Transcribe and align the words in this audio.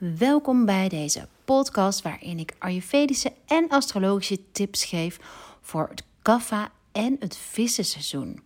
Welkom 0.00 0.64
bij 0.64 0.88
deze 0.88 1.28
podcast 1.44 2.02
waarin 2.02 2.38
ik 2.38 2.54
Ayurvedische 2.58 3.32
en 3.46 3.68
astrologische 3.68 4.38
tips 4.52 4.84
geef 4.84 5.18
voor 5.60 5.88
het 5.88 6.02
kaffa 6.22 6.70
en 6.92 7.16
het 7.18 7.36
vissenseizoen. 7.36 8.40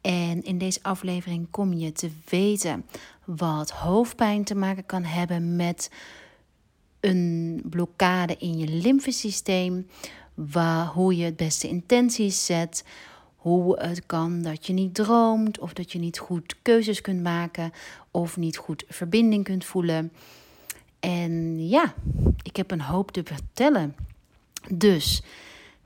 En 0.00 0.42
in 0.42 0.58
deze 0.58 0.78
aflevering 0.82 1.50
kom 1.50 1.72
je 1.72 1.92
te 1.92 2.10
weten 2.28 2.86
wat 3.24 3.70
hoofdpijn 3.70 4.44
te 4.44 4.54
maken 4.54 4.86
kan 4.86 5.04
hebben 5.04 5.56
met 5.56 5.90
een 7.00 7.62
blokkade 7.64 8.36
in 8.36 8.58
je 8.58 8.66
lymfesysteem, 8.66 9.86
hoe 10.92 11.16
je 11.16 11.24
het 11.24 11.36
beste 11.36 11.68
intenties 11.68 12.46
zet, 12.46 12.84
hoe 13.36 13.80
het 13.80 14.06
kan 14.06 14.42
dat 14.42 14.66
je 14.66 14.72
niet 14.72 14.94
droomt 14.94 15.58
of 15.58 15.72
dat 15.72 15.92
je 15.92 15.98
niet 15.98 16.18
goed 16.18 16.56
keuzes 16.62 17.00
kunt 17.00 17.22
maken 17.22 17.72
of 18.10 18.36
niet 18.36 18.56
goed 18.56 18.84
verbinding 18.88 19.44
kunt 19.44 19.64
voelen. 19.64 20.12
En 21.00 21.68
ja, 21.68 21.94
ik 22.42 22.56
heb 22.56 22.70
een 22.70 22.80
hoop 22.80 23.10
te 23.10 23.22
vertellen. 23.24 23.96
Dus 24.68 25.22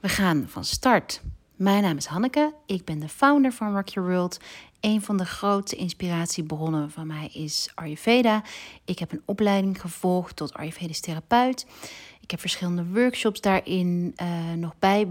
we 0.01 0.09
gaan 0.09 0.45
van 0.49 0.65
start. 0.65 1.23
Mijn 1.57 1.83
naam 1.83 1.97
is 1.97 2.07
Hanneke. 2.07 2.55
Ik 2.67 2.85
ben 2.85 2.99
de 2.99 3.09
founder 3.09 3.53
van 3.53 3.75
Rock 3.75 3.89
Your 3.89 4.09
World. 4.09 4.39
Een 4.81 5.03
van 5.03 5.17
de 5.17 5.25
grootste 5.25 5.77
inspiratiebronnen 5.77 6.91
van 6.91 7.07
mij 7.07 7.27
is 7.33 7.71
Ayurveda. 7.75 8.43
Ik 8.85 8.99
heb 8.99 9.13
een 9.13 9.23
opleiding 9.25 9.81
gevolgd 9.81 10.37
tot 10.37 10.55
Ayurvedisch 10.55 11.01
therapeut. 11.01 11.67
Ik 12.25 12.31
heb 12.31 12.41
verschillende 12.41 12.87
workshops 12.87 13.41
daarin 13.41 14.15
uh, 14.23 14.53
nog 14.53 14.75
bij, 14.79 15.09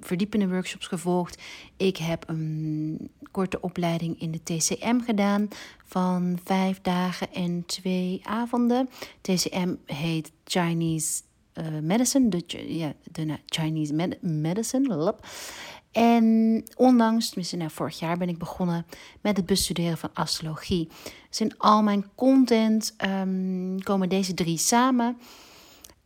verdiepende 0.00 0.48
workshops 0.48 0.86
gevolgd. 0.86 1.42
Ik 1.76 1.96
heb 1.96 2.28
een 2.28 3.10
korte 3.30 3.60
opleiding 3.60 4.20
in 4.20 4.30
de 4.30 4.42
TCM 4.42 5.00
gedaan 5.00 5.48
van 5.84 6.38
vijf 6.44 6.80
dagen 6.80 7.32
en 7.32 7.62
twee 7.66 8.20
avonden. 8.24 8.88
TCM 9.20 9.74
heet 9.84 10.32
Chinese 10.44 11.22
uh, 11.54 11.64
Medicine, 11.82 12.28
de, 12.28 12.76
ja, 12.76 12.94
Chinese 13.46 13.94
med 13.94 14.22
Medicine. 14.22 15.14
En 15.92 16.64
onlangs, 16.76 17.26
tenminste 17.26 17.56
nou, 17.56 17.70
vorig 17.70 17.98
jaar, 17.98 18.18
ben 18.18 18.28
ik 18.28 18.38
begonnen 18.38 18.86
met 19.20 19.36
het 19.36 19.46
bestuderen 19.46 19.98
van 19.98 20.10
astrologie. 20.12 20.88
Dus 21.28 21.40
in 21.40 21.58
al 21.58 21.82
mijn 21.82 22.04
content 22.14 22.94
um, 23.06 23.82
komen 23.82 24.08
deze 24.08 24.34
drie 24.34 24.58
samen. 24.58 25.18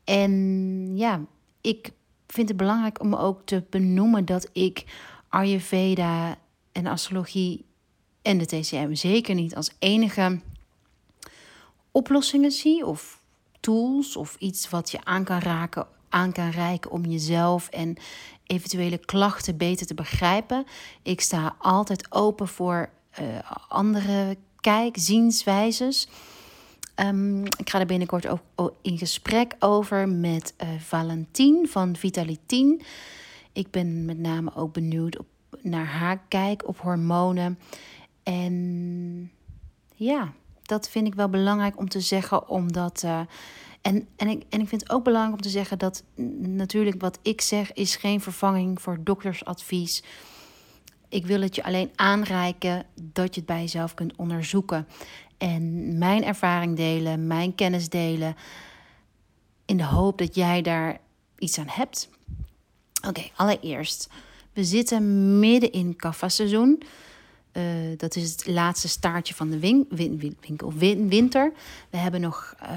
En 0.04 0.96
ja, 0.96 1.20
ik 1.60 1.92
vind 2.26 2.48
het 2.48 2.56
belangrijk 2.56 3.00
om 3.00 3.14
ook 3.14 3.40
te 3.44 3.64
benoemen 3.70 4.24
dat 4.24 4.48
ik 4.52 4.84
Ayurveda 5.28 6.36
en 6.72 6.86
astrologie 6.86 7.64
en 8.22 8.38
de 8.38 8.46
TCM 8.46 8.94
zeker 8.94 9.34
niet 9.34 9.54
als 9.54 9.70
enige 9.78 10.40
oplossingen 11.90 12.50
zie 12.50 12.86
of 12.86 13.20
tools 13.60 14.16
of 14.16 14.36
iets 14.38 14.70
wat 14.70 14.90
je 14.90 15.04
aan 15.04 15.24
kan 15.24 15.38
raken, 15.38 15.86
aan 16.08 16.32
kan 16.32 16.50
reiken 16.50 16.90
om 16.90 17.04
jezelf 17.04 17.68
en 17.68 17.96
eventuele 18.46 18.98
klachten 18.98 19.56
beter 19.56 19.86
te 19.86 19.94
begrijpen. 19.94 20.66
Ik 21.02 21.20
sta 21.20 21.54
altijd 21.58 22.12
open 22.12 22.48
voor 22.48 22.90
uh, 23.20 23.26
andere 23.68 24.36
kijk, 24.60 24.96
zienswijzes. 24.98 26.08
Um, 27.04 27.44
ik 27.44 27.70
ga 27.70 27.80
er 27.80 27.86
binnenkort 27.86 28.26
ook 28.26 28.74
in 28.82 28.98
gesprek 28.98 29.54
over 29.58 30.08
met 30.08 30.54
uh, 30.62 30.68
Valentien 30.78 31.68
van 31.68 31.96
Vitalitien. 31.96 32.82
Ik 33.52 33.70
ben 33.70 34.04
met 34.04 34.18
name 34.18 34.54
ook 34.54 34.72
benieuwd 34.72 35.18
op, 35.18 35.26
naar 35.60 35.86
haar 35.86 36.20
kijk 36.28 36.68
op 36.68 36.78
hormonen. 36.78 37.58
En 38.22 39.30
ja, 39.94 40.32
dat 40.62 40.88
vind 40.88 41.06
ik 41.06 41.14
wel 41.14 41.28
belangrijk 41.28 41.78
om 41.78 41.88
te 41.88 42.00
zeggen, 42.00 42.48
omdat. 42.48 43.02
Uh, 43.04 43.20
en, 43.80 44.08
en, 44.16 44.28
ik, 44.28 44.42
en 44.48 44.60
ik 44.60 44.68
vind 44.68 44.80
het 44.80 44.90
ook 44.90 45.04
belangrijk 45.04 45.36
om 45.36 45.42
te 45.42 45.48
zeggen 45.48 45.78
dat 45.78 46.04
natuurlijk 46.38 47.00
wat 47.00 47.18
ik 47.22 47.40
zeg 47.40 47.72
is 47.72 47.96
geen 47.96 48.20
vervanging 48.20 48.82
voor 48.82 48.98
doktersadvies. 49.00 50.02
Ik 51.08 51.26
wil 51.26 51.40
het 51.40 51.54
je 51.54 51.64
alleen 51.64 51.90
aanreiken 51.94 52.84
dat 52.94 53.34
je 53.34 53.40
het 53.40 53.48
bij 53.48 53.60
jezelf 53.60 53.94
kunt 53.94 54.16
onderzoeken. 54.16 54.86
En 55.42 55.98
mijn 55.98 56.24
ervaring 56.24 56.76
delen, 56.76 57.26
mijn 57.26 57.54
kennis 57.54 57.88
delen. 57.88 58.36
In 59.64 59.76
de 59.76 59.84
hoop 59.84 60.18
dat 60.18 60.34
jij 60.34 60.62
daar 60.62 61.00
iets 61.38 61.58
aan 61.58 61.68
hebt. 61.68 62.08
Oké, 63.08 63.22
allereerst. 63.36 64.08
We 64.52 64.64
zitten 64.64 65.38
midden 65.38 65.72
in 65.72 65.96
kaffa-seizoen. 65.96 66.82
Uh, 67.52 67.62
dat 67.96 68.16
is 68.16 68.30
het 68.30 68.46
laatste 68.46 68.88
staartje 68.88 69.34
van 69.34 69.50
de 69.50 69.58
win 69.58 69.86
win 69.90 70.36
winkel, 70.40 70.72
winter. 71.08 71.52
We 71.90 71.96
hebben 71.96 72.20
nog 72.20 72.54
uh, 72.62 72.68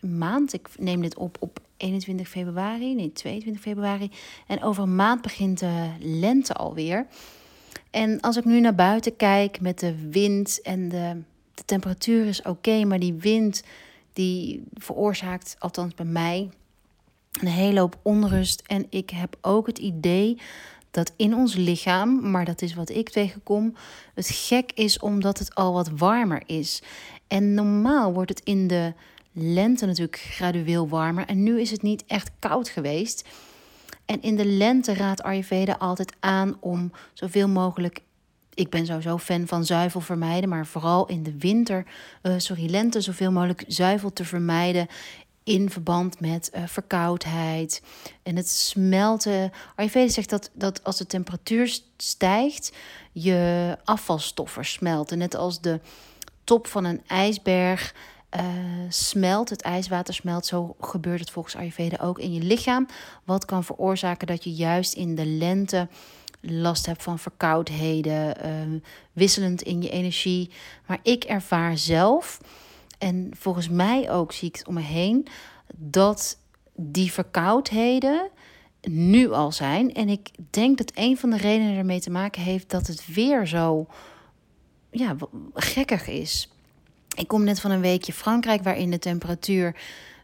een 0.00 0.18
maand. 0.18 0.52
Ik 0.52 0.68
neem 0.78 1.02
dit 1.02 1.16
op 1.16 1.36
op 1.40 1.60
21 1.76 2.28
februari, 2.28 2.94
nee 2.94 3.12
22 3.12 3.62
februari. 3.62 4.10
En 4.46 4.62
over 4.62 4.82
een 4.82 4.96
maand 4.96 5.22
begint 5.22 5.58
de 5.58 5.90
lente 5.98 6.54
alweer. 6.54 7.06
En 7.90 8.20
als 8.20 8.36
ik 8.36 8.44
nu 8.44 8.60
naar 8.60 8.74
buiten 8.74 9.16
kijk 9.16 9.60
met 9.60 9.78
de 9.78 10.08
wind 10.10 10.60
en 10.62 10.88
de 10.88 11.22
de 11.60 11.66
temperatuur 11.66 12.26
is 12.26 12.42
oké, 12.42 12.84
maar 12.84 12.98
die 12.98 13.14
wind 13.14 13.62
die 14.12 14.62
veroorzaakt, 14.74 15.56
althans 15.58 15.94
bij 15.94 16.06
mij, 16.06 16.50
een 17.40 17.48
hele 17.48 17.80
hoop 17.80 17.98
onrust. 18.02 18.62
En 18.66 18.86
ik 18.90 19.10
heb 19.10 19.36
ook 19.40 19.66
het 19.66 19.78
idee 19.78 20.38
dat 20.90 21.12
in 21.16 21.34
ons 21.34 21.54
lichaam, 21.54 22.30
maar 22.30 22.44
dat 22.44 22.62
is 22.62 22.74
wat 22.74 22.90
ik 22.90 23.08
tegenkom, 23.08 23.74
het 24.14 24.28
gek 24.28 24.72
is 24.74 24.98
omdat 24.98 25.38
het 25.38 25.54
al 25.54 25.72
wat 25.72 25.88
warmer 25.88 26.42
is. 26.46 26.82
En 27.28 27.54
normaal 27.54 28.12
wordt 28.12 28.30
het 28.30 28.40
in 28.44 28.66
de 28.66 28.92
lente 29.32 29.86
natuurlijk 29.86 30.18
gradueel 30.18 30.88
warmer. 30.88 31.26
En 31.26 31.42
nu 31.42 31.60
is 31.60 31.70
het 31.70 31.82
niet 31.82 32.04
echt 32.06 32.30
koud 32.38 32.68
geweest. 32.68 33.28
En 34.04 34.22
in 34.22 34.36
de 34.36 34.44
lente 34.44 34.94
raadt 34.94 35.22
Ayurveda 35.22 35.76
altijd 35.78 36.12
aan 36.20 36.56
om 36.60 36.92
zoveel 37.12 37.48
mogelijk 37.48 38.00
ik 38.60 38.70
ben 38.70 38.86
sowieso 38.86 39.18
fan 39.18 39.46
van 39.46 39.64
zuivel 39.64 40.00
vermijden, 40.00 40.48
maar 40.48 40.66
vooral 40.66 41.06
in 41.06 41.22
de 41.22 41.38
winter, 41.38 41.86
uh, 42.22 42.34
sorry, 42.36 42.70
lente, 42.70 43.00
zoveel 43.00 43.32
mogelijk 43.32 43.64
zuivel 43.66 44.12
te 44.12 44.24
vermijden 44.24 44.86
in 45.44 45.70
verband 45.70 46.20
met 46.20 46.50
uh, 46.54 46.62
verkoudheid 46.66 47.82
en 48.22 48.36
het 48.36 48.48
smelten. 48.48 49.52
Ayurveda 49.76 50.12
zegt 50.12 50.30
dat, 50.30 50.50
dat 50.52 50.84
als 50.84 50.96
de 50.96 51.06
temperatuur 51.06 51.80
stijgt, 51.96 52.72
je 53.12 53.76
afvalstoffen 53.84 54.64
smelten. 54.64 55.18
Net 55.18 55.34
als 55.34 55.60
de 55.60 55.80
top 56.44 56.66
van 56.66 56.84
een 56.84 57.02
ijsberg 57.06 57.94
uh, 58.36 58.42
smelt, 58.88 59.50
het 59.50 59.62
ijswater 59.62 60.14
smelt. 60.14 60.46
Zo 60.46 60.76
gebeurt 60.80 61.20
het 61.20 61.30
volgens 61.30 61.56
Ayurveda 61.56 62.04
ook 62.04 62.18
in 62.18 62.32
je 62.32 62.42
lichaam. 62.42 62.86
Wat 63.24 63.44
kan 63.44 63.64
veroorzaken 63.64 64.26
dat 64.26 64.44
je 64.44 64.52
juist 64.52 64.94
in 64.94 65.14
de 65.14 65.26
lente 65.26 65.88
last 66.40 66.86
hebt 66.86 67.02
van 67.02 67.18
verkoudheden, 67.18 68.46
uh, 68.46 68.80
wisselend 69.12 69.62
in 69.62 69.82
je 69.82 69.90
energie. 69.90 70.50
Maar 70.86 70.98
ik 71.02 71.24
ervaar 71.24 71.78
zelf, 71.78 72.40
en 72.98 73.30
volgens 73.38 73.68
mij 73.68 74.10
ook 74.10 74.32
zie 74.32 74.48
ik 74.48 74.56
het 74.56 74.66
om 74.66 74.74
me 74.74 74.80
heen, 74.80 75.26
dat 75.76 76.38
die 76.74 77.12
verkoudheden 77.12 78.28
nu 78.88 79.30
al 79.30 79.52
zijn. 79.52 79.94
En 79.94 80.08
ik 80.08 80.30
denk 80.50 80.78
dat 80.78 80.92
een 80.94 81.16
van 81.16 81.30
de 81.30 81.36
redenen 81.36 81.76
ermee 81.76 82.00
te 82.00 82.10
maken 82.10 82.42
heeft 82.42 82.70
dat 82.70 82.86
het 82.86 83.14
weer 83.14 83.46
zo 83.46 83.86
ja, 84.90 85.16
gekkig 85.54 86.08
is. 86.08 86.50
Ik 87.16 87.28
kom 87.28 87.44
net 87.44 87.60
van 87.60 87.70
een 87.70 87.80
weekje 87.80 88.12
Frankrijk, 88.12 88.62
waarin 88.62 88.90
de 88.90 88.98
temperatuur 88.98 89.76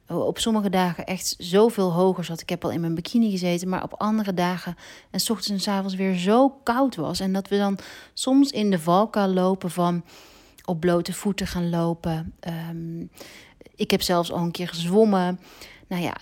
op 0.08 0.38
sommige 0.38 0.70
dagen 0.70 1.06
echt 1.06 1.34
zoveel 1.38 1.92
hoger 1.92 2.24
zat. 2.24 2.40
Ik 2.40 2.48
heb 2.48 2.64
al 2.64 2.70
in 2.70 2.80
mijn 2.80 2.94
bikini 2.94 3.30
gezeten, 3.30 3.68
maar 3.68 3.82
op 3.82 3.94
andere 3.94 4.34
dagen 4.34 4.76
en 5.10 5.20
s 5.20 5.30
ochtends 5.30 5.50
en 5.50 5.60
s 5.60 5.68
avonds 5.68 5.94
weer 5.94 6.14
zo 6.14 6.48
koud 6.48 6.96
was. 6.96 7.20
En 7.20 7.32
dat 7.32 7.48
we 7.48 7.56
dan 7.56 7.78
soms 8.14 8.50
in 8.50 8.70
de 8.70 8.78
valkuil 8.78 9.28
lopen 9.28 9.70
van 9.70 10.04
op 10.64 10.80
blote 10.80 11.12
voeten 11.12 11.46
gaan 11.46 11.70
lopen. 11.70 12.34
Ehm, 12.40 13.00
ik 13.76 13.90
heb 13.90 14.02
zelfs 14.02 14.32
al 14.32 14.38
een 14.38 14.50
keer 14.50 14.68
gezwommen. 14.68 15.40
Nou 15.88 16.02
ja, 16.02 16.16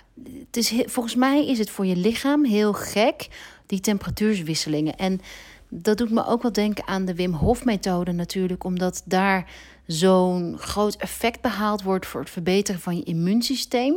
het 0.46 0.56
is, 0.56 0.75
volgens 0.86 1.14
mij 1.14 1.46
is 1.46 1.58
het 1.58 1.70
voor 1.70 1.86
je 1.86 1.96
lichaam 1.96 2.44
heel 2.44 2.72
gek, 2.72 3.28
die 3.66 3.81
temperatuurswisselingen. 3.81 4.96
En 4.96 5.20
dat 5.69 5.98
doet 5.98 6.10
me 6.10 6.26
ook 6.26 6.42
wel 6.42 6.52
denken 6.52 6.86
aan 6.86 7.04
de 7.04 7.14
Wim 7.14 7.32
Hof 7.32 7.64
methode 7.64 8.12
natuurlijk, 8.12 8.64
omdat 8.64 9.02
daar 9.04 9.50
zo'n 9.86 10.58
groot 10.58 10.96
effect 10.96 11.40
behaald 11.40 11.82
wordt 11.82 12.06
voor 12.06 12.20
het 12.20 12.31
verbeteren 12.31 12.81
van 12.81 12.96
je 12.96 13.02
immuunsysteem. 13.02 13.94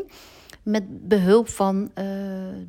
Met 0.64 1.08
behulp 1.08 1.50
van 1.50 1.92
uh, 1.96 2.04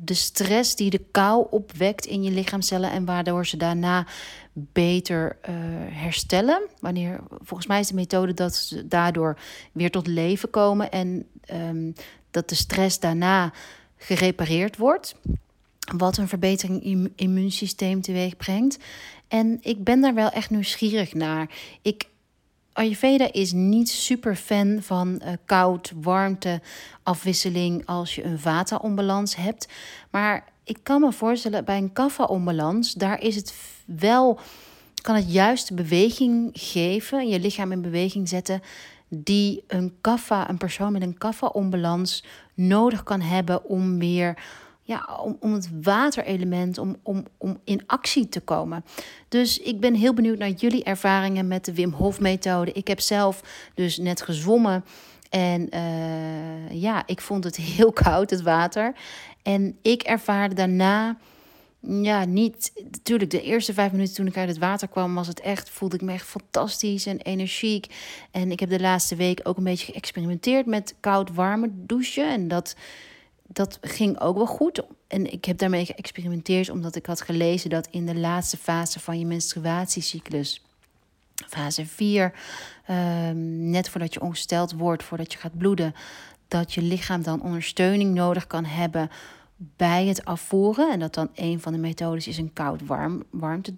de 0.03 0.13
stress 0.13 0.75
die 0.75 0.89
de 0.89 1.01
kou 1.11 1.47
opwekt 1.49 2.05
in 2.05 2.23
je 2.23 2.31
lichaamcellen 2.31 2.91
en 2.91 3.05
waardoor 3.05 3.45
ze 3.45 3.57
daarna 3.57 4.07
beter 4.53 5.37
uh, 5.41 5.55
herstellen. 5.89 6.61
Wanneer, 6.79 7.19
volgens 7.29 7.67
mij 7.67 7.79
is 7.79 7.87
de 7.87 7.93
methode 7.93 8.33
dat 8.33 8.55
ze 8.55 8.87
daardoor 8.87 9.39
weer 9.71 9.91
tot 9.91 10.07
leven 10.07 10.49
komen 10.49 10.91
en 10.91 11.25
um, 11.53 11.93
dat 12.31 12.49
de 12.49 12.55
stress 12.55 12.99
daarna 12.99 13.53
gerepareerd 13.97 14.77
wordt. 14.77 15.15
Wat 15.97 16.17
een 16.17 16.27
verbetering 16.27 16.83
in 16.83 17.13
immuunsysteem 17.15 18.01
teweeg 18.01 18.37
brengt. 18.37 18.77
En 19.27 19.57
ik 19.61 19.83
ben 19.83 20.01
daar 20.01 20.13
wel 20.13 20.29
echt 20.29 20.49
nieuwsgierig 20.49 21.13
naar. 21.13 21.49
Ik 21.81 22.08
Ayurveda 22.79 23.31
is 23.31 23.51
niet 23.51 23.89
super 23.89 24.35
fan 24.35 24.77
van 24.81 25.21
uh, 25.25 25.31
koud, 25.45 25.93
warmte, 26.01 26.61
afwisseling 27.03 27.85
als 27.85 28.15
je 28.15 28.23
een 28.23 28.39
vata-onbalans 28.39 29.35
hebt. 29.35 29.67
Maar 30.09 30.43
ik 30.63 30.77
kan 30.83 31.01
me 31.01 31.11
voorstellen 31.11 31.65
bij 31.65 31.77
een 31.77 31.93
kapha-onbalans, 31.93 32.93
daar 32.93 33.21
is 33.21 33.35
het 33.35 33.53
wel, 33.85 34.39
kan 35.01 35.15
het 35.15 35.33
juist 35.33 35.75
beweging 35.75 36.49
geven, 36.53 37.27
je 37.27 37.39
lichaam 37.39 37.71
in 37.71 37.81
beweging 37.81 38.29
zetten, 38.29 38.61
die 39.07 39.63
een 39.67 39.97
kapha, 40.01 40.49
een 40.49 40.57
persoon 40.57 40.91
met 40.91 41.01
een 41.01 41.17
kapha-onbalans 41.17 42.23
nodig 42.53 43.03
kan 43.03 43.21
hebben 43.21 43.63
om 43.63 43.99
weer 43.99 44.37
ja, 44.89 45.19
om, 45.23 45.37
om 45.39 45.53
het 45.53 45.69
waterelement, 45.81 46.77
om, 46.77 46.95
om, 47.03 47.25
om 47.37 47.59
in 47.63 47.81
actie 47.85 48.29
te 48.29 48.39
komen. 48.39 48.85
Dus 49.27 49.59
ik 49.59 49.79
ben 49.79 49.93
heel 49.93 50.13
benieuwd 50.13 50.37
naar 50.37 50.49
jullie 50.49 50.83
ervaringen 50.83 51.47
met 51.47 51.65
de 51.65 51.73
Wim 51.73 51.91
Hof 51.91 52.19
methode. 52.19 52.71
Ik 52.71 52.87
heb 52.87 52.99
zelf 52.99 53.41
dus 53.73 53.97
net 53.97 54.21
gezwommen. 54.21 54.85
En 55.29 55.69
uh, 55.73 56.81
ja, 56.81 57.03
ik 57.05 57.21
vond 57.21 57.43
het 57.43 57.55
heel 57.75 57.91
koud, 57.91 58.29
het 58.29 58.41
water. 58.41 58.93
En 59.43 59.77
ik 59.81 60.01
ervaarde 60.01 60.55
daarna, 60.55 61.17
ja, 61.79 62.25
niet. 62.25 62.71
Natuurlijk, 62.91 63.31
de 63.31 63.41
eerste 63.41 63.73
vijf 63.73 63.91
minuten 63.91 64.15
toen 64.15 64.27
ik 64.27 64.37
uit 64.37 64.49
het 64.49 64.57
water 64.57 64.87
kwam, 64.87 65.15
was 65.15 65.27
het 65.27 65.39
echt, 65.39 65.69
voelde 65.69 65.95
ik 65.95 66.01
me 66.01 66.13
echt 66.13 66.27
fantastisch 66.27 67.05
en 67.05 67.17
energiek. 67.21 67.85
En 68.31 68.51
ik 68.51 68.59
heb 68.59 68.69
de 68.69 68.79
laatste 68.79 69.15
week 69.15 69.39
ook 69.43 69.57
een 69.57 69.63
beetje 69.63 69.91
geëxperimenteerd 69.91 70.65
met 70.65 70.95
koud-warme 70.99 71.69
douchen. 71.71 72.29
En 72.29 72.47
dat 72.47 72.75
dat 73.53 73.77
ging 73.81 74.19
ook 74.19 74.35
wel 74.35 74.45
goed. 74.45 74.83
En 75.07 75.31
ik 75.31 75.45
heb 75.45 75.57
daarmee 75.57 75.85
geëxperimenteerd 75.85 76.69
omdat 76.69 76.95
ik 76.95 77.05
had 77.05 77.21
gelezen 77.21 77.69
dat 77.69 77.87
in 77.91 78.05
de 78.05 78.15
laatste 78.15 78.57
fase 78.57 78.99
van 78.99 79.19
je 79.19 79.25
menstruatiecyclus, 79.25 80.63
fase 81.47 81.85
4, 81.85 82.33
ehm, 82.85 83.69
net 83.69 83.89
voordat 83.89 84.13
je 84.13 84.21
ongesteld 84.21 84.71
wordt, 84.71 85.03
voordat 85.03 85.33
je 85.33 85.39
gaat 85.39 85.57
bloeden, 85.57 85.93
dat 86.47 86.73
je 86.73 86.81
lichaam 86.81 87.23
dan 87.23 87.41
ondersteuning 87.41 88.13
nodig 88.13 88.47
kan 88.47 88.65
hebben 88.65 89.09
bij 89.57 90.05
het 90.05 90.25
afvoeren. 90.25 90.91
En 90.91 90.99
dat 90.99 91.13
dan 91.13 91.29
een 91.35 91.59
van 91.59 91.73
de 91.73 91.79
methodes 91.79 92.27
is 92.27 92.37
een 92.37 92.53
koud-warm 92.53 93.23
warmte 93.29 93.73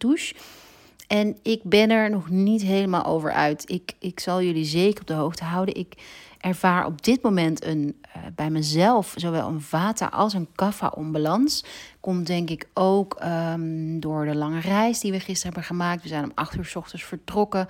En 1.08 1.38
ik 1.42 1.64
ben 1.64 1.90
er 1.90 2.10
nog 2.10 2.30
niet 2.30 2.62
helemaal 2.62 3.06
over 3.06 3.32
uit. 3.32 3.70
Ik, 3.70 3.94
ik 4.00 4.20
zal 4.20 4.42
jullie 4.42 4.66
zeker 4.66 5.02
op 5.02 5.08
de 5.08 5.14
hoogte 5.14 5.44
houden. 5.44 5.76
Ik 5.76 5.96
ervaar 6.42 6.86
op 6.86 7.04
dit 7.04 7.22
moment 7.22 7.66
een, 7.66 8.02
uh, 8.08 8.22
bij 8.36 8.50
mezelf 8.50 9.14
zowel 9.16 9.48
een 9.48 9.62
vata 9.62 10.06
als 10.06 10.34
een 10.34 10.48
kapha-onbalans. 10.56 11.64
Komt 12.00 12.28
denk 12.28 12.50
ik 12.50 12.68
ook 12.74 13.22
um, 13.24 14.00
door 14.00 14.26
de 14.26 14.36
lange 14.36 14.60
reis 14.60 15.00
die 15.00 15.12
we 15.12 15.20
gisteren 15.20 15.54
hebben 15.54 15.64
gemaakt. 15.64 16.02
We 16.02 16.08
zijn 16.08 16.24
om 16.24 16.32
acht 16.36 16.56
uur 16.56 16.66
s 16.66 16.76
ochtends 16.76 17.04
vertrokken. 17.04 17.68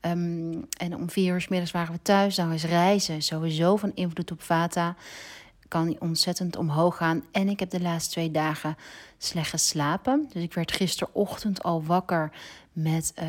Um, 0.00 0.66
en 0.78 0.94
om 0.94 1.10
vier 1.10 1.34
uur 1.34 1.40
s 1.40 1.48
middags 1.48 1.72
waren 1.72 1.92
we 1.92 2.02
thuis. 2.02 2.34
Dan 2.34 2.52
is 2.52 2.64
reizen 2.64 3.22
sowieso 3.22 3.76
van 3.76 3.92
invloed 3.94 4.30
op 4.30 4.42
vata. 4.42 4.96
Kan 5.68 5.96
ontzettend 5.98 6.56
omhoog 6.56 6.96
gaan. 6.96 7.24
En 7.32 7.48
ik 7.48 7.60
heb 7.60 7.70
de 7.70 7.80
laatste 7.80 8.10
twee 8.10 8.30
dagen 8.30 8.76
slecht 9.18 9.50
geslapen. 9.50 10.28
Dus 10.32 10.42
ik 10.42 10.54
werd 10.54 10.72
gisterochtend 10.72 11.62
al 11.62 11.84
wakker 11.84 12.30
met, 12.82 13.12
uh, 13.22 13.26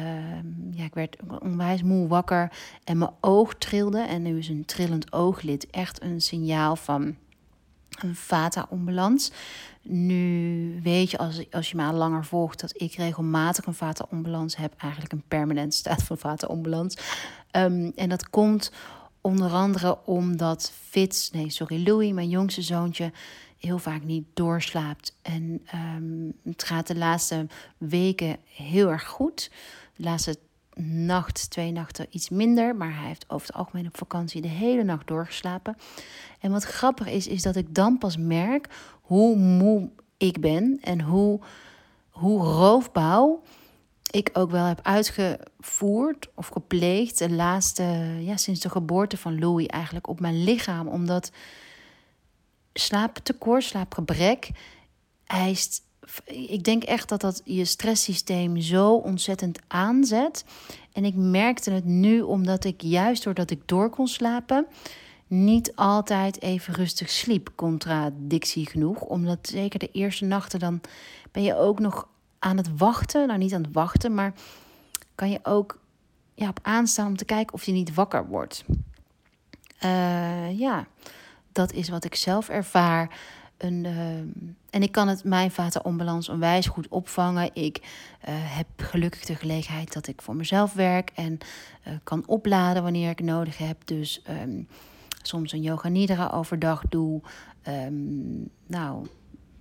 ja, 0.71 0.83
ik 0.83 0.93
werd 0.93 1.17
onwijs 1.39 1.83
moe 1.83 2.07
wakker 2.07 2.51
en 2.83 2.97
mijn 2.97 3.11
oog 3.21 3.55
trilde. 3.55 3.99
En 3.99 4.21
nu 4.21 4.37
is 4.37 4.49
een 4.49 4.65
trillend 4.65 5.13
ooglid 5.13 5.69
echt 5.69 6.01
een 6.03 6.21
signaal 6.21 6.75
van 6.75 7.15
een 7.99 8.15
vata-onbalans. 8.15 9.31
Nu 9.81 10.79
weet 10.83 11.11
je, 11.11 11.17
als, 11.17 11.51
als 11.51 11.69
je 11.69 11.75
me 11.75 11.83
al 11.83 11.93
langer 11.93 12.25
volgt, 12.25 12.59
dat 12.59 12.81
ik 12.81 12.93
regelmatig 12.93 13.65
een 13.65 13.73
vata-onbalans 13.73 14.55
heb. 14.55 14.73
Eigenlijk 14.77 15.11
een 15.11 15.23
permanent 15.27 15.73
staat 15.73 16.03
van 16.03 16.17
vata-onbalans. 16.17 16.97
Um, 17.51 17.91
en 17.95 18.09
dat 18.09 18.29
komt 18.29 18.71
onder 19.21 19.51
andere 19.51 20.05
omdat 20.05 20.71
Fitz, 20.89 21.29
nee, 21.29 21.49
sorry, 21.49 21.87
Louis, 21.87 22.11
mijn 22.11 22.29
jongste 22.29 22.61
zoontje, 22.61 23.11
heel 23.59 23.77
vaak 23.77 24.03
niet 24.03 24.25
doorslaapt. 24.33 25.15
En 25.21 25.61
um, 25.75 26.33
het 26.43 26.63
gaat 26.63 26.87
de 26.87 26.95
laatste 26.95 27.47
weken 27.77 28.37
heel 28.53 28.89
erg 28.89 29.07
goed. 29.07 29.51
De 29.95 30.03
laatste 30.03 30.37
nacht, 30.83 31.49
twee 31.49 31.71
nachten 31.71 32.05
iets 32.09 32.29
minder. 32.29 32.75
Maar 32.75 32.95
hij 32.95 33.07
heeft 33.07 33.29
over 33.29 33.47
het 33.47 33.55
algemeen 33.55 33.87
op 33.87 33.97
vakantie 33.97 34.41
de 34.41 34.47
hele 34.47 34.83
nacht 34.83 35.07
doorgeslapen. 35.07 35.77
En 36.39 36.51
wat 36.51 36.63
grappig 36.63 37.07
is, 37.07 37.27
is 37.27 37.41
dat 37.41 37.55
ik 37.55 37.75
dan 37.75 37.97
pas 37.97 38.17
merk 38.17 38.67
hoe 39.01 39.35
moe 39.35 39.89
ik 40.17 40.41
ben 40.41 40.77
en 40.81 41.01
hoe, 41.01 41.39
hoe 42.09 42.41
roofbouw 42.41 43.43
ik 44.11 44.29
ook 44.33 44.51
wel 44.51 44.65
heb 44.65 44.79
uitgevoerd 44.83 46.29
of 46.35 46.47
gepleegd 46.47 47.17
de 47.17 47.29
laatste, 47.29 47.83
ja, 48.19 48.37
sinds 48.37 48.59
de 48.59 48.69
geboorte 48.69 49.17
van 49.17 49.39
Louis 49.39 49.65
eigenlijk 49.65 50.07
op 50.07 50.19
mijn 50.19 50.43
lichaam. 50.43 50.87
Omdat 50.87 51.31
slaaptekort, 52.79 53.63
slaapgebrek 53.63 54.49
eist. 55.25 55.83
Ik 56.25 56.63
denk 56.63 56.83
echt 56.83 57.09
dat 57.09 57.21
dat 57.21 57.41
je 57.45 57.65
stresssysteem 57.65 58.61
zo 58.61 58.93
ontzettend 58.93 59.59
aanzet. 59.67 60.45
En 60.91 61.05
ik 61.05 61.15
merkte 61.15 61.71
het 61.71 61.85
nu 61.85 62.21
omdat 62.21 62.63
ik 62.63 62.81
juist 62.81 63.23
doordat 63.23 63.51
ik 63.51 63.61
door 63.65 63.89
kon 63.89 64.07
slapen, 64.07 64.65
niet 65.27 65.75
altijd 65.75 66.41
even 66.41 66.73
rustig 66.73 67.09
sliep. 67.09 67.51
Contradictie 67.55 68.69
genoeg. 68.69 69.01
Omdat 69.01 69.39
zeker 69.41 69.79
de 69.79 69.91
eerste 69.91 70.25
nachten 70.25 70.59
dan 70.59 70.81
ben 71.31 71.43
je 71.43 71.55
ook 71.55 71.79
nog 71.79 72.07
aan 72.39 72.57
het 72.57 72.77
wachten. 72.77 73.27
Nou, 73.27 73.39
niet 73.39 73.53
aan 73.53 73.63
het 73.63 73.73
wachten, 73.73 74.13
maar 74.13 74.33
kan 75.15 75.29
je 75.29 75.39
ook 75.43 75.79
ja, 76.35 76.49
op 76.49 76.59
aanstaan 76.61 77.07
om 77.07 77.17
te 77.17 77.25
kijken 77.25 77.53
of 77.53 77.65
je 77.65 77.71
niet 77.71 77.93
wakker 77.93 78.27
wordt. 78.27 78.63
Uh, 79.83 80.59
ja 80.59 80.87
dat 81.59 81.73
is 81.73 81.89
wat 81.89 82.03
ik 82.03 82.15
zelf 82.15 82.49
ervaar. 82.49 83.19
Een, 83.57 83.83
uh, 83.83 84.17
en 84.69 84.81
ik 84.83 84.91
kan 84.91 85.07
het 85.07 85.23
mijn 85.23 85.51
vateronbalans 85.51 86.29
onwijs 86.29 86.67
goed 86.67 86.87
opvangen. 86.87 87.49
Ik 87.53 87.77
uh, 87.77 87.85
heb 88.29 88.67
gelukkig 88.77 89.25
de 89.25 89.35
gelegenheid 89.35 89.93
dat 89.93 90.07
ik 90.07 90.21
voor 90.21 90.35
mezelf 90.35 90.73
werk 90.73 91.11
en 91.15 91.37
uh, 91.87 91.93
kan 92.03 92.27
opladen 92.27 92.83
wanneer 92.83 93.09
ik 93.09 93.21
nodig 93.21 93.57
heb. 93.57 93.77
Dus 93.85 94.21
um, 94.29 94.67
soms 95.21 95.51
een 95.51 95.61
yoga 95.61 95.87
nidra 95.87 96.27
overdag 96.33 96.83
doe. 96.89 97.21
Um, 97.67 98.49
nou, 98.67 99.07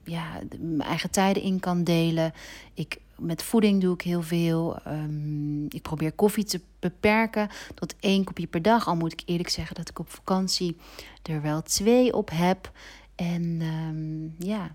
ja, 0.04 0.24
mijn 0.58 0.88
eigen 0.88 1.10
tijden 1.10 1.42
in 1.42 1.60
kan 1.60 1.84
delen. 1.84 2.32
Ik 2.74 2.98
met 3.18 3.42
voeding 3.42 3.80
doe 3.80 3.94
ik 3.94 4.02
heel 4.02 4.22
veel. 4.22 4.78
Um, 4.86 5.66
ik 5.68 5.82
probeer 5.82 6.12
koffie 6.12 6.44
te 6.44 6.60
beperken 6.78 7.48
tot 7.74 7.94
één 8.00 8.24
kopje 8.24 8.46
per 8.46 8.62
dag. 8.62 8.86
Al 8.86 8.96
moet 8.96 9.12
ik 9.12 9.22
eerlijk 9.24 9.48
zeggen 9.48 9.76
dat 9.76 9.88
ik 9.88 9.98
op 9.98 10.10
vakantie 10.10 10.76
er 11.22 11.42
wel 11.42 11.62
twee 11.62 12.14
op 12.14 12.30
heb. 12.32 12.72
En 13.14 13.62
um, 13.62 14.34
ja, 14.38 14.75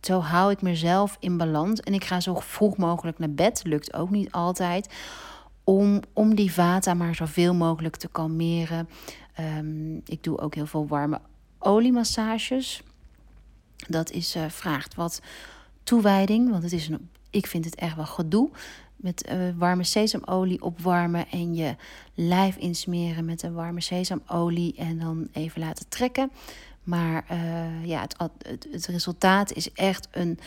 zo 0.00 0.20
hou 0.20 0.50
ik 0.50 0.62
mezelf 0.62 1.16
in 1.20 1.36
balans. 1.36 1.80
En 1.80 1.94
ik 1.94 2.04
ga 2.04 2.20
zo 2.20 2.34
vroeg 2.34 2.76
mogelijk 2.76 3.18
naar 3.18 3.30
bed. 3.30 3.60
Lukt 3.64 3.94
ook 3.94 4.10
niet 4.10 4.32
altijd. 4.32 4.94
Om, 5.64 6.00
om 6.12 6.34
die 6.34 6.52
vata 6.52 6.94
maar 6.94 7.14
zoveel 7.14 7.54
mogelijk 7.54 7.96
te 7.96 8.08
kalmeren. 8.08 8.88
Um, 9.58 10.00
ik 10.04 10.22
doe 10.22 10.38
ook 10.38 10.54
heel 10.54 10.66
veel 10.66 10.86
warme 10.86 11.20
oliemassages. 11.58 12.82
Dat 13.88 14.10
is, 14.10 14.36
uh, 14.36 14.44
vraagt 14.48 14.94
wat 14.94 15.20
toewijding, 15.84 16.50
want 16.50 16.62
het 16.62 16.72
is 16.72 16.88
een 16.88 17.10
ik 17.30 17.46
vind 17.46 17.64
het 17.64 17.74
echt 17.74 17.96
wel 17.96 18.06
gedoe. 18.06 18.50
Met 18.96 19.28
uh, 19.32 19.38
warme 19.56 19.84
sesamolie 19.84 20.62
opwarmen 20.62 21.28
en 21.30 21.54
je 21.54 21.76
lijf 22.14 22.56
insmeren 22.56 23.24
met 23.24 23.42
een 23.42 23.54
warme 23.54 23.80
sesamolie 23.80 24.74
en 24.76 24.98
dan 24.98 25.28
even 25.32 25.60
laten 25.60 25.88
trekken. 25.88 26.30
Maar 26.82 27.24
uh, 27.32 27.86
ja, 27.86 28.00
het, 28.00 28.16
het, 28.42 28.68
het, 28.70 28.86
resultaat 28.86 29.52
is 29.52 29.72
echt 29.72 30.08
een 30.10 30.38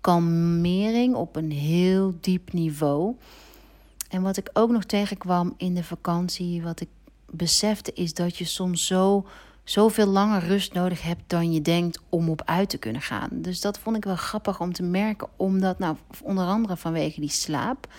kalmering 0.00 1.14
op 1.14 1.36
een 1.36 1.50
heel 1.50 2.14
diep 2.20 2.52
niveau. 2.52 3.14
En 4.08 4.22
wat 4.22 4.36
ik 4.36 4.50
ook 4.52 4.70
nog 4.70 4.84
tegenkwam 4.84 5.54
in 5.56 5.74
de 5.74 5.84
vakantie, 5.84 6.62
wat 6.62 6.80
ik 6.80 6.88
besefte, 7.30 7.92
is 7.92 8.14
dat 8.14 8.36
je 8.36 8.44
soms 8.44 8.86
zo 8.86 9.26
zoveel 9.68 10.06
langer 10.06 10.40
rust 10.40 10.72
nodig 10.72 11.02
hebt 11.02 11.22
dan 11.26 11.52
je 11.52 11.62
denkt 11.62 12.00
om 12.08 12.28
op 12.30 12.42
uit 12.44 12.68
te 12.68 12.78
kunnen 12.78 13.02
gaan. 13.02 13.28
Dus 13.32 13.60
dat 13.60 13.78
vond 13.78 13.96
ik 13.96 14.04
wel 14.04 14.16
grappig 14.16 14.60
om 14.60 14.72
te 14.72 14.82
merken, 14.82 15.28
omdat, 15.36 15.78
nou, 15.78 15.96
onder 16.22 16.46
andere 16.46 16.76
vanwege 16.76 17.20
die 17.20 17.30
slaap, 17.30 17.92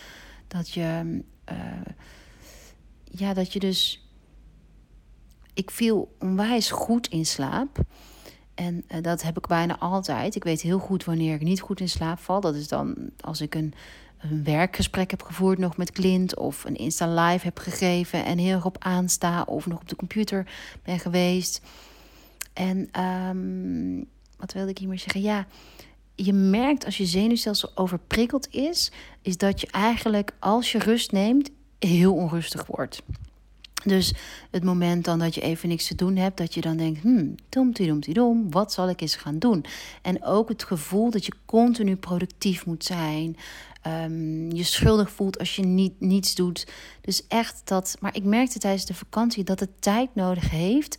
dat 0.48 0.70
je, 0.70 1.22
uh, 1.52 1.56
ja, 3.04 3.34
dat 3.34 3.54
je 3.54 3.60
dus. 3.60 4.02
Ik 5.54 5.72
viel 5.72 6.16
onwijs 6.20 6.72
goed 6.72 7.08
in 7.08 7.26
slaap. 7.26 7.80
En 8.56 8.84
uh, 8.88 9.02
dat 9.02 9.22
heb 9.22 9.38
ik 9.38 9.48
bijna 9.48 9.78
altijd. 9.78 10.36
Ik 10.36 10.44
weet 10.44 10.62
heel 10.62 10.80
goed 10.80 11.06
wanneer 11.06 11.34
ik 11.34 11.42
niet 11.42 11.62
goed 11.62 11.80
in 11.80 11.90
slaap 11.90 12.20
val. 12.20 12.42
Dat 12.42 12.56
is 12.56 12.68
dan 12.68 13.10
als 13.20 13.42
ik 13.42 13.56
een 13.56 13.74
een 14.18 14.44
werkgesprek 14.44 15.12
heb 15.12 15.22
gevoerd 15.24 15.58
nog 15.58 15.78
met 15.78 15.92
Clint 15.92 16.38
of 16.38 16.64
een 16.64 16.76
Insta 16.76 17.08
live 17.08 17.46
heb 17.46 17.58
gegeven 17.58 18.26
en 18.26 18.38
heel 18.38 18.56
erg 18.56 18.66
op 18.66 18.78
aansta 18.80 19.42
of 19.42 19.68
nog 19.68 19.80
op 19.80 19.90
de 19.90 19.96
computer 19.96 20.48
ben 20.84 21.00
geweest. 21.00 21.62
En 22.54 23.04
um, 23.04 24.06
wat 24.38 24.54
wilde 24.54 24.70
ik 24.70 24.78
hiermee 24.78 24.98
zeggen? 24.98 25.22
Ja, 25.22 25.46
je 26.16 26.34
merkt 26.34 26.86
als 26.86 26.98
je 26.98 27.06
zenuwstelsel 27.06 27.72
overprikkeld 27.76 28.54
is, 28.54 28.92
is 29.22 29.38
dat 29.38 29.62
je 29.62 29.68
eigenlijk 29.72 30.32
als 30.40 30.72
je 30.72 30.80
rust 30.80 31.12
neemt 31.12 31.50
heel 31.80 32.14
onrustig 32.14 32.66
wordt. 32.66 33.04
Dus 33.84 34.14
het 34.52 34.64
moment 34.64 35.06
dan 35.06 35.20
dat 35.20 35.36
je 35.36 35.42
even 35.42 35.70
niks 35.70 35.88
te 35.88 35.96
doen 35.96 36.16
hebt, 36.16 36.38
dat 36.38 36.54
je 36.54 36.62
dan 36.62 36.78
denkt, 36.78 37.02
hmm, 37.02 37.36
dom, 38.14 38.52
wat 38.52 38.74
zal 38.74 38.90
ik 38.90 39.02
eens 39.02 39.16
gaan 39.16 39.40
doen? 39.40 39.66
En 40.02 40.24
ook 40.24 40.50
het 40.50 40.64
gevoel 40.64 41.12
dat 41.12 41.26
je 41.26 41.34
continu 41.46 41.96
productief 41.96 42.66
moet 42.66 42.84
zijn, 42.84 43.38
um, 44.04 44.52
je 44.52 44.64
schuldig 44.64 45.12
voelt 45.12 45.40
als 45.40 45.56
je 45.56 45.64
niet, 45.64 45.94
niets 46.00 46.36
doet. 46.36 46.68
Dus 47.02 47.28
echt 47.28 47.62
dat, 47.64 47.98
maar 48.00 48.16
ik 48.16 48.24
merkte 48.24 48.60
tijdens 48.60 48.86
de 48.86 48.94
vakantie 48.94 49.44
dat 49.44 49.60
het 49.60 49.82
tijd 49.82 50.10
nodig 50.14 50.50
heeft 50.50 50.98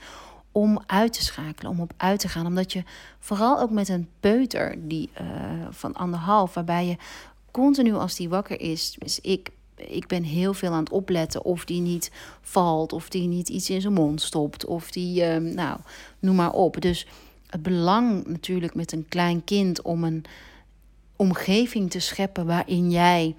om 0.52 0.83
uit 0.87 1.12
te 1.12 1.23
schakelen, 1.25 1.71
om 1.71 1.80
op 1.80 1.92
uit 1.97 2.21
te 2.21 2.28
gaan. 2.28 2.47
Omdat 2.47 2.73
je 2.73 2.85
vooral 3.18 3.61
ook 3.61 3.71
met 3.71 3.88
een 3.88 4.09
peuter 4.21 4.76
die, 4.78 5.11
uh, 5.21 5.26
van 5.71 5.95
anderhalf, 5.95 6.54
waarbij 6.54 6.87
je 6.87 6.97
continu 7.50 7.95
als 7.95 8.14
die 8.16 8.28
wakker 8.28 8.61
is, 8.61 8.97
dus 8.99 9.21
ik 9.21 9.50
ik 9.87 10.07
ben 10.07 10.23
heel 10.23 10.54
veel 10.54 10.73
aan 10.73 10.78
het 10.78 10.90
opletten 10.90 11.45
of 11.45 11.64
die 11.64 11.80
niet 11.80 12.11
valt, 12.40 12.92
of 12.92 13.09
die 13.09 13.28
niet 13.28 13.49
iets 13.49 13.71
in 13.71 13.80
zijn 13.80 13.92
mond 13.92 14.23
stopt, 14.23 14.64
of 14.64 14.90
die, 14.90 15.25
ehm, 15.25 15.54
nou, 15.54 15.78
noem 16.18 16.37
maar 16.37 16.52
op. 16.52 16.80
Dus 16.80 17.07
het 17.47 17.62
belang 17.62 18.26
natuurlijk 18.26 18.75
met 18.75 18.92
een 18.92 19.07
klein 19.09 19.45
kind 19.45 19.83
om 19.83 20.04
een 20.04 20.25
omgeving 21.18 21.90
te 21.90 22.00
scheppen 22.00 22.46
waarin 22.46 22.90
jij 22.90 23.37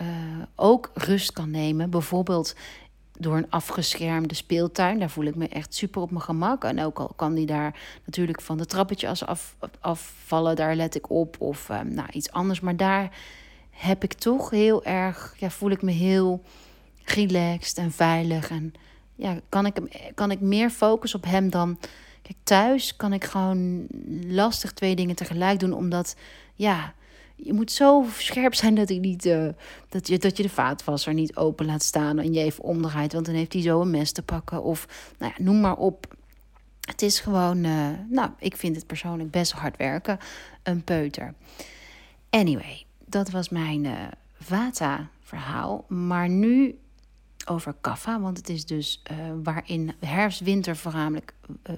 uh, 0.00 0.06
ook 0.54 0.90
rust 0.94 1.32
kan 1.32 1.50
nemen. 1.50 1.90
Bijvoorbeeld 1.90 2.54
door 3.18 3.36
een 3.36 3.50
afgeschermde 3.50 4.34
speeltuin. 4.34 4.98
Daar 4.98 5.10
voel 5.10 5.24
ik 5.24 5.34
me 5.34 5.48
echt 5.48 5.74
super 5.74 6.02
op 6.02 6.10
mijn 6.10 6.22
gemak. 6.22 6.64
En 6.64 6.82
ook 6.82 6.98
al 6.98 7.12
kan 7.16 7.34
die 7.34 7.46
daar 7.46 7.80
natuurlijk 8.04 8.40
van 8.40 8.58
de 8.58 8.66
trappetje 8.66 9.08
af, 9.08 9.56
afvallen, 9.80 10.56
daar 10.56 10.76
let 10.76 10.94
ik 10.94 11.10
op. 11.10 11.36
Of 11.38 11.68
um, 11.68 11.94
nou, 11.94 12.08
iets 12.12 12.30
anders. 12.30 12.60
Maar 12.60 12.76
daar 12.76 13.16
heb 13.70 14.04
ik 14.04 14.12
toch 14.12 14.50
heel 14.50 14.84
erg, 14.84 15.34
ja, 15.38 15.50
voel 15.50 15.70
ik 15.70 15.82
me 15.82 15.90
heel 15.90 16.42
relaxed 17.04 17.78
en 17.78 17.92
veilig. 17.92 18.50
En 18.50 18.72
ja, 19.14 19.40
kan 19.48 19.66
ik, 19.66 19.74
kan 20.14 20.30
ik 20.30 20.40
meer 20.40 20.70
focussen 20.70 21.18
op 21.18 21.24
hem 21.24 21.50
dan. 21.50 21.78
Kijk, 22.22 22.36
thuis 22.42 22.96
kan 22.96 23.12
ik 23.12 23.24
gewoon 23.24 23.86
lastig 24.26 24.72
twee 24.72 24.96
dingen 24.96 25.14
tegelijk 25.14 25.60
doen, 25.60 25.72
omdat 25.72 26.16
ja, 26.54 26.94
je 27.42 27.52
moet 27.52 27.72
zo 27.72 28.04
scherp 28.16 28.54
zijn 28.54 28.74
dat, 28.74 28.90
ik 28.90 29.00
niet, 29.00 29.26
uh, 29.26 29.48
dat, 29.88 30.08
je, 30.08 30.18
dat 30.18 30.36
je 30.36 30.42
de 30.42 30.48
vaatwasser 30.48 31.14
niet 31.14 31.36
open 31.36 31.66
laat 31.66 31.82
staan 31.82 32.18
en 32.18 32.32
je 32.32 32.40
even 32.40 32.64
omdraait, 32.64 33.12
want 33.12 33.26
dan 33.26 33.34
heeft 33.34 33.52
hij 33.52 33.62
zo 33.62 33.80
een 33.80 33.90
mes 33.90 34.12
te 34.12 34.22
pakken. 34.22 34.62
Of 34.62 35.12
nou 35.18 35.32
ja, 35.36 35.44
noem 35.44 35.60
maar 35.60 35.76
op. 35.76 36.16
Het 36.80 37.02
is 37.02 37.20
gewoon, 37.20 37.64
uh, 37.64 37.88
nou, 38.08 38.30
ik 38.38 38.56
vind 38.56 38.76
het 38.76 38.86
persoonlijk 38.86 39.30
best 39.30 39.52
hard 39.52 39.76
werken, 39.76 40.18
een 40.62 40.84
peuter. 40.84 41.34
Anyway, 42.30 42.84
dat 43.04 43.30
was 43.30 43.48
mijn 43.48 43.84
uh, 43.84 43.92
Vata-verhaal. 44.40 45.84
Maar 45.88 46.28
nu 46.28 46.78
over 47.46 47.74
Kapha, 47.80 48.20
want 48.20 48.36
het 48.36 48.48
is 48.48 48.66
dus 48.66 49.02
uh, 49.10 49.16
waarin 49.42 49.92
herfst, 50.00 50.40
winter 50.40 50.76
voornamelijk 50.76 51.34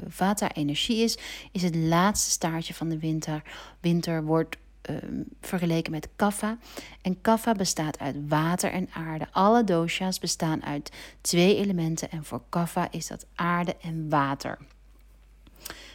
Vata-energie 0.09 1.03
is, 1.03 1.19
is 1.53 1.63
het 1.63 1.75
laatste 1.75 2.31
staartje 2.31 2.75
van 2.75 2.89
de 2.89 2.99
winter. 2.99 3.43
Winter 3.81 4.25
wordt 4.25 4.57
um, 4.89 5.25
vergeleken 5.41 5.93
met 5.93 6.09
Kapha. 6.17 6.59
En 7.03 7.21
Kapha 7.21 7.53
bestaat 7.53 7.99
uit 7.99 8.17
water 8.29 8.73
en 8.73 8.89
aarde. 8.93 9.27
Alle 9.31 9.65
dosha's 9.65 10.19
bestaan 10.19 10.65
uit 10.65 10.93
twee 11.21 11.57
elementen 11.57 12.11
en 12.11 12.25
voor 12.25 12.43
Kapha 12.49 12.89
is 12.91 13.07
dat 13.07 13.27
aarde 13.35 13.77
en 13.77 14.09
water. 14.09 14.59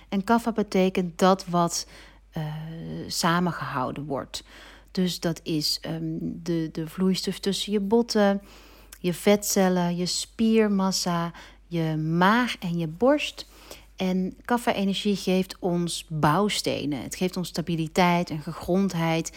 En 0.10 0.24
Kapha 0.24 0.52
betekent 0.52 1.20
dat 1.20 1.46
wat 1.46 1.88
uh, 2.38 2.44
samengehouden 3.08 4.06
wordt. 4.06 4.44
Dus 4.92 5.20
dat 5.20 5.40
is 5.44 5.80
um, 5.88 6.18
de, 6.44 6.70
de 6.72 6.88
vloeistof 6.88 7.40
tussen 7.40 7.72
je 7.72 7.80
botten, 7.80 8.42
je 9.00 9.14
vetcellen, 9.14 9.96
je 9.96 10.06
spiermassa, 10.06 11.32
je 11.68 11.96
maag 11.96 12.58
en 12.58 12.78
je 12.78 12.88
borst. 12.88 13.46
En 13.96 14.38
kaffa-energie 14.46 15.16
geeft 15.16 15.56
ons 15.60 16.06
bouwstenen. 16.10 17.02
Het 17.02 17.16
geeft 17.16 17.38
ons 17.38 17.48
stabiliteit 17.48 18.30
en 18.30 18.42
gegrondheid. 18.42 19.32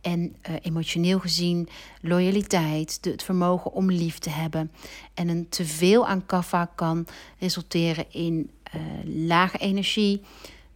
En 0.00 0.20
uh, 0.20 0.54
emotioneel 0.62 1.18
gezien 1.18 1.68
loyaliteit, 2.00 2.98
het 3.02 3.22
vermogen 3.22 3.72
om 3.72 3.90
lief 3.90 4.18
te 4.18 4.30
hebben. 4.30 4.72
En 5.14 5.28
een 5.28 5.48
teveel 5.48 6.06
aan 6.06 6.26
kaffa 6.26 6.64
kan 6.74 7.06
resulteren 7.38 8.04
in 8.10 8.50
uh, 8.74 8.80
lage 9.26 9.58
energie, 9.58 10.22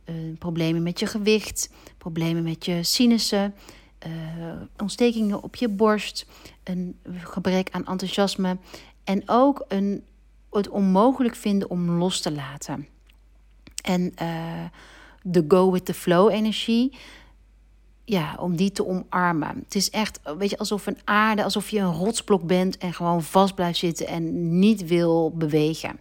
uh, 0.04 0.14
problemen 0.38 0.83
met 0.83 0.99
je 0.99 1.07
gewicht, 1.07 1.71
problemen 1.99 2.42
met 2.42 2.64
je 2.64 2.83
sinussen, 2.83 3.54
ontstekingen 4.76 5.42
op 5.42 5.57
je 5.57 5.68
borst, 5.68 6.26
een 6.64 6.97
gebrek 7.16 7.68
aan 7.71 7.87
enthousiasme 7.87 8.59
en 9.04 9.23
ook 9.26 9.64
een, 9.68 10.04
het 10.50 10.68
onmogelijk 10.68 11.35
vinden 11.35 11.71
om 11.71 11.90
los 11.90 12.21
te 12.21 12.33
laten. 12.33 12.87
En 13.88 14.12
uh, 14.23 14.64
de 15.23 15.45
go 15.49 15.71
with 15.71 15.85
the 15.85 15.95
flow 15.95 16.30
energie, 16.30 16.97
ja, 18.04 18.37
om 18.40 18.57
die 18.57 18.73
te 18.73 18.87
omarmen. 18.87 19.59
Het 19.64 19.75
is 19.75 19.90
echt, 19.90 20.21
weet 20.38 20.50
je, 20.50 20.59
alsof 20.59 20.87
een 20.87 20.99
aarde, 21.04 21.45
alsof 21.45 21.71
je 21.71 21.78
een 21.78 21.92
rotsblok 21.92 22.42
bent 22.42 22.78
en 22.78 22.92
gewoon 22.92 23.23
vast 23.23 23.54
blijft 23.54 23.78
zitten 23.78 24.07
en 24.07 24.59
niet 24.59 24.87
wil 24.87 25.33
bewegen. 25.37 25.99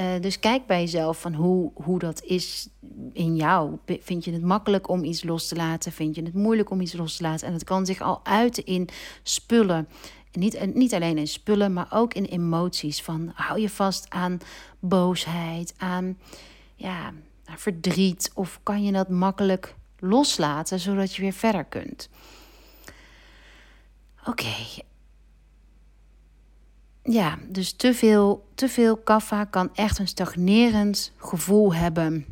Uh, 0.00 0.04
dus 0.20 0.38
kijk 0.38 0.66
bij 0.66 0.80
jezelf 0.80 1.20
van 1.20 1.34
hoe, 1.34 1.70
hoe 1.74 1.98
dat 1.98 2.22
is 2.22 2.68
in 3.12 3.36
jou. 3.36 3.76
Vind 4.00 4.24
je 4.24 4.32
het 4.32 4.42
makkelijk 4.42 4.88
om 4.88 5.04
iets 5.04 5.22
los 5.24 5.48
te 5.48 5.54
laten? 5.54 5.92
Vind 5.92 6.14
je 6.14 6.22
het 6.22 6.34
moeilijk 6.34 6.70
om 6.70 6.80
iets 6.80 6.92
los 6.92 7.16
te 7.16 7.22
laten? 7.22 7.46
En 7.46 7.52
het 7.52 7.64
kan 7.64 7.86
zich 7.86 8.00
al 8.00 8.20
uiten 8.22 8.64
in 8.64 8.88
spullen. 9.22 9.88
Niet, 10.32 10.74
niet 10.74 10.94
alleen 10.94 11.18
in 11.18 11.28
spullen, 11.28 11.72
maar 11.72 11.88
ook 11.90 12.14
in 12.14 12.24
emoties. 12.24 13.02
Van 13.02 13.30
hou 13.34 13.60
je 13.60 13.70
vast 13.70 14.10
aan 14.10 14.38
boosheid, 14.80 15.74
aan, 15.76 16.18
ja, 16.82 17.12
aan 17.44 17.58
verdriet? 17.58 18.30
Of 18.34 18.60
kan 18.62 18.82
je 18.82 18.92
dat 18.92 19.08
makkelijk 19.08 19.74
loslaten 19.98 20.80
zodat 20.80 21.14
je 21.14 21.22
weer 21.22 21.32
verder 21.32 21.64
kunt? 21.64 22.08
Oké, 24.26 24.54
ja, 27.02 27.38
dus 27.48 27.72
te 27.72 27.94
veel, 27.94 28.48
te 28.54 28.68
veel 28.68 28.96
kaffa 28.96 29.44
kan 29.44 29.74
echt 29.74 29.98
een 29.98 30.08
stagnerend 30.08 31.12
gevoel 31.16 31.74
hebben. 31.74 32.26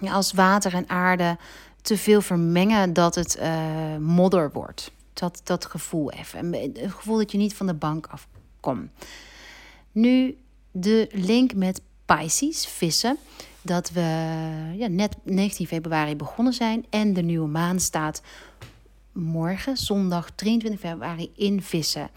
Als 0.00 0.32
water 0.32 0.74
en 0.74 0.88
aarde 0.88 1.38
te 1.82 1.96
veel 1.96 2.20
vermengen 2.20 2.92
dat 2.92 3.14
het 3.14 3.38
uh, 3.40 3.96
modder 3.96 4.52
wordt. 4.52 4.90
Dat, 5.12 5.40
dat 5.44 5.66
gevoel 5.66 6.10
even. 6.10 6.52
Het 6.52 6.92
gevoel 6.92 7.16
dat 7.16 7.32
je 7.32 7.38
niet 7.38 7.54
van 7.54 7.66
de 7.66 7.74
bank 7.74 8.06
afkomt. 8.06 8.90
Nu 9.92 10.36
de 10.70 11.08
link 11.12 11.54
met 11.54 11.80
Pisces, 12.04 12.66
vissen. 12.66 13.18
Dat 13.66 13.90
we 13.90 14.00
ja, 14.76 14.86
net 14.86 15.16
19 15.22 15.66
februari 15.66 16.16
begonnen 16.16 16.52
zijn. 16.52 16.84
En 16.90 17.12
de 17.12 17.22
nieuwe 17.22 17.48
maan 17.48 17.80
staat 17.80 18.22
morgen, 19.12 19.76
zondag 19.76 20.30
23 20.30 20.80
februari, 20.80 21.30
in 21.34 21.62
vissen. 21.62 22.10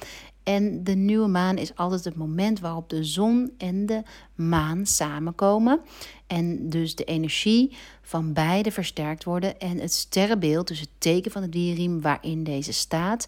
En 0.43 0.83
de 0.83 0.95
nieuwe 0.95 1.27
maan 1.27 1.57
is 1.57 1.75
altijd 1.75 2.03
het 2.03 2.15
moment 2.15 2.59
waarop 2.59 2.89
de 2.89 3.03
zon 3.03 3.53
en 3.57 3.85
de 3.85 4.03
maan 4.35 4.85
samenkomen. 4.85 5.79
En 6.27 6.69
dus 6.69 6.95
de 6.95 7.03
energie 7.03 7.77
van 8.01 8.33
beide 8.33 8.71
versterkt 8.71 9.23
worden. 9.23 9.59
En 9.59 9.77
het 9.77 9.93
sterrenbeeld, 9.93 10.67
dus 10.67 10.79
het 10.79 10.89
teken 10.97 11.31
van 11.31 11.41
de 11.41 11.49
dierriem 11.49 12.01
waarin 12.01 12.43
deze 12.43 12.73
staat, 12.73 13.27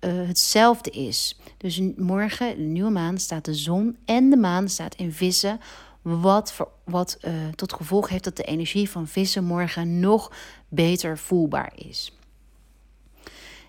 uh, 0.00 0.26
hetzelfde 0.26 0.90
is. 0.90 1.38
Dus 1.56 1.80
morgen, 1.96 2.56
de 2.56 2.62
nieuwe 2.62 2.90
maan, 2.90 3.18
staat 3.18 3.44
de 3.44 3.54
zon 3.54 3.96
en 4.04 4.30
de 4.30 4.36
maan 4.36 4.68
staat 4.68 4.94
in 4.94 5.12
vissen. 5.12 5.60
Wat, 6.04 6.52
voor, 6.52 6.68
wat 6.84 7.18
uh, 7.20 7.32
tot 7.54 7.72
gevolg 7.72 8.08
heeft 8.08 8.24
dat 8.24 8.36
de 8.36 8.42
energie 8.42 8.90
van 8.90 9.06
vissen 9.06 9.44
morgen 9.44 10.00
nog 10.00 10.32
beter 10.68 11.18
voelbaar 11.18 11.72
is. 11.76 12.12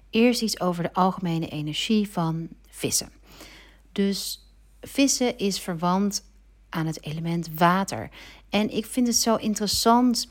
Eerst 0.09 0.41
iets 0.41 0.59
over 0.59 0.83
de 0.83 0.93
algemene 0.93 1.47
energie 1.47 2.09
van 2.09 2.47
vissen. 2.69 3.11
Dus 3.91 4.49
vissen 4.81 5.37
is 5.37 5.59
verwant 5.59 6.23
aan 6.69 6.85
het 6.85 7.03
element 7.03 7.49
water. 7.55 8.09
En 8.49 8.75
ik 8.75 8.85
vind 8.85 9.07
het 9.07 9.15
zo 9.15 9.35
interessant. 9.35 10.29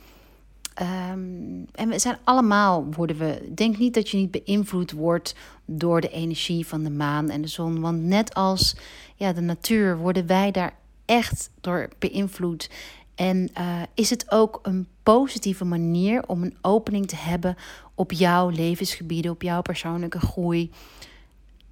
Um, 0.82 1.66
en 1.72 1.88
we 1.88 1.98
zijn 1.98 2.18
allemaal, 2.24 2.86
worden 2.90 3.18
we. 3.18 3.52
Denk 3.54 3.78
niet 3.78 3.94
dat 3.94 4.08
je 4.08 4.16
niet 4.16 4.30
beïnvloed 4.30 4.92
wordt 4.92 5.34
door 5.64 6.00
de 6.00 6.10
energie 6.10 6.66
van 6.66 6.82
de 6.82 6.90
maan 6.90 7.30
en 7.30 7.42
de 7.42 7.48
zon. 7.48 7.80
Want 7.80 8.02
net 8.02 8.34
als 8.34 8.76
ja, 9.16 9.32
de 9.32 9.40
natuur 9.40 9.96
worden 9.96 10.26
wij 10.26 10.50
daar 10.50 10.82
echt 11.04 11.50
door 11.60 11.88
beïnvloed. 11.98 12.70
En 13.14 13.50
uh, 13.58 13.82
is 13.94 14.10
het 14.10 14.30
ook 14.30 14.58
een 14.62 14.86
positieve 15.02 15.64
manier 15.64 16.26
om 16.26 16.42
een 16.42 16.56
opening 16.60 17.06
te 17.08 17.16
hebben 17.16 17.56
op 17.94 18.12
jouw 18.12 18.48
levensgebieden, 18.48 19.30
op 19.30 19.42
jouw 19.42 19.62
persoonlijke 19.62 20.20
groei? 20.20 20.70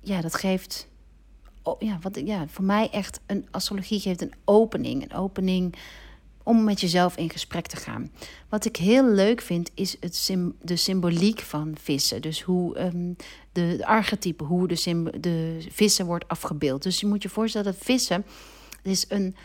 ja, 0.03 0.21
dat 0.21 0.35
geeft. 0.35 0.89
Oh, 1.63 1.81
ja, 1.81 1.99
wat, 2.01 2.21
ja, 2.25 2.47
voor 2.49 2.65
mij 2.65 2.91
echt 2.91 3.21
een 3.27 3.47
astrologie 3.51 4.01
geeft 4.01 4.23
een 4.23 4.35
opening. 4.45 5.03
Een 5.03 5.17
opening 5.17 5.75
om 6.43 6.65
met 6.65 6.81
jezelf 6.81 7.17
in 7.17 7.31
gesprek 7.31 7.67
te 7.67 7.77
gaan. 7.77 8.11
Wat 8.49 8.65
ik 8.65 8.77
heel 8.77 9.09
leuk 9.09 9.41
vind, 9.41 9.71
is 9.75 9.97
het 10.01 10.35
de 10.61 10.77
symboliek 10.77 11.41
van 11.41 11.75
vissen. 11.81 12.23
Dus 12.23 12.43
hoe 12.43 12.81
um, 12.81 13.17
de, 13.53 13.75
de 13.77 13.87
archetype, 13.87 14.45
hoe 14.45 14.69
de, 14.69 15.11
de 15.21 15.67
vissen 15.71 16.07
wordt 16.07 16.29
afgebeeld. 16.29 16.83
Dus 16.83 17.01
je 17.01 17.07
moet 17.07 17.23
je 17.23 17.29
voorstellen 17.29 17.73
dat 17.73 17.85
vissen 17.85 18.25
Het 18.83 18.93
is 18.93 19.05
een 19.09 19.37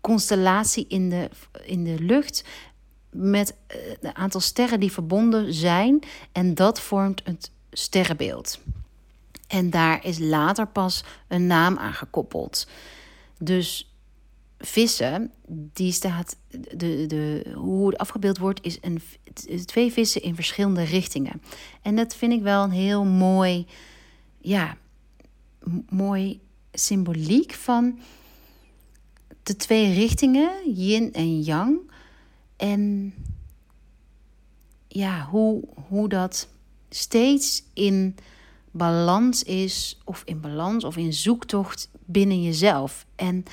constellatie 0.00 0.86
in 0.88 1.10
de, 1.10 1.30
in 1.64 1.84
de 1.84 1.98
lucht 1.98 2.44
met 3.10 3.54
een 3.66 3.96
eh, 4.00 4.10
aantal 4.12 4.40
sterren 4.40 4.80
die 4.80 4.92
verbonden 4.92 5.54
zijn. 5.54 6.02
En 6.32 6.54
dat 6.54 6.80
vormt 6.80 7.20
het 7.24 7.50
sterrenbeeld. 7.70 8.60
En 9.46 9.70
daar 9.70 10.04
is 10.04 10.18
later 10.18 10.66
pas 10.66 11.04
een 11.28 11.46
naam 11.46 11.78
aan 11.78 11.94
gekoppeld. 11.94 12.68
Dus 13.38 13.94
vissen, 14.58 15.32
die 15.48 15.92
staat, 15.92 16.36
de, 16.76 17.06
de, 17.06 17.52
hoe 17.54 17.86
het 17.88 17.98
afgebeeld 17.98 18.38
wordt, 18.38 18.60
is 18.62 18.78
een, 18.80 19.02
twee 19.64 19.92
vissen 19.92 20.22
in 20.22 20.34
verschillende 20.34 20.82
richtingen. 20.82 21.42
En 21.82 21.96
dat 21.96 22.16
vind 22.16 22.32
ik 22.32 22.42
wel 22.42 22.64
een 22.64 22.70
heel 22.70 23.04
mooi, 23.04 23.66
ja, 24.40 24.76
mooi 25.88 26.40
symboliek 26.72 27.52
van 27.52 27.98
de 29.50 29.56
twee 29.56 29.94
richtingen, 29.94 30.50
yin 30.74 31.12
en 31.12 31.40
yang. 31.42 31.78
En 32.56 33.14
ja, 34.88 35.26
hoe, 35.30 35.62
hoe 35.88 36.08
dat 36.08 36.48
steeds 36.90 37.62
in 37.74 38.16
balans 38.70 39.42
is, 39.42 39.98
of 40.04 40.22
in 40.24 40.40
balans 40.40 40.84
of 40.84 40.96
in 40.96 41.12
zoektocht 41.12 41.90
binnen 42.04 42.42
jezelf. 42.42 43.06
En 43.16 43.44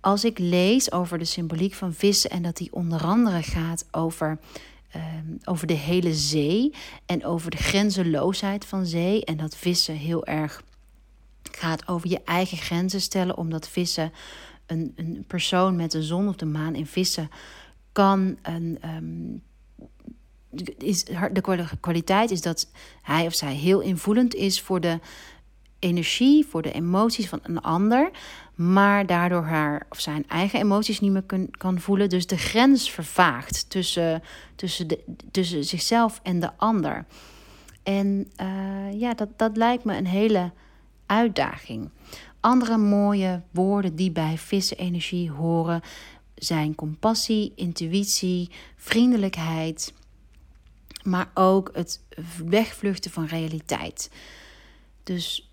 als 0.00 0.24
ik 0.24 0.38
lees 0.38 0.92
over 0.92 1.18
de 1.18 1.24
symboliek 1.24 1.74
van 1.74 1.94
vissen 1.94 2.30
en 2.30 2.42
dat 2.42 2.56
die 2.56 2.72
onder 2.72 3.04
andere 3.04 3.42
gaat 3.42 3.84
over, 3.90 4.38
ehm, 4.90 5.26
over 5.44 5.66
de 5.66 5.74
hele 5.74 6.14
zee 6.14 6.74
en 7.06 7.24
over 7.24 7.50
de 7.50 7.56
grenzeloosheid 7.56 8.64
van 8.64 8.86
zee 8.86 9.24
en 9.24 9.36
dat 9.36 9.56
vissen 9.56 9.94
heel 9.94 10.26
erg 10.26 10.62
gaat 11.50 11.88
over 11.88 12.08
je 12.08 12.20
eigen 12.24 12.58
grenzen 12.58 13.00
stellen, 13.00 13.36
omdat 13.36 13.68
vissen 13.68 14.12
een, 14.72 14.92
een 14.96 15.24
persoon 15.26 15.76
met 15.76 15.90
de 15.90 16.02
zon 16.02 16.28
of 16.28 16.36
de 16.36 16.46
maan 16.46 16.74
in 16.74 16.86
vissen 16.86 17.30
kan 17.92 18.38
een. 18.42 18.78
Um, 18.84 19.42
is, 20.78 21.04
de 21.04 21.66
kwaliteit 21.80 22.30
is 22.30 22.40
dat 22.40 22.70
hij 23.02 23.26
of 23.26 23.34
zij 23.34 23.54
heel 23.54 23.80
invoelend 23.80 24.34
is 24.34 24.60
voor 24.60 24.80
de 24.80 24.98
energie, 25.78 26.46
voor 26.46 26.62
de 26.62 26.72
emoties 26.72 27.28
van 27.28 27.40
een 27.42 27.60
ander, 27.60 28.10
maar 28.54 29.06
daardoor 29.06 29.42
haar 29.42 29.86
of 29.88 30.00
zijn 30.00 30.28
eigen 30.28 30.60
emoties 30.60 31.00
niet 31.00 31.12
meer 31.12 31.22
kun, 31.22 31.50
kan 31.50 31.80
voelen. 31.80 32.08
Dus 32.08 32.26
de 32.26 32.36
grens 32.36 32.90
vervaagt 32.90 33.70
tussen, 33.70 34.22
tussen, 34.54 34.88
de, 34.88 35.04
tussen 35.30 35.64
zichzelf 35.64 36.20
en 36.22 36.40
de 36.40 36.50
ander. 36.56 37.04
En 37.82 38.30
uh, 38.40 39.00
ja, 39.00 39.14
dat, 39.14 39.28
dat 39.36 39.56
lijkt 39.56 39.84
me 39.84 39.96
een 39.96 40.06
hele 40.06 40.50
uitdaging. 41.06 41.90
Andere 42.42 42.76
mooie 42.76 43.42
woorden 43.50 43.96
die 43.96 44.10
bij 44.10 44.38
vissenenergie 44.38 45.30
horen 45.30 45.80
zijn 46.34 46.74
compassie, 46.74 47.52
intuïtie, 47.56 48.50
vriendelijkheid, 48.76 49.92
maar 51.02 51.30
ook 51.34 51.70
het 51.72 52.00
wegvluchten 52.44 53.10
van 53.10 53.24
realiteit. 53.24 54.10
Dus 55.02 55.50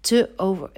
te 0.00 0.30
over, 0.36 0.70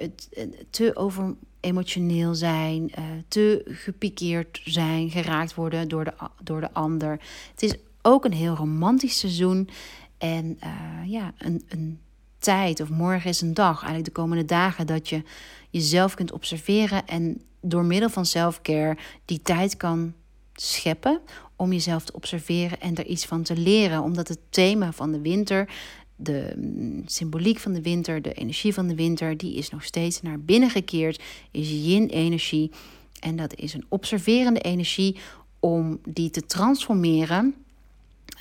te 0.69 0.95
over 0.95 1.35
emotioneel 1.59 2.35
zijn, 2.35 2.91
uh, 2.99 3.05
te 3.27 3.61
gepikeerd 3.65 4.61
zijn, 4.63 5.09
geraakt 5.09 5.55
worden 5.55 5.87
door 5.87 6.03
de, 6.03 6.13
door 6.43 6.61
de 6.61 6.73
ander. 6.73 7.19
Het 7.51 7.63
is 7.63 7.75
ook 8.01 8.25
een 8.25 8.33
heel 8.33 8.55
romantisch 8.55 9.19
seizoen. 9.19 9.69
En 10.17 10.59
uh, 10.63 11.11
ja, 11.11 11.33
een, 11.37 11.63
een 11.67 11.99
tijd 12.43 12.81
of 12.81 12.89
morgen 12.89 13.29
is 13.29 13.41
een 13.41 13.53
dag, 13.53 13.75
eigenlijk 13.75 14.05
de 14.05 14.21
komende 14.21 14.45
dagen, 14.45 14.87
dat 14.87 15.09
je 15.09 15.23
jezelf 15.69 16.13
kunt 16.13 16.31
observeren 16.31 17.07
en 17.07 17.41
door 17.61 17.85
middel 17.85 18.09
van 18.09 18.25
self-care 18.25 18.97
die 19.25 19.41
tijd 19.41 19.77
kan 19.77 20.13
scheppen 20.53 21.21
om 21.55 21.71
jezelf 21.71 22.03
te 22.03 22.13
observeren 22.13 22.79
en 22.79 22.95
er 22.95 23.05
iets 23.05 23.25
van 23.25 23.43
te 23.43 23.57
leren. 23.57 24.01
Omdat 24.01 24.27
het 24.27 24.39
thema 24.49 24.91
van 24.91 25.11
de 25.11 25.21
winter, 25.21 25.69
de 26.15 26.53
mm, 26.57 27.01
symboliek 27.05 27.59
van 27.59 27.73
de 27.73 27.81
winter, 27.81 28.21
de 28.21 28.33
energie 28.33 28.73
van 28.73 28.87
de 28.87 28.95
winter, 28.95 29.37
die 29.37 29.55
is 29.55 29.69
nog 29.69 29.83
steeds 29.83 30.21
naar 30.21 30.39
binnen 30.39 30.69
gekeerd, 30.69 31.21
is 31.51 31.69
yin-energie. 31.69 32.71
En 33.19 33.35
dat 33.35 33.55
is 33.55 33.73
een 33.73 33.85
observerende 33.89 34.59
energie 34.59 35.17
om 35.59 35.99
die 36.07 36.29
te 36.29 36.45
transformeren. 36.45 37.55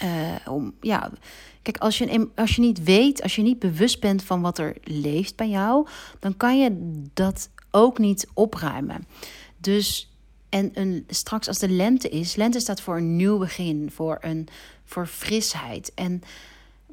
Uh, 0.02 0.34
om, 0.46 0.74
ja, 0.80 1.12
kijk, 1.62 1.78
als 1.78 1.98
je, 1.98 2.28
als 2.34 2.56
je 2.56 2.60
niet 2.60 2.84
weet, 2.84 3.22
als 3.22 3.36
je 3.36 3.42
niet 3.42 3.58
bewust 3.58 4.00
bent 4.00 4.22
van 4.22 4.40
wat 4.40 4.58
er 4.58 4.76
leeft 4.84 5.36
bij 5.36 5.48
jou, 5.48 5.86
dan 6.18 6.36
kan 6.36 6.58
je 6.58 7.00
dat 7.14 7.50
ook 7.70 7.98
niet 7.98 8.28
opruimen. 8.34 9.06
Dus 9.58 10.12
en 10.48 10.70
een, 10.74 11.04
straks 11.08 11.48
als 11.48 11.58
de 11.58 11.68
lente 11.68 12.08
is, 12.08 12.36
lente 12.36 12.60
staat 12.60 12.80
voor 12.80 12.96
een 12.96 13.16
nieuw 13.16 13.38
begin, 13.38 13.90
voor, 13.92 14.18
een, 14.20 14.48
voor 14.84 15.06
frisheid. 15.06 15.92
En 15.94 16.22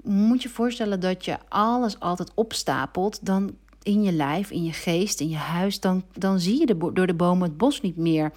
moet 0.04 0.42
je 0.42 0.50
voorstellen 0.50 1.00
dat 1.00 1.26
je 1.26 1.38
alles 1.50 2.00
altijd 2.00 2.32
opstapelt, 2.34 3.26
dan 3.26 3.56
in 3.84 4.04
je 4.04 4.12
lijf, 4.12 4.52
in 4.52 4.64
je 4.64 4.74
geest, 4.74 5.20
in 5.20 5.30
je 5.30 5.36
huis, 5.36 5.80
dan, 5.80 6.04
dan 6.18 6.40
zie 6.40 6.60
je 6.60 6.92
door 6.94 7.08
de 7.08 7.14
bomen 7.14 7.48
het 7.48 7.58
bos 7.58 7.82
niet 7.82 7.98
meer. 7.98 8.32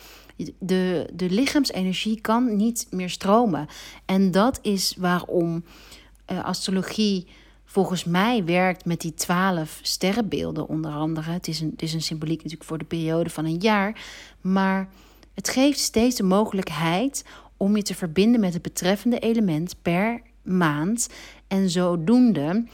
De, 0.58 1.08
de 1.14 1.30
lichaamsenergie 1.30 2.20
kan 2.20 2.56
niet 2.56 2.86
meer 2.90 3.10
stromen. 3.10 3.66
En 4.04 4.30
dat 4.30 4.58
is 4.62 4.94
waarom 4.98 5.64
uh, 6.30 6.44
astrologie 6.44 7.26
volgens 7.64 8.04
mij 8.04 8.44
werkt 8.44 8.84
met 8.84 9.00
die 9.00 9.14
twaalf 9.14 9.78
sterrenbeelden 9.82 10.68
onder 10.68 10.92
andere. 10.92 11.30
Het 11.30 11.48
is, 11.48 11.60
een, 11.60 11.70
het 11.70 11.82
is 11.82 11.92
een 11.92 12.02
symboliek 12.02 12.36
natuurlijk 12.36 12.68
voor 12.68 12.78
de 12.78 12.84
periode 12.84 13.30
van 13.30 13.44
een 13.44 13.58
jaar. 13.58 14.00
Maar 14.40 14.88
het 15.34 15.48
geeft 15.48 15.78
steeds 15.78 16.16
de 16.16 16.22
mogelijkheid 16.22 17.24
om 17.56 17.76
je 17.76 17.82
te 17.82 17.94
verbinden 17.94 18.40
met 18.40 18.52
het 18.52 18.62
betreffende 18.62 19.18
element 19.18 19.74
per 19.82 20.22
maand. 20.42 21.08
En 21.48 21.70
zodoende 21.70 22.64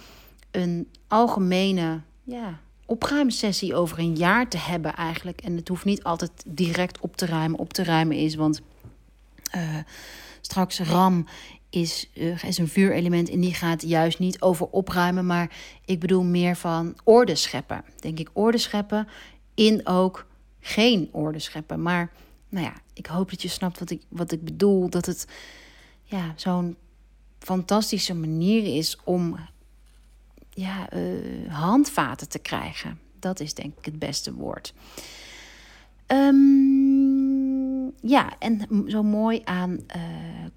een 0.51 0.89
algemene 1.09 2.01
ja, 2.23 2.61
opruimsessie 2.87 3.75
over 3.75 3.99
een 3.99 4.17
jaar 4.17 4.49
te 4.49 4.59
hebben 4.59 4.95
eigenlijk. 4.95 5.41
En 5.41 5.57
het 5.57 5.69
hoeft 5.69 5.85
niet 5.85 6.03
altijd 6.03 6.33
direct 6.47 7.01
op 7.01 7.17
te 7.17 7.27
ruimen, 7.27 7.59
op 7.59 7.73
te 7.73 7.85
ruimen 7.85 8.17
is. 8.17 8.35
Want 8.35 8.61
uh, 9.57 9.77
straks 10.41 10.81
Ram 10.81 11.27
is, 11.71 12.11
uh, 12.15 12.45
is 12.45 12.59
een 12.59 12.69
vuurelement 12.69 13.29
en 13.31 13.41
die 13.41 13.55
gaat 13.55 13.83
juist 13.83 14.19
niet 14.19 14.41
over 14.41 14.67
opruimen. 14.67 15.27
Maar 15.27 15.57
ik 15.85 16.01
bedoel 16.01 16.23
meer 16.23 16.57
van 16.57 16.97
orde 17.05 17.35
scheppen. 17.35 17.85
Denk 18.01 18.19
ik 18.19 18.31
orde 18.33 18.59
scheppen 18.59 19.09
in 19.55 19.87
ook 19.87 20.27
geen 20.61 21.09
orde 21.13 21.39
scheppen. 21.39 21.83
Maar 21.83 22.13
nou 22.49 22.65
ja, 22.65 22.75
ik 22.93 23.07
hoop 23.07 23.31
dat 23.31 23.43
je 23.43 23.49
snapt 23.49 23.79
wat 23.79 23.91
ik, 23.91 24.03
wat 24.09 24.33
ik 24.33 24.45
bedoel. 24.45 24.91
Dat 24.91 25.07
het 25.07 25.27
ja, 26.03 26.33
zo'n 26.37 26.77
fantastische 27.39 28.15
manier 28.15 28.77
is 28.77 28.99
om 29.05 29.39
ja, 30.51 30.93
uh, 30.93 31.53
handvaten 31.53 32.29
te 32.29 32.39
krijgen. 32.39 32.99
Dat 33.19 33.41
is 33.41 33.55
denk 33.55 33.79
ik 33.79 33.85
het 33.85 33.99
beste 33.99 34.35
woord. 34.35 34.75
Um, 36.07 36.78
ja, 38.01 38.39
en 38.39 38.69
zo 38.87 39.03
mooi 39.03 39.41
aan 39.45 39.71
uh, 39.71 40.03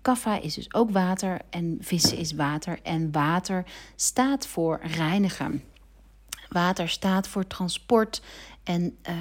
kaffa 0.02 0.40
is 0.40 0.54
dus 0.54 0.74
ook 0.74 0.92
water 0.92 1.42
en 1.50 1.78
vissen 1.80 2.18
is 2.18 2.34
water. 2.34 2.80
En 2.84 3.12
water 3.12 3.66
staat 3.96 4.48
voor 4.48 4.80
reinigen. 4.84 5.64
Water 6.50 6.90
staat 6.90 7.28
voor 7.28 7.48
transport 7.48 8.22
en 8.64 8.98
uh, 9.10 9.16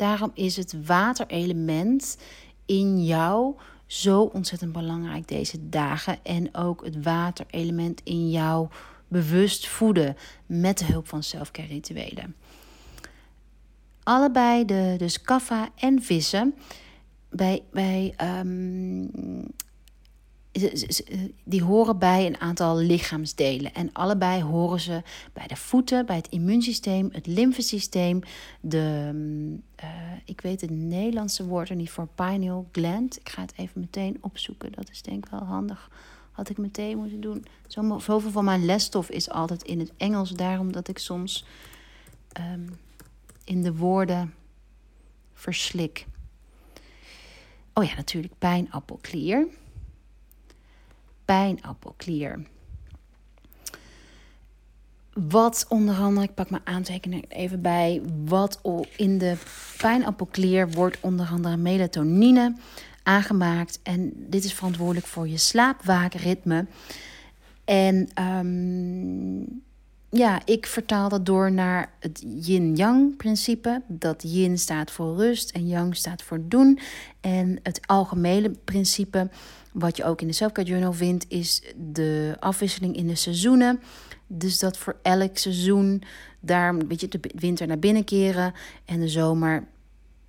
Daarom 0.00 0.30
is 0.34 0.56
het 0.56 0.86
waterelement 0.86 2.18
in 2.66 3.04
jou 3.04 3.54
zo 3.86 4.22
ontzettend 4.22 4.72
belangrijk 4.72 5.28
deze 5.28 5.68
dagen. 5.68 6.18
En 6.22 6.54
ook 6.54 6.84
het 6.84 7.02
waterelement 7.02 8.00
in 8.04 8.30
jou 8.30 8.68
bewust 9.08 9.68
voeden 9.68 10.16
met 10.46 10.78
de 10.78 10.84
hulp 10.84 11.08
van 11.08 11.22
selfcare 11.22 11.68
rituelen. 11.68 12.36
Allebei, 14.02 14.64
de, 14.64 14.94
dus 14.98 15.20
kaffa 15.20 15.68
en 15.76 16.02
vissen, 16.02 16.54
bij, 17.30 17.62
bij 17.70 18.14
um, 18.22 19.10
die 21.44 21.62
horen 21.62 21.98
bij 21.98 22.26
een 22.26 22.40
aantal 22.40 22.76
lichaamsdelen. 22.76 23.74
En 23.74 23.92
allebei 23.92 24.42
horen 24.42 24.80
ze 24.80 25.02
bij 25.32 25.46
de 25.46 25.56
voeten, 25.56 26.06
bij 26.06 26.16
het 26.16 26.28
immuunsysteem, 26.28 27.08
het 27.12 27.26
lymfesysteem, 27.26 28.20
de, 28.60 29.10
uh, 29.84 29.88
ik 30.24 30.40
weet 30.40 30.60
het 30.60 30.70
Nederlandse 30.70 31.46
woord 31.46 31.68
er 31.68 31.76
niet 31.76 31.90
voor, 31.90 32.08
pineal 32.14 32.68
gland. 32.72 33.16
Ik 33.16 33.28
ga 33.28 33.40
het 33.40 33.52
even 33.56 33.80
meteen 33.80 34.18
opzoeken, 34.20 34.72
dat 34.72 34.90
is 34.90 35.02
denk 35.02 35.24
ik 35.24 35.30
wel 35.30 35.44
handig. 35.44 35.90
Had 36.30 36.48
ik 36.48 36.58
meteen 36.58 36.98
moeten 36.98 37.20
doen. 37.20 37.44
Zoveel 37.66 38.20
van 38.30 38.44
mijn 38.44 38.64
lesstof 38.64 39.10
is 39.10 39.30
altijd 39.30 39.62
in 39.62 39.78
het 39.78 39.92
Engels, 39.96 40.30
daarom 40.30 40.72
dat 40.72 40.88
ik 40.88 40.98
soms 40.98 41.44
um, 42.52 42.78
in 43.44 43.62
de 43.62 43.74
woorden 43.74 44.34
verslik. 45.34 46.06
Oh 47.80 47.86
ja, 47.86 47.94
natuurlijk 47.94 48.32
pijnappelklier 48.38 49.46
pijnappelklier. 51.30 52.40
wat 55.12 55.66
onder 55.68 55.94
andere, 55.94 56.26
ik 56.26 56.34
pak 56.34 56.50
mijn 56.50 56.66
aantekening 56.66 57.24
even 57.28 57.60
bij, 57.60 58.02
wat 58.24 58.60
in 58.96 59.18
de 59.18 59.36
pijnappelklier 59.76 60.70
wordt 60.70 60.98
onder 61.00 61.28
andere 61.32 61.56
melatonine 61.56 62.54
aangemaakt. 63.02 63.80
En 63.82 64.12
dit 64.16 64.44
is 64.44 64.52
verantwoordelijk 64.52 65.06
voor 65.06 65.28
je 65.28 65.36
slaapwaakritme. 65.36 66.66
En 67.64 68.08
um, 68.22 69.62
ja, 70.10 70.40
ik 70.44 70.66
vertaal 70.66 71.08
dat 71.08 71.26
door 71.26 71.52
naar 71.52 71.92
het 72.00 72.24
yin-yang 72.40 73.16
principe. 73.16 73.82
Dat 73.86 74.22
yin 74.22 74.58
staat 74.58 74.90
voor 74.90 75.16
rust 75.16 75.50
en 75.50 75.66
yang 75.66 75.96
staat 75.96 76.22
voor 76.22 76.40
doen. 76.42 76.78
En 77.20 77.58
het 77.62 77.80
algemene 77.86 78.50
principe, 78.64 79.28
wat 79.72 79.96
je 79.96 80.04
ook 80.04 80.20
in 80.20 80.26
de 80.26 80.32
Selfcare 80.32 80.68
Journal 80.68 80.92
vindt, 80.92 81.24
is 81.28 81.62
de 81.92 82.36
afwisseling 82.40 82.96
in 82.96 83.06
de 83.06 83.14
seizoenen. 83.14 83.80
Dus 84.26 84.58
dat 84.58 84.78
voor 84.78 84.96
elk 85.02 85.38
seizoen 85.38 86.02
daar 86.40 86.68
een 86.68 86.88
beetje 86.88 87.08
de 87.08 87.20
winter 87.34 87.66
naar 87.66 87.78
binnen 87.78 88.04
keren 88.04 88.52
en 88.84 89.00
de 89.00 89.08
zomer 89.08 89.66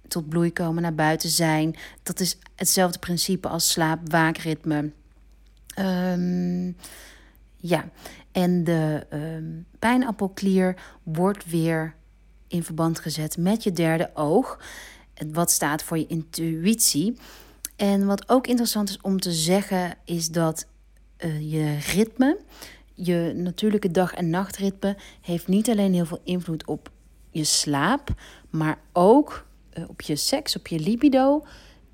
tot 0.07 0.29
bloei 0.29 0.53
komen, 0.53 0.81
naar 0.81 0.95
buiten 0.95 1.29
zijn. 1.29 1.75
Dat 2.03 2.19
is 2.19 2.37
hetzelfde 2.55 2.99
principe 2.99 3.47
als 3.47 3.71
slaap-waakritme. 3.71 4.91
Um, 5.79 6.75
ja, 7.57 7.89
en 8.31 8.63
de 8.63 9.07
um, 9.13 9.65
pijnappelklier 9.79 10.75
wordt 11.03 11.45
weer 11.45 11.95
in 12.47 12.63
verband 12.63 12.99
gezet 12.99 13.37
met 13.37 13.63
je 13.63 13.71
derde 13.71 14.09
oog. 14.13 14.59
Wat 15.31 15.51
staat 15.51 15.83
voor 15.83 15.97
je 15.97 16.07
intuïtie. 16.07 17.17
En 17.75 18.05
wat 18.05 18.29
ook 18.29 18.47
interessant 18.47 18.89
is 18.89 19.01
om 19.01 19.19
te 19.19 19.31
zeggen, 19.31 19.95
is 20.05 20.29
dat 20.29 20.67
uh, 21.17 21.51
je 21.51 21.77
ritme, 21.93 22.39
je 22.93 23.33
natuurlijke 23.35 23.91
dag- 23.91 24.13
en 24.13 24.29
nachtritme, 24.29 24.97
heeft 25.21 25.47
niet 25.47 25.69
alleen 25.69 25.93
heel 25.93 26.05
veel 26.05 26.21
invloed 26.23 26.65
op 26.65 26.91
je 27.29 27.43
slaap, 27.43 28.09
maar 28.49 28.79
ook 28.93 29.45
uh, 29.73 29.89
op 29.89 30.01
je 30.01 30.15
seks, 30.15 30.55
op 30.55 30.67
je 30.67 30.79
libido 30.79 31.45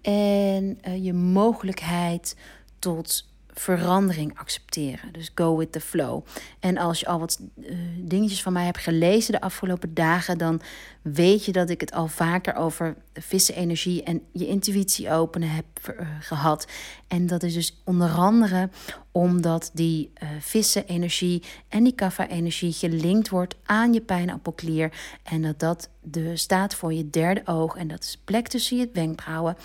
en 0.01 0.79
uh, 0.87 1.03
je 1.05 1.13
mogelijkheid 1.13 2.35
tot 2.79 3.26
verandering 3.59 4.39
accepteren. 4.39 5.13
Dus 5.13 5.31
go 5.35 5.57
with 5.57 5.71
the 5.71 5.81
flow. 5.81 6.25
En 6.59 6.77
als 6.77 6.99
je 6.99 7.07
al 7.07 7.19
wat 7.19 7.39
uh, 7.55 7.77
dingetjes 7.97 8.41
van 8.41 8.53
mij 8.53 8.65
hebt 8.65 8.77
gelezen 8.77 9.31
de 9.31 9.41
afgelopen 9.41 9.93
dagen, 9.93 10.37
dan 10.37 10.61
weet 11.01 11.45
je 11.45 11.51
dat 11.51 11.69
ik 11.69 11.81
het 11.81 11.91
al 11.91 12.07
vaker 12.07 12.55
over 12.55 12.95
vissenenergie 13.13 14.03
en 14.03 14.21
je 14.31 14.47
intuïtie 14.47 15.11
openen 15.11 15.49
heb 15.49 15.65
uh, 15.89 16.07
gehad. 16.19 16.67
En 17.07 17.27
dat 17.27 17.43
is 17.43 17.53
dus 17.53 17.81
onder 17.83 18.09
andere 18.09 18.69
omdat 19.11 19.71
die 19.73 20.11
uh, 20.23 20.29
vissenenergie 20.39 21.43
en 21.67 21.83
die 21.83 21.95
kaffa-energie 21.95 22.73
gelinkt 22.73 23.29
wordt 23.29 23.55
aan 23.65 23.93
je 23.93 24.01
pijnappelklier. 24.01 24.91
En 25.23 25.41
dat 25.41 25.59
dat 25.59 25.89
de 26.01 26.37
staat 26.37 26.75
voor 26.75 26.93
je 26.93 27.09
derde 27.09 27.41
oog. 27.45 27.75
En 27.75 27.87
dat 27.87 28.03
is 28.03 28.17
plek 28.23 28.47
tussen 28.47 28.77
je 28.77 28.89
wenkbrauwen. 28.93 29.57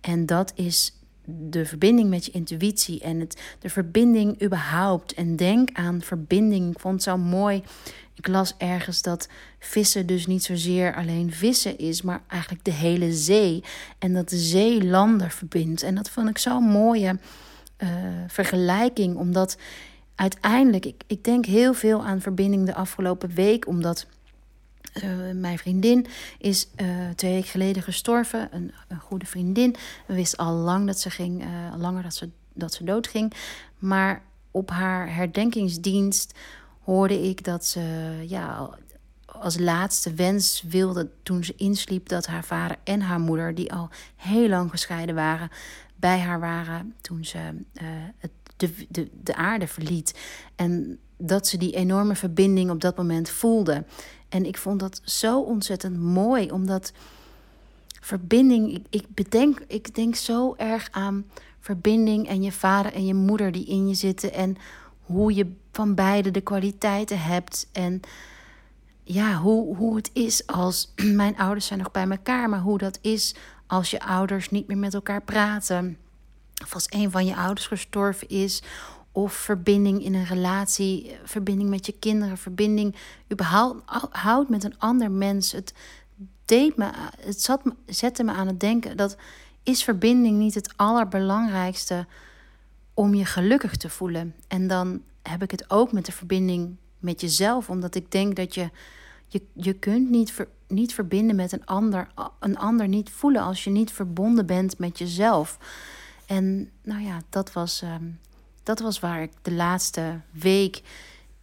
En 0.00 0.26
dat 0.26 0.52
is 0.54 0.97
de 1.30 1.66
verbinding 1.66 2.08
met 2.10 2.24
je 2.24 2.30
intuïtie 2.30 3.00
en 3.00 3.20
het, 3.20 3.40
de 3.58 3.68
verbinding 3.68 4.42
überhaupt. 4.42 5.14
En 5.14 5.36
denk 5.36 5.68
aan 5.72 6.02
verbinding. 6.02 6.70
Ik 6.70 6.80
vond 6.80 6.94
het 6.94 7.02
zo 7.02 7.16
mooi. 7.16 7.62
Ik 8.14 8.26
las 8.26 8.54
ergens 8.58 9.02
dat 9.02 9.28
vissen 9.58 10.06
dus 10.06 10.26
niet 10.26 10.44
zozeer 10.44 10.94
alleen 10.94 11.32
vissen 11.32 11.78
is, 11.78 12.02
maar 12.02 12.22
eigenlijk 12.26 12.64
de 12.64 12.72
hele 12.72 13.12
zee. 13.12 13.64
En 13.98 14.14
dat 14.14 14.28
de 14.28 14.36
zee 14.36 14.84
landen 14.84 15.30
verbindt. 15.30 15.82
En 15.82 15.94
dat 15.94 16.10
vond 16.10 16.28
ik 16.28 16.38
zo'n 16.38 16.64
mooie 16.64 17.18
uh, 17.78 17.88
vergelijking, 18.26 19.16
omdat 19.16 19.56
uiteindelijk, 20.14 20.86
ik, 20.86 21.02
ik 21.06 21.24
denk 21.24 21.46
heel 21.46 21.74
veel 21.74 22.04
aan 22.04 22.20
verbinding 22.20 22.66
de 22.66 22.74
afgelopen 22.74 23.34
week, 23.34 23.66
omdat 23.66 24.06
uh, 25.02 25.10
mijn 25.34 25.58
vriendin 25.58 26.06
is 26.38 26.68
uh, 26.76 27.08
twee 27.14 27.32
weken 27.32 27.50
geleden 27.50 27.82
gestorven. 27.82 28.48
Een, 28.50 28.72
een, 28.88 29.00
goede 29.00 29.26
vriendin. 29.26 29.76
We 30.06 30.14
wisten 30.14 30.38
al 30.38 30.54
lang 30.54 30.86
dat 30.86 31.00
ze 31.00 31.10
ging, 31.10 31.44
uh, 31.44 31.48
langer 31.76 32.02
dat 32.02 32.14
ze, 32.14 32.28
dat 32.52 32.74
ze 32.74 32.84
doodging. 32.84 33.32
Maar 33.78 34.22
op 34.50 34.70
haar 34.70 35.14
herdenkingsdienst 35.14 36.38
hoorde 36.82 37.28
ik 37.28 37.44
dat 37.44 37.66
ze 37.66 37.80
ja, 38.26 38.70
als 39.26 39.58
laatste 39.58 40.14
wens 40.14 40.64
wilde 40.68 41.10
toen 41.22 41.44
ze 41.44 41.54
insliep 41.56 42.08
dat 42.08 42.26
haar 42.26 42.44
vader 42.44 42.76
en 42.84 43.00
haar 43.00 43.20
moeder, 43.20 43.54
die 43.54 43.72
al 43.72 43.88
heel 44.16 44.48
lang 44.48 44.70
gescheiden 44.70 45.14
waren, 45.14 45.50
bij 45.96 46.18
haar 46.18 46.40
waren 46.40 46.94
toen 47.00 47.24
ze 47.24 47.38
het, 48.18 48.30
de, 48.56 48.86
de, 48.88 49.08
de 49.22 49.34
aarde 49.34 49.66
verliet. 49.66 50.18
En 50.56 50.98
dat 51.18 51.46
ze 51.46 51.56
die 51.56 51.74
enorme 51.74 52.14
verbinding 52.14 52.70
op 52.70 52.80
dat 52.80 52.96
moment 52.96 53.28
voelde. 53.28 53.84
En 54.28 54.44
ik 54.44 54.58
vond 54.58 54.80
dat 54.80 55.00
zo 55.04 55.40
ontzettend 55.40 55.98
mooi, 56.00 56.50
omdat 56.50 56.92
verbinding, 58.00 58.74
ik, 58.74 58.86
ik, 58.90 59.04
bedenk, 59.14 59.60
ik 59.66 59.94
denk 59.94 60.14
zo 60.14 60.54
erg 60.56 60.88
aan 60.90 61.24
verbinding 61.60 62.28
en 62.28 62.42
je 62.42 62.52
vader 62.52 62.92
en 62.92 63.06
je 63.06 63.14
moeder 63.14 63.52
die 63.52 63.66
in 63.66 63.88
je 63.88 63.94
zitten 63.94 64.32
en 64.32 64.56
hoe 65.02 65.34
je 65.34 65.52
van 65.72 65.94
beide 65.94 66.30
de 66.30 66.40
kwaliteiten 66.40 67.20
hebt. 67.20 67.68
En 67.72 68.00
ja, 69.02 69.36
hoe, 69.36 69.76
hoe 69.76 69.96
het 69.96 70.10
is 70.12 70.46
als 70.46 70.92
mijn 71.22 71.38
ouders 71.38 71.66
zijn 71.66 71.78
nog 71.78 71.90
bij 71.90 72.08
elkaar, 72.08 72.48
maar 72.48 72.60
hoe 72.60 72.78
dat 72.78 72.98
is 73.00 73.34
als 73.66 73.90
je 73.90 74.00
ouders 74.00 74.50
niet 74.50 74.66
meer 74.66 74.78
met 74.78 74.94
elkaar 74.94 75.22
praten. 75.22 75.98
Of 76.62 76.74
als 76.74 76.86
een 76.88 77.10
van 77.10 77.26
je 77.26 77.36
ouders 77.36 77.66
gestorven 77.66 78.28
is, 78.28 78.62
of 79.22 79.32
verbinding 79.32 80.04
in 80.04 80.14
een 80.14 80.24
relatie, 80.24 81.16
verbinding 81.24 81.70
met 81.70 81.86
je 81.86 81.92
kinderen, 81.98 82.38
verbinding 82.38 82.94
überhaupt 83.32 84.48
met 84.48 84.64
een 84.64 84.78
ander 84.78 85.10
mens. 85.10 85.52
Het, 85.52 85.72
deed 86.44 86.76
me, 86.76 86.90
het 87.20 87.42
zat, 87.42 87.62
zette 87.86 88.24
me 88.24 88.32
aan 88.32 88.46
het 88.46 88.60
denken 88.60 88.96
dat 88.96 89.16
is 89.62 89.84
verbinding 89.84 90.38
niet 90.38 90.54
het 90.54 90.72
allerbelangrijkste 90.76 92.06
om 92.94 93.14
je 93.14 93.24
gelukkig 93.24 93.76
te 93.76 93.88
voelen. 93.88 94.34
En 94.48 94.66
dan 94.66 95.02
heb 95.22 95.42
ik 95.42 95.50
het 95.50 95.70
ook 95.70 95.92
met 95.92 96.06
de 96.06 96.12
verbinding 96.12 96.76
met 96.98 97.20
jezelf, 97.20 97.70
omdat 97.70 97.94
ik 97.94 98.10
denk 98.10 98.36
dat 98.36 98.54
je 98.54 98.70
je, 99.26 99.42
je 99.52 99.72
kunt 99.72 100.10
niet, 100.10 100.32
ver, 100.32 100.48
niet 100.68 100.94
verbinden 100.94 101.36
met 101.36 101.52
een 101.52 101.66
ander, 101.66 102.08
een 102.40 102.58
ander 102.58 102.88
niet 102.88 103.10
voelen 103.10 103.42
als 103.42 103.64
je 103.64 103.70
niet 103.70 103.92
verbonden 103.92 104.46
bent 104.46 104.78
met 104.78 104.98
jezelf. 104.98 105.58
En 106.26 106.70
nou 106.82 107.02
ja, 107.02 107.22
dat 107.28 107.52
was 107.52 107.82
um, 107.82 108.18
dat 108.68 108.78
was 108.78 109.00
waar 109.00 109.22
ik 109.22 109.30
de 109.42 109.52
laatste 109.52 110.20
week, 110.30 110.82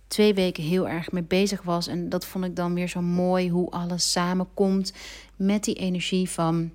twee 0.07 0.33
weken 0.33 0.63
heel 0.63 0.87
erg 0.87 1.11
mee 1.11 1.23
bezig 1.23 1.61
was. 1.61 1.87
En 1.87 2.09
dat 2.09 2.25
vond 2.25 2.45
ik 2.45 2.55
dan 2.55 2.73
weer 2.73 2.87
zo 2.87 3.01
mooi 3.01 3.49
hoe 3.49 3.69
alles 3.69 4.11
samenkomt 4.11 4.93
met 5.35 5.63
die 5.63 5.75
energie 5.75 6.29
van 6.29 6.71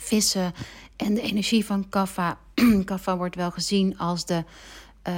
vissen 0.00 0.52
en 0.96 1.14
de 1.14 1.20
energie 1.20 1.64
van 1.64 1.88
kaffa. 1.88 2.38
kaffa 2.84 3.16
wordt 3.16 3.36
wel 3.36 3.50
gezien 3.50 3.98
als 3.98 4.26
de 4.26 4.44
uh, 5.08 5.14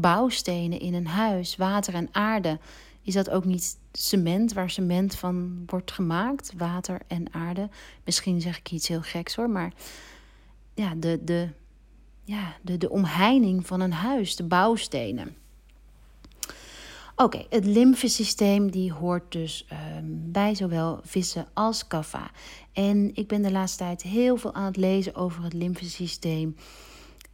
bouwstenen 0.00 0.80
in 0.80 0.94
een 0.94 1.06
huis, 1.06 1.56
water 1.56 1.94
en 1.94 2.08
aarde. 2.12 2.58
Is 3.02 3.14
dat 3.14 3.30
ook 3.30 3.44
niet 3.44 3.78
cement, 3.92 4.52
waar 4.52 4.70
cement 4.70 5.14
van 5.14 5.62
wordt 5.66 5.92
gemaakt? 5.92 6.52
Water 6.56 7.00
en 7.06 7.34
aarde. 7.34 7.68
Misschien 8.04 8.40
zeg 8.40 8.58
ik 8.58 8.70
iets 8.70 8.88
heel 8.88 9.02
geks 9.02 9.34
hoor, 9.34 9.50
maar 9.50 9.72
ja, 10.74 10.94
de, 10.94 11.18
de 11.24 11.48
ja, 12.28 12.56
de, 12.62 12.78
de 12.78 12.90
omheining 12.90 13.66
van 13.66 13.80
een 13.80 13.92
huis, 13.92 14.36
de 14.36 14.44
bouwstenen. 14.44 15.36
Oké, 17.16 17.46
het 17.48 17.64
lymfesysteem 17.64 18.70
die 18.70 18.92
hoort 18.92 19.32
dus 19.32 19.66
um, 19.72 20.32
bij 20.32 20.54
zowel 20.54 21.00
vissen 21.02 21.46
als 21.54 21.86
kaffa. 21.86 22.30
En 22.72 23.10
ik 23.14 23.28
ben 23.28 23.42
de 23.42 23.50
laatste 23.50 23.78
tijd 23.78 24.02
heel 24.02 24.36
veel 24.36 24.54
aan 24.54 24.64
het 24.64 24.76
lezen 24.76 25.14
over 25.14 25.42
het 25.42 25.52
lymfesysteem. 25.52 26.56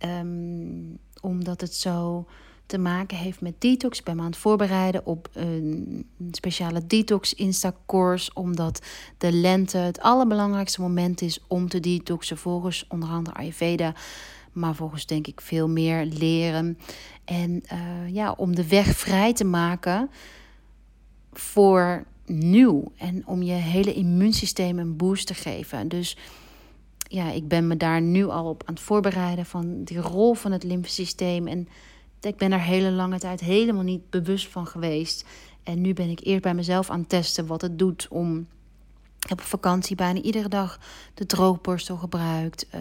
Um, 0.04 0.98
omdat 1.20 1.60
het 1.60 1.74
zo 1.74 2.26
te 2.66 2.78
maken 2.78 3.16
heeft 3.16 3.40
met 3.40 3.60
detox. 3.60 3.98
Ik 3.98 4.04
ben 4.04 4.16
me 4.16 4.22
aan 4.22 4.26
het 4.26 4.36
voorbereiden 4.36 5.06
op 5.06 5.28
een 5.32 6.06
speciale 6.30 6.86
detox 6.86 7.34
Insta-course. 7.34 8.30
Omdat 8.34 8.82
de 9.18 9.32
lente 9.32 9.78
het 9.78 10.00
allerbelangrijkste 10.00 10.80
moment 10.80 11.20
is 11.20 11.40
om 11.46 11.68
te 11.68 11.80
detoxen. 11.80 12.38
Volgens 12.38 12.84
onder 12.88 13.08
andere 13.08 13.36
Ayurveda 13.36 13.94
maar 14.54 14.74
volgens 14.74 15.06
denk 15.06 15.26
ik 15.26 15.40
veel 15.40 15.68
meer 15.68 16.04
leren. 16.04 16.78
En 17.24 17.62
uh, 17.72 18.14
ja, 18.14 18.32
om 18.32 18.54
de 18.54 18.68
weg 18.68 18.86
vrij 18.86 19.32
te 19.32 19.44
maken 19.44 20.10
voor 21.32 22.04
nieuw. 22.26 22.92
En 22.96 23.26
om 23.26 23.42
je 23.42 23.52
hele 23.52 23.94
immuunsysteem 23.94 24.78
een 24.78 24.96
boost 24.96 25.26
te 25.26 25.34
geven. 25.34 25.88
Dus 25.88 26.16
ja, 27.08 27.30
ik 27.30 27.48
ben 27.48 27.66
me 27.66 27.76
daar 27.76 28.00
nu 28.00 28.28
al 28.28 28.48
op 28.48 28.62
aan 28.66 28.74
het 28.74 28.82
voorbereiden 28.82 29.46
van 29.46 29.84
die 29.84 30.00
rol 30.00 30.34
van 30.34 30.52
het 30.52 30.64
lymfesysteem. 30.64 31.46
En 31.46 31.68
ik 32.20 32.36
ben 32.36 32.50
daar 32.50 32.64
hele 32.64 32.90
lange 32.90 33.18
tijd 33.18 33.40
helemaal 33.40 33.82
niet 33.82 34.10
bewust 34.10 34.48
van 34.48 34.66
geweest. 34.66 35.24
En 35.62 35.80
nu 35.80 35.92
ben 35.92 36.08
ik 36.08 36.20
eerst 36.22 36.42
bij 36.42 36.54
mezelf 36.54 36.90
aan 36.90 36.98
het 36.98 37.08
testen 37.08 37.46
wat 37.46 37.60
het 37.60 37.78
doet 37.78 38.06
om. 38.10 38.46
Ik 39.20 39.28
heb 39.30 39.38
op 39.38 39.44
vakantie 39.44 39.96
bijna 39.96 40.20
iedere 40.20 40.48
dag 40.48 40.80
de 41.14 41.26
droogborstel 41.26 41.96
gebruikt. 41.96 42.66
Uh, 42.74 42.80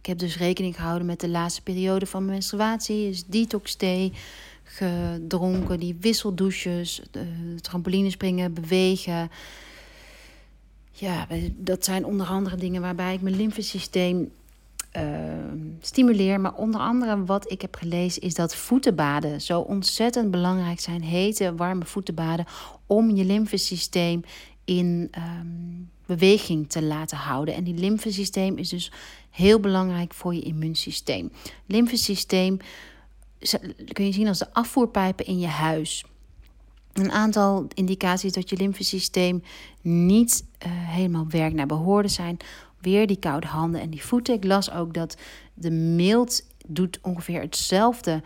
ik 0.00 0.06
heb 0.06 0.18
dus 0.18 0.36
rekening 0.36 0.76
gehouden 0.76 1.06
met 1.06 1.20
de 1.20 1.28
laatste 1.28 1.62
periode 1.62 2.06
van 2.06 2.20
mijn 2.20 2.32
menstruatie. 2.32 3.08
Dus 3.08 3.24
detox 3.26 3.74
thee 3.74 4.12
gedronken. 4.62 5.80
Die 5.80 5.96
wisseldouches, 6.00 7.02
trampolinespringen, 7.60 8.54
bewegen. 8.54 9.30
Ja, 10.92 11.26
dat 11.56 11.84
zijn 11.84 12.04
onder 12.04 12.26
andere 12.26 12.56
dingen 12.56 12.80
waarbij 12.80 13.14
ik 13.14 13.20
mijn 13.20 13.36
lymfesysteem 13.36 14.30
uh, 14.96 15.02
stimuleer. 15.80 16.40
Maar 16.40 16.54
onder 16.54 16.80
andere 16.80 17.24
wat 17.24 17.50
ik 17.50 17.60
heb 17.60 17.74
gelezen 17.74 18.22
is 18.22 18.34
dat 18.34 18.54
voetenbaden 18.54 19.40
zo 19.40 19.60
ontzettend 19.60 20.30
belangrijk 20.30 20.80
zijn. 20.80 21.02
Hete, 21.02 21.54
warme 21.54 21.84
voetenbaden 21.84 22.46
om 22.86 23.10
je 23.10 23.24
lymfesysteem 23.24 24.24
in 24.64 25.10
um, 25.16 25.90
beweging 26.06 26.68
te 26.68 26.82
laten 26.82 27.16
houden. 27.16 27.54
En 27.54 27.64
die 27.64 27.74
lymfesysteem 27.74 28.56
is 28.56 28.68
dus 28.68 28.92
heel 29.30 29.60
belangrijk 29.60 30.14
voor 30.14 30.34
je 30.34 30.40
immuunsysteem. 30.40 31.32
Lymfesysteem 31.66 32.56
kun 33.92 34.04
je 34.04 34.12
zien 34.12 34.28
als 34.28 34.38
de 34.38 34.52
afvoerpijpen 34.52 35.26
in 35.26 35.38
je 35.38 35.46
huis. 35.46 36.04
Een 36.92 37.12
aantal 37.12 37.66
indicaties 37.74 38.32
dat 38.32 38.50
je 38.50 38.56
lymfesysteem 38.56 39.42
niet 39.82 40.44
uh, 40.66 40.72
helemaal 40.72 41.26
werkt 41.28 41.54
naar 41.54 41.66
behoorde 41.66 42.08
zijn. 42.08 42.36
Weer 42.80 43.06
die 43.06 43.18
koude 43.18 43.46
handen 43.46 43.80
en 43.80 43.90
die 43.90 44.04
voeten. 44.04 44.34
Ik 44.34 44.44
las 44.44 44.72
ook 44.72 44.94
dat 44.94 45.16
de 45.54 45.70
mild 45.70 46.46
doet 46.66 46.98
ongeveer 47.02 47.40
hetzelfde 47.40 48.22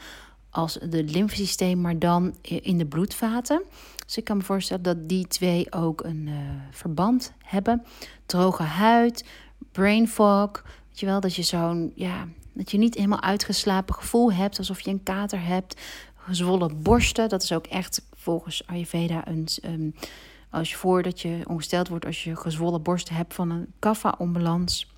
als 0.51 0.79
de 0.89 1.05
lymfesysteem, 1.05 1.81
maar 1.81 1.99
dan 1.99 2.35
in 2.43 2.79
de 2.79 2.87
bloedvaten. 2.87 3.63
Dus 4.07 4.17
ik 4.17 4.25
kan 4.25 4.37
me 4.37 4.43
voorstellen 4.43 4.83
dat 4.83 5.09
die 5.09 5.27
twee 5.27 5.73
ook 5.73 6.05
een 6.05 6.27
uh, 6.27 6.35
verband 6.71 7.33
hebben. 7.39 7.85
Droge 8.27 8.63
huid, 8.63 9.25
brain 9.73 10.09
fog. 10.09 10.65
Weet 10.95 11.03
je 11.03 11.09
wel, 11.09 11.21
dat 11.21 11.35
je 11.35 11.43
zo'n, 11.43 11.93
ja, 11.95 12.29
dat 12.53 12.71
je 12.71 12.79
niet 12.79 12.95
helemaal 12.95 13.21
uitgeslapen 13.21 13.95
gevoel 13.95 14.33
hebt, 14.33 14.59
alsof 14.59 14.81
je 14.81 14.91
een 14.91 15.03
kater 15.03 15.47
hebt. 15.47 15.81
Gezwollen 16.17 16.83
borsten, 16.83 17.29
dat 17.29 17.43
is 17.43 17.53
ook 17.53 17.67
echt 17.67 18.07
volgens 18.13 18.67
Ayurveda 18.67 19.29
een. 19.29 19.49
Um, 19.65 19.95
als 20.51 20.71
je 20.71 20.77
voordat 20.77 21.21
je 21.21 21.41
ongesteld 21.47 21.89
wordt, 21.89 22.07
als 22.07 22.25
je 22.25 22.37
gezwollen 22.37 22.83
borsten 22.83 23.15
hebt 23.15 23.35
van 23.35 23.51
een 23.51 23.73
kapha-onbalans. 23.79 24.93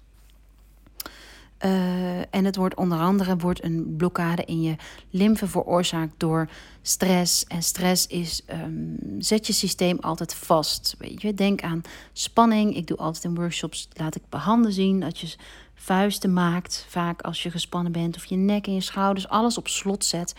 Uh, 1.65 2.35
en 2.35 2.45
het 2.45 2.57
wordt 2.57 2.75
onder 2.75 2.99
andere 2.99 3.37
wordt 3.37 3.65
een 3.65 3.95
blokkade 3.97 4.45
in 4.45 4.63
je 4.63 4.77
lymfe 5.11 5.47
veroorzaakt 5.47 6.13
door 6.17 6.49
stress. 6.83 7.45
En 7.45 7.63
stress 7.63 8.07
is, 8.07 8.43
um, 8.51 8.97
zet 9.19 9.47
je 9.47 9.53
systeem 9.53 9.99
altijd 9.99 10.35
vast. 10.35 10.95
Weet 10.99 11.23
je, 11.23 11.35
denk 11.35 11.63
aan 11.63 11.83
spanning. 12.13 12.77
Ik 12.77 12.87
doe 12.87 12.97
altijd 12.97 13.25
in 13.25 13.35
workshops, 13.35 13.89
laat 13.93 14.17
ik 14.17 14.23
bij 14.29 14.41
handen 14.41 14.73
zien 14.73 15.01
dat 15.01 15.19
je 15.19 15.37
vuisten 15.77 16.33
maakt. 16.33 16.87
Vaak 16.89 17.23
als 17.23 17.43
je 17.43 17.51
gespannen 17.51 17.93
bent 17.93 18.17
of 18.17 18.25
je 18.25 18.37
nek 18.37 18.67
en 18.67 18.75
je 18.75 18.81
schouders, 18.81 19.29
alles 19.29 19.59
op 19.59 19.69
slot 19.69 20.05
zet. 20.05 20.35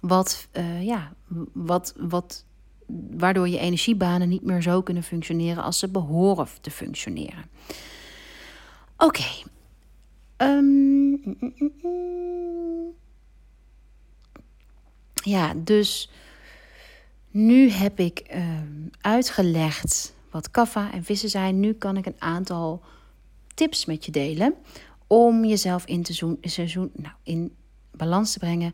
Wat, 0.00 0.48
uh, 0.52 0.82
ja, 0.82 1.12
wat, 1.52 1.94
wat, 1.96 2.44
waardoor 3.10 3.48
je 3.48 3.58
energiebanen 3.58 4.28
niet 4.28 4.42
meer 4.42 4.62
zo 4.62 4.82
kunnen 4.82 5.02
functioneren 5.02 5.62
als 5.62 5.78
ze 5.78 5.88
behoren 5.88 6.48
te 6.60 6.70
functioneren. 6.70 7.44
Oké, 8.96 9.24
Um, 10.38 11.36
ja, 15.12 15.54
dus 15.56 16.10
nu 17.30 17.70
heb 17.70 17.98
ik 17.98 18.26
um, 18.34 18.90
uitgelegd 19.00 20.14
wat 20.30 20.50
kaffa 20.50 20.92
en 20.92 21.04
vissen 21.04 21.28
zijn. 21.28 21.60
Nu 21.60 21.72
kan 21.72 21.96
ik 21.96 22.06
een 22.06 22.16
aantal 22.18 22.82
tips 23.56 23.84
met 23.84 24.04
je 24.04 24.10
delen 24.10 24.54
om 25.06 25.44
jezelf 25.44 25.84
in, 25.84 26.02
te 26.02 26.36
seizoen, 26.40 26.90
nou, 26.94 27.14
in 27.22 27.54
balans 27.90 28.32
te 28.32 28.38
brengen 28.38 28.72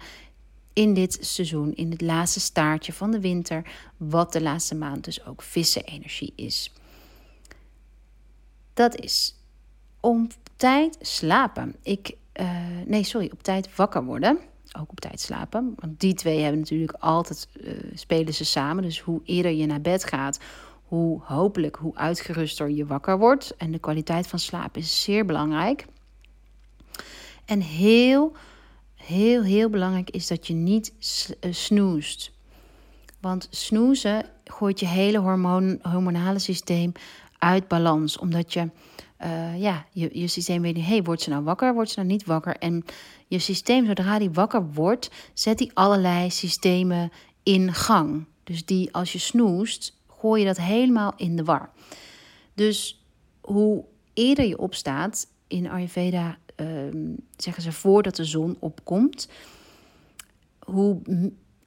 in 0.73 0.95
dit 0.95 1.19
seizoen, 1.21 1.75
in 1.75 1.91
het 1.91 2.01
laatste 2.01 2.41
staartje 2.41 2.93
van 2.93 3.11
de 3.11 3.21
winter, 3.21 3.63
wat 3.97 4.33
de 4.33 4.43
laatste 4.43 4.75
maand 4.75 5.05
dus 5.05 5.25
ook 5.27 5.43
vissenenergie 5.43 6.33
is. 6.37 6.73
Dat 8.75 8.97
is 8.97 9.35
om 10.01 10.29
tijd 10.57 10.97
slapen. 11.01 11.77
Ik, 11.83 12.17
uh, 12.41 12.51
nee, 12.87 13.05
sorry, 13.05 13.31
op 13.33 13.43
tijd 13.43 13.77
wakker 13.77 14.05
worden. 14.05 14.39
Ook 14.79 14.91
op 14.91 15.01
tijd 15.01 15.21
slapen. 15.21 15.75
Want 15.77 16.01
die 16.01 16.15
twee 16.15 16.41
hebben 16.41 16.61
natuurlijk 16.61 16.93
altijd, 16.93 17.49
uh, 17.61 17.73
spelen 17.95 18.35
ze 18.35 18.45
samen. 18.45 18.83
Dus 18.83 19.01
hoe 19.01 19.21
eerder 19.25 19.53
je 19.53 19.67
naar 19.67 19.81
bed 19.81 20.05
gaat, 20.05 20.39
hoe 20.93 21.21
hopelijk, 21.23 21.77
hoe 21.77 21.95
uitgeruster 21.95 22.71
je 22.71 22.87
wakker 22.87 23.19
wordt. 23.19 23.57
En 23.57 23.73
de 23.73 23.79
kwaliteit 23.79 24.27
van 24.27 24.39
slaap 24.39 24.77
is 24.77 25.03
zeer 25.03 25.25
belangrijk. 25.25 25.87
En 27.45 27.61
heel, 27.61 28.33
heel, 28.95 29.43
heel 29.43 29.69
belangrijk 29.69 30.11
is 30.11 30.27
dat 30.27 30.47
je 30.47 30.55
niet 30.55 30.93
uh, 31.41 31.53
snoest. 31.53 32.33
Want 33.21 33.49
snoezen 33.51 34.27
gooit 34.45 34.81
je 34.81 34.87
hele 34.87 35.19
hormoon, 35.19 35.79
hormonale 35.83 36.39
systeem 36.39 36.93
uit 37.39 37.69
balans. 37.69 38.19
Omdat 38.19 38.53
je 38.53 38.71
uh, 39.25 39.61
ja, 39.61 39.87
je, 39.93 40.11
je 40.13 40.27
systeem 40.27 40.63
weet 40.63 40.75
niet, 40.75 40.87
hey, 40.87 41.03
wordt 41.03 41.23
ze 41.23 41.31
nou 41.31 41.45
wakker, 41.45 41.75
wordt 41.75 41.91
ze 41.91 41.99
nou 41.99 42.11
niet 42.11 42.25
wakker? 42.25 42.57
En 42.57 42.85
je 43.27 43.39
systeem, 43.39 43.87
zodra 43.87 44.19
die 44.19 44.31
wakker 44.31 44.73
wordt, 44.73 45.11
zet 45.33 45.59
die 45.59 45.71
allerlei 45.75 46.31
systemen 46.31 47.13
in 47.43 47.75
gang. 47.75 48.25
Dus 48.45 48.65
die, 48.65 48.95
als 48.95 49.13
je 49.13 49.19
snoest, 49.19 50.01
gooi 50.23 50.41
je 50.41 50.47
dat 50.47 50.57
helemaal 50.57 51.13
in 51.17 51.37
de 51.37 51.45
war. 51.45 51.71
Dus 52.55 53.05
hoe 53.41 53.85
eerder 54.13 54.45
je 54.45 54.59
opstaat, 54.59 55.27
in 55.47 55.71
Ayurveda 55.71 56.37
uh, 56.57 56.67
zeggen 57.37 57.63
ze 57.63 57.73
voordat 57.73 58.17
de 58.17 58.25
zon 58.25 58.57
opkomt, 58.59 59.29
hoe 60.59 61.01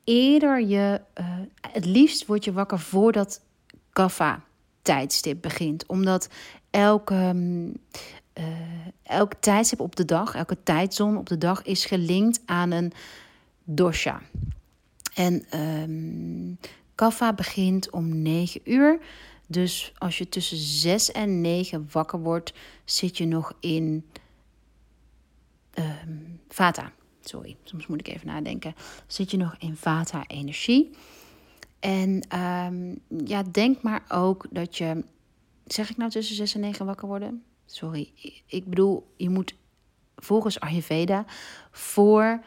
eerder 0.04 0.62
je, 0.62 1.02
uh, 1.20 1.39
het 1.72 1.86
liefst 1.86 2.26
word 2.26 2.44
je 2.44 2.52
wakker 2.52 2.80
voordat 2.80 3.41
kaffa 3.89 4.44
tijdstip 4.82 5.41
begint. 5.41 5.86
Omdat 5.86 6.30
elke, 6.70 7.34
uh, 8.34 8.46
elk 9.04 9.34
tijdstip 9.34 9.80
op 9.80 9.96
de 9.96 10.06
dag, 10.06 10.36
elke 10.36 10.58
tijdzone 10.63 11.18
op 11.18 11.28
de 11.28 11.38
dag 11.38 11.63
is 11.63 11.86
gelinkt 11.86 12.41
aan 12.46 12.72
een 12.72 12.91
dosha. 13.63 14.22
En 15.13 15.60
um, 15.60 16.58
kaffa 16.96 17.34
begint 17.34 17.90
om 17.90 18.22
9 18.22 18.62
uur. 18.64 19.00
Dus 19.48 19.94
als 19.98 20.18
je 20.18 20.30
tussen 20.30 20.58
6 20.58 21.12
en 21.12 21.42
9 21.42 21.88
wakker 21.92 22.20
wordt, 22.20 22.54
zit 22.86 23.18
je 23.18 23.26
nog 23.26 23.54
in 23.60 24.06
um, 25.80 26.40
vata. 26.48 26.92
Sorry, 27.22 27.58
soms 27.64 27.88
moet 27.88 28.00
ik 28.00 28.08
even 28.08 28.28
nadenken. 28.28 28.76
Zit 29.08 29.32
je 29.32 29.38
nog 29.38 29.56
in 29.60 29.76
vata-energie. 29.76 30.90
En 31.80 32.40
um, 32.40 33.00
ja, 33.26 33.44
denk 33.44 33.82
maar 33.82 34.04
ook 34.08 34.46
dat 34.50 34.78
je 34.78 35.04
Zeg 35.66 35.90
ik 35.90 35.98
nou 35.98 36.12
tussen 36.12 36.36
6 36.36 36.56
en 36.56 36.60
9 36.60 36.86
wakker 36.86 37.08
worden? 37.08 37.44
Sorry, 37.66 38.12
ik 38.46 38.66
bedoel, 38.66 39.14
je 39.18 39.30
moet 39.30 39.56
volgens 40.16 40.60
Ayurveda 40.60 41.26
voor 41.72 42.44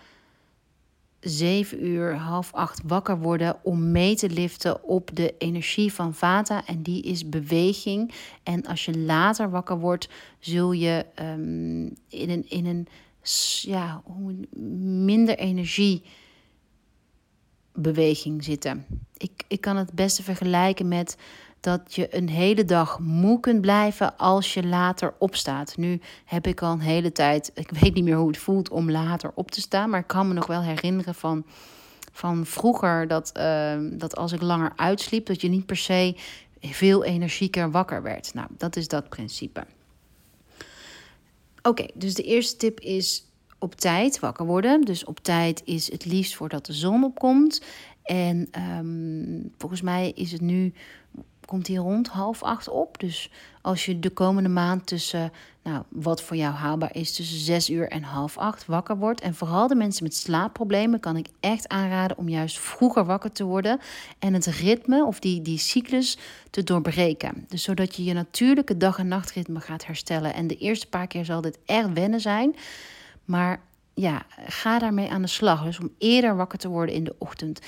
7 1.21 1.87
uur, 1.87 2.15
half 2.15 2.53
8 2.53 2.81
wakker 2.85 3.19
worden 3.19 3.57
om 3.63 3.91
mee 3.91 4.17
te 4.17 4.31
liften 4.31 4.85
op 4.85 5.11
de 5.15 5.35
energie 5.39 5.93
van 5.93 6.15
Vata. 6.15 6.67
En 6.67 6.83
die 6.83 7.03
is 7.03 7.29
beweging. 7.29 8.15
En 8.43 8.67
als 8.67 8.85
je 8.85 8.99
later 8.99 9.51
wakker 9.51 9.79
wordt, 9.79 10.09
zul 10.39 10.73
je 10.73 11.07
um, 11.21 11.97
in 12.09 12.31
een, 12.31 12.45
in 12.49 12.67
een 12.67 12.89
ja, 13.61 14.03
minder 15.05 15.39
energie 15.39 16.03
beweging 17.73 18.45
zitten. 18.45 18.87
Ik, 19.17 19.45
ik 19.49 19.61
kan 19.61 19.77
het 19.77 19.93
beste 19.93 20.23
vergelijken 20.23 20.89
met 20.89 21.17
dat 21.61 21.95
je 21.95 22.17
een 22.17 22.29
hele 22.29 22.65
dag 22.65 22.99
moe 22.99 23.41
kunt 23.41 23.61
blijven 23.61 24.17
als 24.17 24.55
je 24.55 24.67
later 24.67 25.15
opstaat. 25.19 25.77
Nu 25.77 26.01
heb 26.25 26.47
ik 26.47 26.63
al 26.63 26.73
een 26.73 26.81
hele 26.81 27.13
tijd, 27.13 27.51
ik 27.55 27.71
weet 27.71 27.95
niet 27.95 28.05
meer 28.05 28.17
hoe 28.17 28.29
het 28.29 28.39
voelt 28.39 28.69
om 28.71 28.91
later 28.91 29.31
op 29.35 29.51
te 29.51 29.61
staan, 29.61 29.91
maar 29.91 30.01
ik 30.01 30.07
kan 30.07 30.29
me 30.29 30.35
nog 30.35 30.47
wel 30.47 30.63
herinneren 30.63 31.15
van, 31.15 31.45
van 32.13 32.47
vroeger 32.47 33.09
dat, 33.09 33.33
ehm, 33.33 33.99
dat 33.99 34.17
als 34.17 34.33
ik 34.33 34.43
langer 34.43 34.73
uitsliep, 34.77 35.27
dat 35.27 35.41
je 35.41 35.49
niet 35.49 35.67
per 35.67 35.77
se 35.77 36.17
veel 36.61 37.05
energieker 37.05 37.71
wakker 37.71 38.03
werd. 38.03 38.35
Nou, 38.35 38.49
dat 38.57 38.77
is 38.77 38.89
dat 38.89 39.09
principe. 39.09 39.67
Oké, 41.63 41.87
dus 41.95 42.15
de 42.15 42.23
eerste 42.23 42.57
tip 42.57 42.81
is 42.81 43.27
op 43.59 43.75
tijd 43.75 44.21
wakker 44.21 44.47
worden. 44.47 44.81
Dus 44.81 45.05
op 45.05 45.19
tijd 45.19 45.63
is 45.65 45.93
het 45.93 46.05
liefst 46.05 46.35
voordat 46.35 46.67
de 46.67 46.73
zon 46.73 47.05
opkomt. 47.05 47.63
En 48.03 48.49
um, 48.79 49.53
volgens 49.59 49.83
mij 49.83 50.13
is 50.15 50.33
het 50.33 50.41
nu 50.41 50.73
komt 51.49 51.67
hij 51.67 51.77
rond 51.77 52.09
half 52.09 52.43
acht 52.43 52.69
op. 52.69 53.01
Dus 53.01 53.31
als 53.63 53.85
je 53.85 53.99
de 53.99 54.11
komende 54.11 54.49
maand 54.49 54.87
tussen, 54.87 55.33
nou, 55.63 55.83
wat 55.89 56.23
voor 56.23 56.37
jou 56.37 56.55
haalbaar 56.55 56.95
is, 56.95 57.15
tussen 57.15 57.39
zes 57.39 57.71
uur 57.71 57.89
en 57.89 58.03
half 58.03 58.39
acht 58.39 58.67
wakker 58.67 58.97
wordt. 58.97 59.21
En 59.21 59.35
vooral 59.35 59.69
de 59.69 59.75
mensen 59.75 60.03
met 60.03 60.15
slaapproblemen 60.15 61.01
kan 61.01 61.17
ik 61.17 61.27
echt 61.41 61.69
aanraden 61.69 62.19
om 62.19 62.29
juist 62.29 62.59
vroeger 62.59 63.05
wakker 63.05 63.33
te 63.33 63.45
worden. 63.45 63.81
En 64.19 64.35
het 64.35 64.47
ritme 64.47 65.05
of 65.05 65.19
die, 65.21 65.43
die 65.43 65.59
cyclus 65.59 66.19
te 66.51 66.65
doorbreken. 66.65 67.45
Dus 67.49 67.63
zodat 67.63 67.97
je 67.97 68.05
je 68.05 68.13
natuurlijke 68.13 68.77
dag- 68.77 68.99
en 68.99 69.09
nachtritme 69.09 69.61
gaat 69.61 69.87
herstellen. 69.87 70.35
En 70.35 70.47
de 70.47 70.57
eerste 70.57 70.89
paar 70.89 71.07
keer 71.07 71.25
zal 71.25 71.41
dit 71.41 71.59
echt 71.65 71.93
wennen 71.93 72.21
zijn. 72.21 72.57
Maar 73.25 73.61
ja, 73.99 74.23
ga 74.47 74.79
daarmee 74.79 75.11
aan 75.11 75.23
de 75.23 75.29
slag. 75.29 75.65
Dus 75.65 75.81
om 75.81 75.91
eerder 75.99 76.37
wakker 76.37 76.59
te 76.59 76.69
worden 76.69 76.95
in 76.95 77.05
de 77.05 77.15
ochtend. 77.19 77.61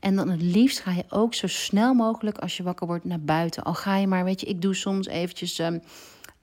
En 0.00 0.16
dan 0.16 0.28
het 0.28 0.42
liefst 0.42 0.80
ga 0.80 0.90
je 0.90 1.04
ook 1.08 1.34
zo 1.34 1.46
snel 1.46 1.94
mogelijk 1.94 2.38
als 2.38 2.56
je 2.56 2.62
wakker 2.62 2.86
wordt 2.86 3.04
naar 3.04 3.20
buiten. 3.20 3.62
Al 3.62 3.74
ga 3.74 3.96
je 3.96 4.06
maar, 4.06 4.24
weet 4.24 4.40
je, 4.40 4.46
ik 4.46 4.62
doe 4.62 4.74
soms 4.74 5.06
eventjes. 5.06 5.58
Um, 5.58 5.82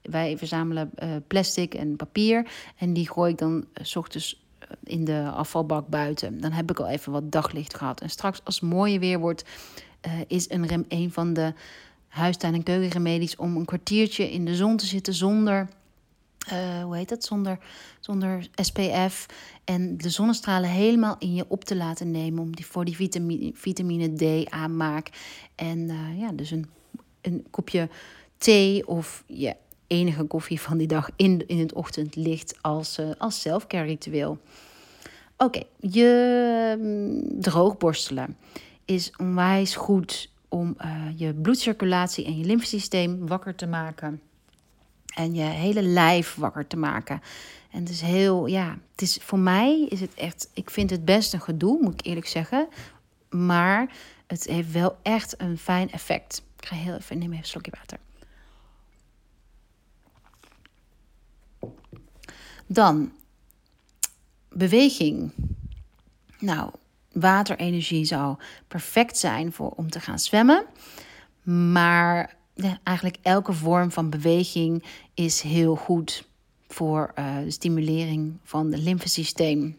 wij 0.01 0.37
verzamelen 0.37 0.91
uh, 1.03 1.09
plastic 1.27 1.73
en 1.73 1.95
papier. 1.95 2.47
En 2.77 2.93
die 2.93 3.09
gooi 3.09 3.31
ik 3.31 3.37
dan 3.37 3.55
uh, 3.55 3.85
s 3.85 3.95
ochtends 3.95 4.43
in 4.83 5.05
de 5.05 5.29
afvalbak 5.33 5.87
buiten. 5.87 6.41
Dan 6.41 6.51
heb 6.51 6.71
ik 6.71 6.79
al 6.79 6.87
even 6.87 7.11
wat 7.11 7.31
daglicht 7.31 7.75
gehad. 7.75 8.01
En 8.01 8.09
straks, 8.09 8.41
als 8.43 8.59
het 8.59 8.69
mooie 8.69 8.99
weer 8.99 9.19
wordt, 9.19 9.45
is 10.27 10.49
een, 10.49 10.67
rem, 10.67 10.85
een 10.87 11.11
van 11.11 11.33
de 11.33 11.53
huistuin- 12.07 12.53
en 12.53 12.63
keukenremedies 12.63 13.35
om 13.35 13.57
een 13.57 13.65
kwartiertje 13.65 14.31
in 14.31 14.45
de 14.45 14.55
zon 14.55 14.77
te 14.77 14.85
zitten 14.85 15.13
zonder. 15.13 15.69
Uh, 16.53 16.83
hoe 16.83 16.95
heet 16.95 17.09
dat? 17.09 17.23
Zonder, 17.23 17.57
zonder 17.99 18.47
SPF. 18.55 19.25
En 19.63 19.97
de 19.97 20.09
zonnestralen 20.09 20.69
helemaal 20.69 21.15
in 21.19 21.33
je 21.33 21.45
op 21.47 21.63
te 21.63 21.75
laten 21.75 22.11
nemen. 22.11 22.43
Om 22.43 22.55
die, 22.55 22.65
voor 22.65 22.85
die 22.85 22.95
vitamine, 22.95 23.51
vitamine 23.53 24.13
D 24.15 24.49
aanmaak. 24.49 25.09
En 25.55 25.79
uh, 25.79 26.19
ja, 26.19 26.31
dus 26.31 26.51
een, 26.51 26.69
een 27.21 27.45
kopje 27.49 27.89
thee 28.37 28.87
of 28.87 29.23
je 29.27 29.55
enige 29.87 30.23
koffie 30.23 30.61
van 30.61 30.77
die 30.77 30.87
dag 30.87 31.09
in, 31.15 31.47
in 31.47 31.59
het 31.59 31.73
ochtendlicht 31.73 32.57
als, 32.61 32.99
uh, 32.99 33.09
als 33.17 33.41
selfcare 33.41 33.85
ritueel. 33.85 34.37
Oké, 35.37 35.63
je 35.79 36.75
um, 36.79 37.41
droogborstelen 37.41 38.37
is 38.85 39.11
onwijs 39.17 39.75
goed 39.75 40.31
om 40.49 40.77
je 41.15 41.33
bloedcirculatie 41.33 42.25
en 42.25 42.37
je 42.37 42.45
lymfesysteem 42.45 43.27
wakker 43.27 43.55
te 43.55 43.67
maken. 43.67 44.21
En 45.15 45.33
je 45.33 45.43
hele 45.43 45.81
lijf 45.81 46.35
wakker 46.35 46.67
te 46.67 46.77
maken. 46.77 47.21
En 47.71 47.79
het 47.79 47.89
is 47.89 48.01
heel, 48.01 48.45
ja, 48.45 48.77
het 48.91 49.01
is 49.01 49.19
voor 49.21 49.39
mij 49.39 49.85
is 49.89 49.99
het 49.99 50.13
echt, 50.13 50.49
ik 50.53 50.69
vind 50.69 50.89
het 50.89 51.05
best 51.05 51.33
een 51.33 51.41
gedoe, 51.41 51.81
moet 51.81 51.93
ik 51.93 52.05
eerlijk 52.05 52.27
zeggen. 52.27 52.67
Maar 53.29 53.91
het 54.27 54.43
heeft 54.43 54.71
wel 54.71 54.97
echt 55.01 55.41
een 55.41 55.57
fijn 55.57 55.91
effect. 55.91 56.43
Ik 56.59 56.67
ga 56.67 56.75
heel 56.75 56.95
even, 56.95 57.17
neem 57.17 57.27
even 57.27 57.37
een 57.37 57.45
slokje 57.45 57.71
water. 57.77 57.99
Dan 62.65 63.11
beweging. 64.49 65.31
Nou, 66.39 66.71
waterenergie 67.11 68.05
zou 68.05 68.37
perfect 68.67 69.17
zijn 69.17 69.53
voor 69.53 69.69
om 69.69 69.89
te 69.89 69.99
gaan 69.99 70.19
zwemmen. 70.19 70.65
Maar 71.43 72.35
ja, 72.55 72.79
eigenlijk 72.83 73.17
elke 73.21 73.53
vorm 73.53 73.91
van 73.91 74.09
beweging 74.09 74.83
is 75.13 75.41
heel 75.41 75.75
goed 75.75 76.27
voor 76.67 77.11
uh, 77.19 77.37
de 77.43 77.51
stimulering 77.51 78.37
van 78.43 78.71
het 78.71 78.81
lymfesysteem. 78.81 79.77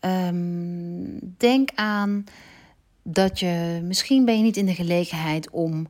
Um, 0.00 1.34
denk 1.36 1.70
aan 1.74 2.24
dat 3.02 3.38
je 3.38 3.80
misschien 3.84 4.24
ben 4.24 4.36
je 4.36 4.42
niet 4.42 4.56
in 4.56 4.66
de 4.66 4.74
gelegenheid 4.74 5.50
om 5.50 5.86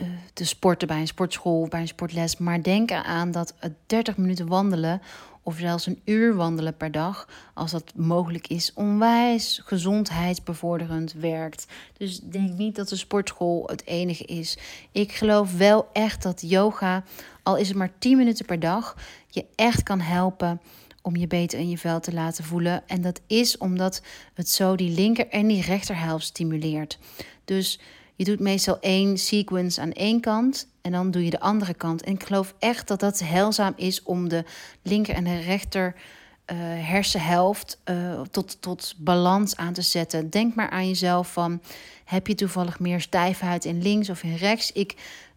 uh, 0.00 0.06
te 0.32 0.44
sporten 0.44 0.88
bij 0.88 1.00
een 1.00 1.06
sportschool 1.06 1.60
of 1.60 1.68
bij 1.68 1.80
een 1.80 1.88
sportles, 1.88 2.36
maar 2.36 2.62
denk 2.62 2.90
eraan 2.90 3.30
dat 3.30 3.54
30 3.86 4.16
minuten 4.16 4.46
wandelen 4.46 5.02
of 5.48 5.56
zelfs 5.56 5.86
een 5.86 6.00
uur 6.04 6.34
wandelen 6.34 6.76
per 6.76 6.90
dag, 6.90 7.28
als 7.54 7.70
dat 7.70 7.92
mogelijk 7.96 8.46
is, 8.46 8.72
onwijs 8.74 9.60
gezondheidsbevorderend 9.64 11.12
werkt. 11.12 11.66
Dus 11.96 12.20
denk 12.20 12.56
niet 12.56 12.76
dat 12.76 12.88
de 12.88 12.96
sportschool 12.96 13.62
het 13.66 13.86
enige 13.86 14.24
is. 14.24 14.58
Ik 14.92 15.12
geloof 15.12 15.56
wel 15.56 15.88
echt 15.92 16.22
dat 16.22 16.42
yoga, 16.46 17.04
al 17.42 17.56
is 17.56 17.68
het 17.68 17.76
maar 17.76 17.98
10 17.98 18.16
minuten 18.16 18.46
per 18.46 18.60
dag, 18.60 18.96
je 19.28 19.44
echt 19.54 19.82
kan 19.82 20.00
helpen 20.00 20.60
om 21.02 21.16
je 21.16 21.26
beter 21.26 21.58
in 21.58 21.68
je 21.68 21.78
vel 21.78 22.00
te 22.00 22.12
laten 22.12 22.44
voelen. 22.44 22.88
En 22.88 23.00
dat 23.00 23.20
is 23.26 23.58
omdat 23.58 24.02
het 24.34 24.48
zo 24.48 24.76
die 24.76 24.90
linker 24.90 25.28
en 25.28 25.46
die 25.46 25.62
rechterhelft 25.62 26.24
stimuleert. 26.24 26.98
Dus 27.44 27.80
je 28.14 28.24
doet 28.24 28.40
meestal 28.40 28.80
één 28.80 29.18
sequence 29.18 29.80
aan 29.80 29.92
één 29.92 30.20
kant 30.20 30.68
en 30.88 30.94
dan 30.94 31.10
doe 31.10 31.24
je 31.24 31.30
de 31.30 31.40
andere 31.40 31.74
kant. 31.74 32.02
En 32.02 32.12
ik 32.12 32.22
geloof 32.22 32.54
echt 32.58 32.88
dat 32.88 33.00
dat 33.00 33.18
heilzaam 33.18 33.72
is 33.76 34.02
om 34.02 34.28
de 34.28 34.44
linker 34.82 35.14
en 35.14 35.24
de 35.24 35.38
rechter 35.38 35.94
uh, 35.94 36.56
hersenhelft 36.88 37.78
uh, 37.84 38.20
tot, 38.20 38.56
tot 38.60 38.94
balans 38.98 39.56
aan 39.56 39.72
te 39.72 39.82
zetten. 39.82 40.30
Denk 40.30 40.54
maar 40.54 40.70
aan 40.70 40.88
jezelf 40.88 41.32
van, 41.32 41.60
heb 42.04 42.26
je 42.26 42.34
toevallig 42.34 42.80
meer 42.80 43.00
stijfheid 43.00 43.64
in 43.64 43.82
links 43.82 44.10
of 44.10 44.22
in 44.22 44.34
rechts? 44.34 44.72
Ik, 44.72 44.94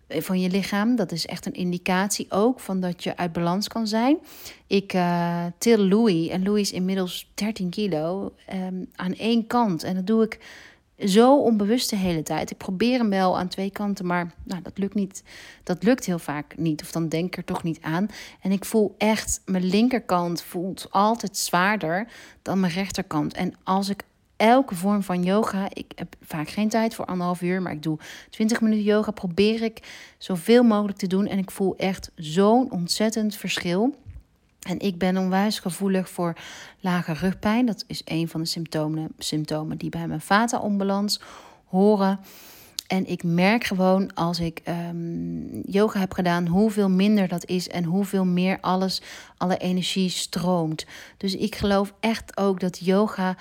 eh, 0.08 0.22
van 0.22 0.40
je 0.40 0.50
lichaam, 0.50 0.96
dat 0.96 1.12
is 1.12 1.26
echt 1.26 1.46
een 1.46 1.54
indicatie 1.54 2.26
ook 2.30 2.60
van 2.60 2.80
dat 2.80 3.04
je 3.04 3.18
uit 3.18 3.34
balans 3.34 3.68
kan 3.68 3.88
zijn. 3.88 4.18
Ik 4.68 4.96
til 5.58 5.78
Louis 5.78 6.28
en 6.28 6.44
Louis 6.44 6.62
is 6.62 6.72
inmiddels 6.72 7.32
13 7.34 7.70
kilo 7.70 8.34
um, 8.54 8.90
aan 8.96 9.14
één 9.14 9.48
kant. 9.48 9.84
En 9.84 9.96
dat 9.96 10.08
doe 10.08 10.24
ik 10.24 10.40
zo 11.06 11.38
onbewust 11.38 11.90
de 11.90 11.96
hele 11.96 12.24
tijd. 12.24 12.52
Ik 12.52 12.58
probeer 12.58 12.98
hem 12.98 13.10
wel 13.10 13.38
aan 13.38 13.48
twee 13.48 13.72
kanten, 13.72 14.06
maar 14.06 14.34
nou, 14.44 14.62
dat 14.62 14.78
lukt 14.78 14.94
niet. 14.94 15.24
Dat 15.64 15.84
lukt 15.84 16.06
heel 16.06 16.20
vaak 16.20 16.58
niet. 16.58 16.82
Of 16.82 16.92
dan 16.92 17.10
denk 17.10 17.26
ik 17.26 17.38
er 17.38 17.44
toch 17.44 17.64
niet 17.64 17.82
aan. 17.82 18.08
En 18.42 18.52
ik 18.52 18.66
voel 18.66 18.96
echt, 18.98 19.42
mijn 19.46 19.66
linkerkant 19.66 20.42
voelt 20.42 20.88
altijd 20.90 21.38
zwaarder 21.38 22.08
dan 22.42 22.60
mijn 22.60 22.74
rechterkant. 22.74 23.34
En 23.34 23.54
als 23.64 23.90
ik 23.90 24.04
elke 24.38 24.76
vorm 24.76 25.04
van 25.04 25.24
yoga, 25.24 25.68
ik 25.74 25.92
heb 25.96 26.16
vaak 26.22 26.50
geen 26.50 26.70
tijd 26.70 26.96
voor 26.96 27.06
anderhalf 27.06 27.42
uur, 27.42 27.62
maar 27.62 27.72
ik 27.72 27.84
doe 27.84 28.00
20 28.30 28.62
minuten 28.62 28.84
yoga, 28.84 29.12
probeer 29.12 29.64
ik 29.64 29.80
zoveel 30.18 30.64
mogelijk 30.64 30.98
te 30.98 31.08
doen. 31.08 31.28
En 31.28 31.38
ik 31.38 31.52
voel 31.52 31.76
echt 31.78 32.12
zo'n 32.16 32.72
ontzettend 32.72 33.36
verschil. 33.36 33.96
En 34.68 34.80
ik 34.80 34.98
ben 34.98 35.18
onwijs 35.18 35.60
gevoelig 35.60 36.10
voor 36.10 36.34
lage 36.80 37.14
rugpijn. 37.14 37.66
Dat 37.66 37.84
is 37.88 38.02
een 38.06 38.28
van 38.28 38.42
de 38.42 38.48
symptomen, 38.48 39.12
symptomen 39.18 39.78
die 39.78 39.90
bij 39.90 40.08
mijn 40.08 40.22
vata-onbalans 40.22 41.22
horen. 41.66 42.20
En 42.88 43.08
ik 43.08 43.24
merk 43.24 43.64
gewoon 43.64 44.14
als 44.14 44.40
ik 44.40 44.62
um, 44.68 45.62
yoga 45.66 46.00
heb 46.00 46.14
gedaan, 46.14 46.48
hoeveel 46.48 46.90
minder 46.90 47.28
dat 47.28 47.46
is 47.46 47.70
en 47.70 47.84
hoeveel 47.84 48.26
meer 48.26 48.58
alles, 48.62 49.02
alle 49.38 49.58
energie 49.58 50.10
stroomt. 50.10 50.86
Dus 51.18 51.36
ik 51.36 51.56
geloof 51.56 51.94
echt 52.00 52.38
ook 52.38 52.60
dat 52.60 52.80
yoga, 52.80 53.36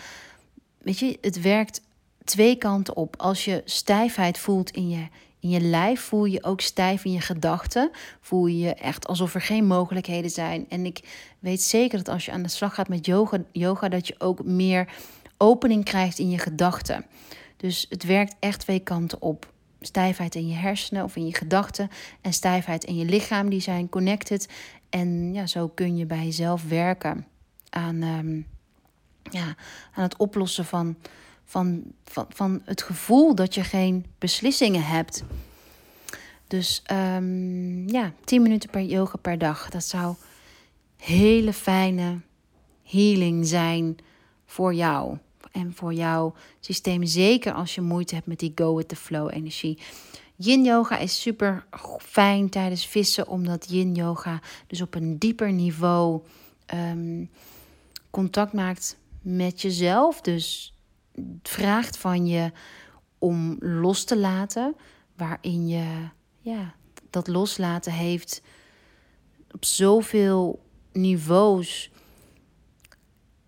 weet 0.79 0.99
je, 0.99 1.19
het 1.21 1.41
werkt 1.41 1.81
twee 2.25 2.57
kanten 2.57 2.97
op. 2.97 3.15
Als 3.17 3.45
je 3.45 3.63
stijfheid 3.65 4.39
voelt 4.39 4.71
in 4.71 4.89
je, 4.89 5.07
in 5.41 5.49
je 5.49 5.61
lijf 5.61 6.01
voel 6.01 6.25
je 6.25 6.45
ook 6.45 6.61
stijf 6.61 7.05
in 7.05 7.13
je 7.13 7.21
gedachten. 7.21 7.91
Voel 8.21 8.47
je 8.47 8.59
je 8.59 8.75
echt 8.75 9.07
alsof 9.07 9.35
er 9.35 9.41
geen 9.41 9.67
mogelijkheden 9.67 10.31
zijn. 10.31 10.67
En 10.69 10.87
ik 10.87 11.01
weet 11.39 11.63
zeker 11.63 11.99
dat 11.99 12.09
als 12.09 12.25
je 12.25 12.33
aan 12.33 12.43
de 12.43 12.49
slag 12.49 12.75
gaat 12.75 12.89
met 12.89 13.07
yoga, 13.07 13.39
yoga 13.53 13.89
dat 13.89 14.07
je 14.07 14.15
ook 14.19 14.45
meer 14.45 14.93
opening 15.37 15.85
krijgt 15.85 16.19
in 16.19 16.31
je 16.31 16.39
gedachten. 16.39 17.07
Dus 17.57 17.87
het 17.89 18.05
werkt 18.05 18.35
echt 18.41 18.61
twee 18.61 18.81
kanten 18.81 19.23
op. 19.23 19.53
Stijfheid 19.81 20.35
in 20.35 20.49
je 20.49 20.55
hersenen 20.55 21.05
of 21.05 21.17
in 21.17 21.27
je 21.27 21.35
gedachten 21.35 21.91
en 22.21 22.33
stijfheid 22.33 22.85
in 22.85 22.97
je 22.97 23.05
lichaam, 23.05 23.51
die 23.51 23.61
zijn 23.61 23.89
connected. 23.89 24.49
En 24.91 25.35
ja, 25.35 25.47
zo 25.47 25.69
kun 25.69 25.97
je 25.97 26.07
bij 26.07 26.25
jezelf 26.25 26.69
werken 26.69 27.27
aan, 27.71 28.03
um, 28.03 28.47
ja, 29.23 29.55
aan 29.95 30.03
het 30.03 30.17
oplossen 30.17 30.65
van 30.65 30.97
van, 31.51 31.83
van, 32.05 32.27
van 32.29 32.63
het 32.65 32.83
gevoel 32.83 33.35
dat 33.35 33.55
je 33.55 33.65
geen 33.65 34.07
beslissingen 34.19 34.85
hebt. 34.85 35.23
Dus 36.47 36.83
um, 36.93 37.89
ja, 37.89 38.13
10 38.25 38.43
minuten 38.43 38.71
per 38.71 38.83
yoga 38.83 39.17
per 39.17 39.39
dag. 39.39 39.71
Dat 39.71 39.85
zou 39.85 40.15
hele 40.97 41.53
fijne 41.53 42.21
healing 42.83 43.47
zijn 43.47 43.97
voor 44.47 44.75
jou. 44.75 45.19
En 45.53 45.73
voor 45.75 45.95
jouw 45.95 46.35
systeem. 46.61 47.05
Zeker 47.05 47.53
als 47.53 47.75
je 47.75 47.81
moeite 47.81 48.15
hebt 48.15 48.27
met 48.27 48.39
die 48.39 48.53
go 48.55 48.77
with 48.77 48.89
the 48.89 48.97
flow 48.97 49.31
energie. 49.33 49.79
Yin 50.37 50.65
yoga 50.65 50.99
is 50.99 51.21
super 51.21 51.67
fijn 51.99 52.49
tijdens 52.49 52.87
vissen, 52.87 53.29
omdat 53.29 53.71
yin 53.71 53.95
yoga 53.95 54.41
dus 54.67 54.81
op 54.81 54.95
een 54.95 55.19
dieper 55.19 55.53
niveau 55.53 56.21
um, 56.75 57.31
contact 58.11 58.53
maakt 58.53 58.97
met 59.23 59.63
jezelf. 59.63 60.21
Dus 60.21 60.75
vraagt 61.43 61.97
van 61.97 62.27
je 62.27 62.53
om 63.19 63.57
los 63.61 64.05
te 64.05 64.19
laten, 64.19 64.75
waarin 65.17 65.69
je 65.69 66.09
ja, 66.41 66.75
dat 67.11 67.29
loslaten 67.29 67.93
heeft 67.93 68.43
op 69.51 69.65
zoveel 69.65 70.63
niveaus. 70.93 71.91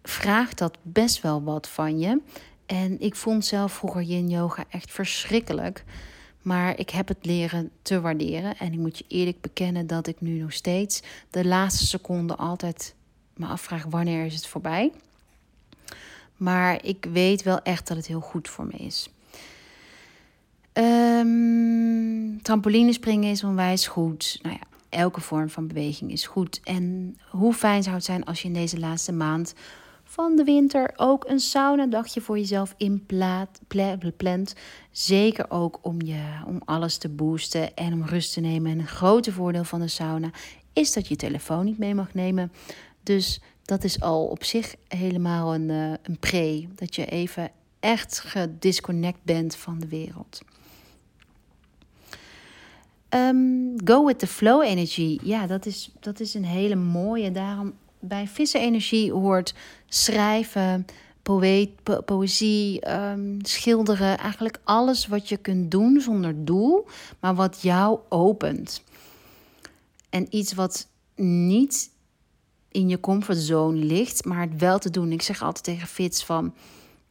Vraagt 0.02 0.58
dat 0.58 0.78
best 0.82 1.20
wel 1.20 1.42
wat 1.42 1.68
van 1.68 1.98
je. 1.98 2.20
En 2.66 3.00
ik 3.00 3.14
vond 3.14 3.44
zelf 3.44 3.72
vroeger 3.72 4.02
yin 4.02 4.28
yoga 4.28 4.64
echt 4.68 4.90
verschrikkelijk. 4.90 5.84
Maar 6.42 6.78
ik 6.78 6.90
heb 6.90 7.08
het 7.08 7.26
leren 7.26 7.70
te 7.82 8.00
waarderen. 8.00 8.56
En 8.58 8.72
ik 8.72 8.78
moet 8.78 8.98
je 8.98 9.04
eerlijk 9.08 9.40
bekennen 9.40 9.86
dat 9.86 10.06
ik 10.06 10.20
nu 10.20 10.38
nog 10.38 10.52
steeds 10.52 11.02
de 11.30 11.44
laatste 11.44 11.86
seconde 11.86 12.36
altijd 12.36 12.94
me 13.36 13.46
afvraag 13.46 13.84
wanneer 13.84 14.24
is 14.24 14.34
het 14.34 14.46
voorbij. 14.46 14.92
Maar 16.42 16.84
ik 16.84 17.06
weet 17.12 17.42
wel 17.42 17.62
echt 17.62 17.88
dat 17.88 17.96
het 17.96 18.06
heel 18.06 18.20
goed 18.20 18.48
voor 18.48 18.66
me 18.66 18.76
is. 18.76 19.08
Um, 20.72 22.42
trampolinespringen 22.42 23.30
is 23.30 23.44
onwijs 23.44 23.86
goed. 23.86 24.38
Nou 24.42 24.56
ja, 24.60 24.66
elke 24.88 25.20
vorm 25.20 25.50
van 25.50 25.66
beweging 25.66 26.12
is 26.12 26.26
goed. 26.26 26.60
En 26.64 27.16
hoe 27.30 27.54
fijn 27.54 27.82
zou 27.82 27.94
het 27.94 28.04
zijn 28.04 28.24
als 28.24 28.42
je 28.42 28.48
in 28.48 28.54
deze 28.54 28.78
laatste 28.78 29.12
maand 29.12 29.54
van 30.04 30.36
de 30.36 30.44
winter 30.44 30.92
ook 30.96 31.24
een 31.28 31.40
sauna-dagje 31.40 32.20
voor 32.20 32.38
jezelf 32.38 32.74
inplant. 32.76 34.54
Zeker 34.90 35.50
ook 35.50 35.78
om, 35.82 36.00
je, 36.02 36.22
om 36.46 36.60
alles 36.64 36.96
te 36.96 37.08
boosten 37.08 37.74
en 37.76 37.92
om 37.92 38.04
rust 38.04 38.32
te 38.32 38.40
nemen. 38.40 38.72
En 38.72 38.78
een 38.78 38.86
grote 38.86 39.32
voordeel 39.32 39.64
van 39.64 39.80
de 39.80 39.88
sauna 39.88 40.30
is 40.72 40.92
dat 40.92 41.08
je 41.08 41.16
telefoon 41.16 41.64
niet 41.64 41.78
mee 41.78 41.94
mag 41.94 42.14
nemen. 42.14 42.52
Dus 43.02 43.40
dat 43.72 43.84
is 43.84 44.00
al 44.00 44.24
op 44.24 44.44
zich 44.44 44.74
helemaal 44.88 45.54
een, 45.54 45.68
uh, 45.68 45.92
een 46.02 46.18
pre. 46.18 46.68
Dat 46.74 46.94
je 46.94 47.06
even 47.06 47.50
echt 47.80 48.18
gedisconnect 48.18 49.18
bent 49.22 49.56
van 49.56 49.78
de 49.78 49.88
wereld. 49.88 50.42
Um, 53.08 53.74
go 53.84 54.04
with 54.04 54.18
the 54.18 54.26
flow 54.26 54.62
energy. 54.62 55.18
Ja, 55.22 55.46
dat 55.46 55.66
is, 55.66 55.90
dat 56.00 56.20
is 56.20 56.34
een 56.34 56.44
hele 56.44 56.74
mooie. 56.74 57.30
Daarom 57.30 57.72
bij 58.00 58.28
vissenenergie 58.28 59.12
hoort 59.12 59.54
schrijven, 59.86 60.86
poëet, 61.22 61.82
po 61.82 62.00
poëzie, 62.00 62.90
um, 62.90 63.38
schilderen. 63.42 64.18
Eigenlijk 64.18 64.60
alles 64.64 65.06
wat 65.06 65.28
je 65.28 65.36
kunt 65.36 65.70
doen 65.70 66.00
zonder 66.00 66.44
doel, 66.44 66.86
maar 67.20 67.34
wat 67.34 67.62
jou 67.62 67.98
opent. 68.08 68.82
En 70.10 70.26
iets 70.30 70.52
wat 70.52 70.88
niet 71.16 71.91
in 72.72 72.88
je 72.88 73.00
comfortzone 73.00 73.76
ligt, 73.76 74.24
maar 74.24 74.40
het 74.40 74.60
wel 74.60 74.78
te 74.78 74.90
doen. 74.90 75.12
Ik 75.12 75.22
zeg 75.22 75.42
altijd 75.42 75.64
tegen 75.64 75.88
Fits 75.88 76.24
van, 76.24 76.54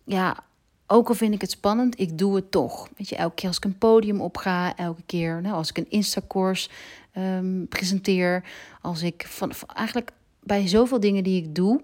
ja, 0.03 0.43
ook 0.87 1.07
al 1.07 1.15
vind 1.15 1.33
ik 1.33 1.41
het 1.41 1.51
spannend, 1.51 1.99
ik 1.99 2.17
doe 2.17 2.35
het 2.35 2.51
toch. 2.51 2.89
Weet 2.97 3.09
je, 3.09 3.15
elke 3.15 3.35
keer 3.35 3.47
als 3.47 3.57
ik 3.57 3.63
een 3.63 3.77
podium 3.77 4.21
opga, 4.21 4.75
elke 4.75 5.01
keer 5.05 5.41
nou, 5.41 5.55
als 5.55 5.69
ik 5.69 5.77
een 5.77 5.89
Insta-course 5.89 6.69
um, 7.17 7.67
presenteer, 7.67 8.43
als 8.81 9.01
ik 9.01 9.25
van, 9.27 9.51
eigenlijk 9.75 10.11
bij 10.43 10.67
zoveel 10.67 10.99
dingen 10.99 11.23
die 11.23 11.43
ik 11.43 11.55
doe, 11.55 11.81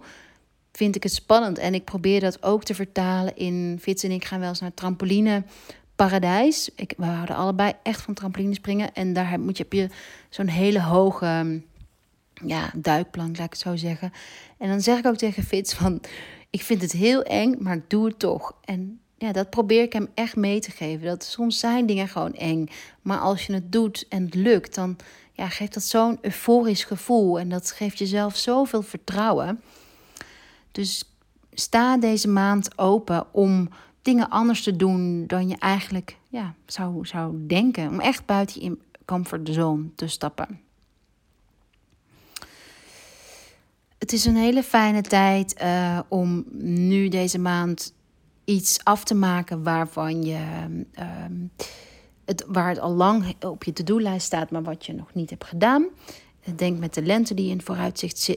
vind 0.71 0.95
ik 0.95 1.03
het 1.03 1.13
spannend. 1.13 1.57
En 1.57 1.73
ik 1.73 1.83
probeer 1.83 2.19
dat 2.19 2.43
ook 2.43 2.63
te 2.63 2.75
vertalen 2.75 3.35
in 3.35 3.77
Fits 3.81 4.03
en 4.03 4.11
ik 4.11 4.25
gaan 4.25 4.39
wel 4.39 4.49
eens 4.49 4.59
naar 4.59 4.73
trampoline 4.73 5.43
paradijs. 5.95 6.69
Ik, 6.75 6.93
we 6.97 7.05
houden 7.05 7.35
allebei 7.35 7.73
echt 7.83 8.01
van 8.01 8.13
trampoline 8.13 8.53
springen. 8.53 8.93
En 8.93 9.13
daar 9.13 9.39
moet 9.39 9.57
je, 9.57 9.63
heb 9.63 9.73
je 9.73 9.89
zo'n 10.29 10.47
hele 10.47 10.81
hoge 10.81 11.61
ja, 12.45 12.71
duikplank, 12.75 13.37
laat 13.37 13.45
ik 13.45 13.51
het 13.51 13.61
zo 13.61 13.75
zeggen. 13.75 14.11
En 14.57 14.69
dan 14.69 14.81
zeg 14.81 14.97
ik 14.97 15.05
ook 15.05 15.17
tegen 15.17 15.43
Fits 15.43 15.73
van, 15.73 16.01
ik 16.49 16.61
vind 16.61 16.81
het 16.81 16.91
heel 16.91 17.23
eng, 17.23 17.55
maar 17.59 17.75
ik 17.75 17.89
doe 17.89 18.05
het 18.05 18.19
toch. 18.19 18.55
En 18.63 18.99
ja, 19.17 19.31
dat 19.31 19.49
probeer 19.49 19.81
ik 19.81 19.93
hem 19.93 20.07
echt 20.13 20.35
mee 20.35 20.59
te 20.59 20.71
geven. 20.71 21.05
Dat 21.07 21.23
soms 21.23 21.59
zijn 21.59 21.85
dingen 21.85 22.07
gewoon 22.07 22.33
eng. 22.33 22.67
Maar 23.01 23.19
als 23.19 23.45
je 23.45 23.53
het 23.53 23.71
doet 23.71 24.05
en 24.09 24.23
het 24.25 24.35
lukt, 24.35 24.75
dan 24.75 24.95
ja, 25.33 25.49
geeft 25.49 25.73
dat 25.73 25.83
zo'n 25.83 26.17
euforisch 26.21 26.83
gevoel. 26.83 27.39
En 27.39 27.49
dat 27.49 27.71
geeft 27.71 27.97
jezelf 27.97 28.35
zoveel 28.35 28.81
vertrouwen. 28.81 29.61
Dus 30.71 31.03
sta 31.53 31.97
deze 31.97 32.27
maand 32.27 32.77
open 32.77 33.33
om 33.33 33.69
dingen 34.01 34.29
anders 34.29 34.63
te 34.63 34.75
doen 34.75 35.27
dan 35.27 35.47
je 35.47 35.57
eigenlijk 35.57 36.17
ja, 36.27 36.53
zou, 36.65 37.05
zou 37.05 37.47
denken. 37.47 37.89
Om 37.89 37.99
echt 37.99 38.25
buiten 38.25 38.61
je 38.61 38.77
comfortzone 39.05 39.85
te 39.95 40.07
stappen. 40.07 40.66
Het 43.97 44.13
is 44.13 44.25
een 44.25 44.35
hele 44.35 44.63
fijne 44.63 45.01
tijd 45.01 45.61
uh, 45.61 45.99
om 46.07 46.45
nu 46.61 47.07
deze 47.07 47.39
maand 47.39 47.93
iets 48.45 48.83
af 48.83 49.03
te 49.03 49.15
maken 49.15 49.63
waarvan 49.63 50.23
je. 50.23 50.39
Um, 51.25 51.51
het, 52.27 52.45
waar 52.47 52.69
het 52.69 52.79
al 52.79 52.93
lang 52.93 53.35
op 53.43 53.63
je 53.63 53.73
to-do-lijst 53.73 54.25
staat, 54.25 54.51
maar 54.51 54.63
wat 54.63 54.85
je 54.85 54.93
nog 54.93 55.13
niet 55.13 55.29
hebt 55.29 55.45
gedaan. 55.45 55.87
Denk 56.55 56.79
met 56.79 56.93
de 56.93 57.01
lente 57.01 57.33
die 57.33 57.49
in 57.49 57.61
vooruitzicht 57.61 58.31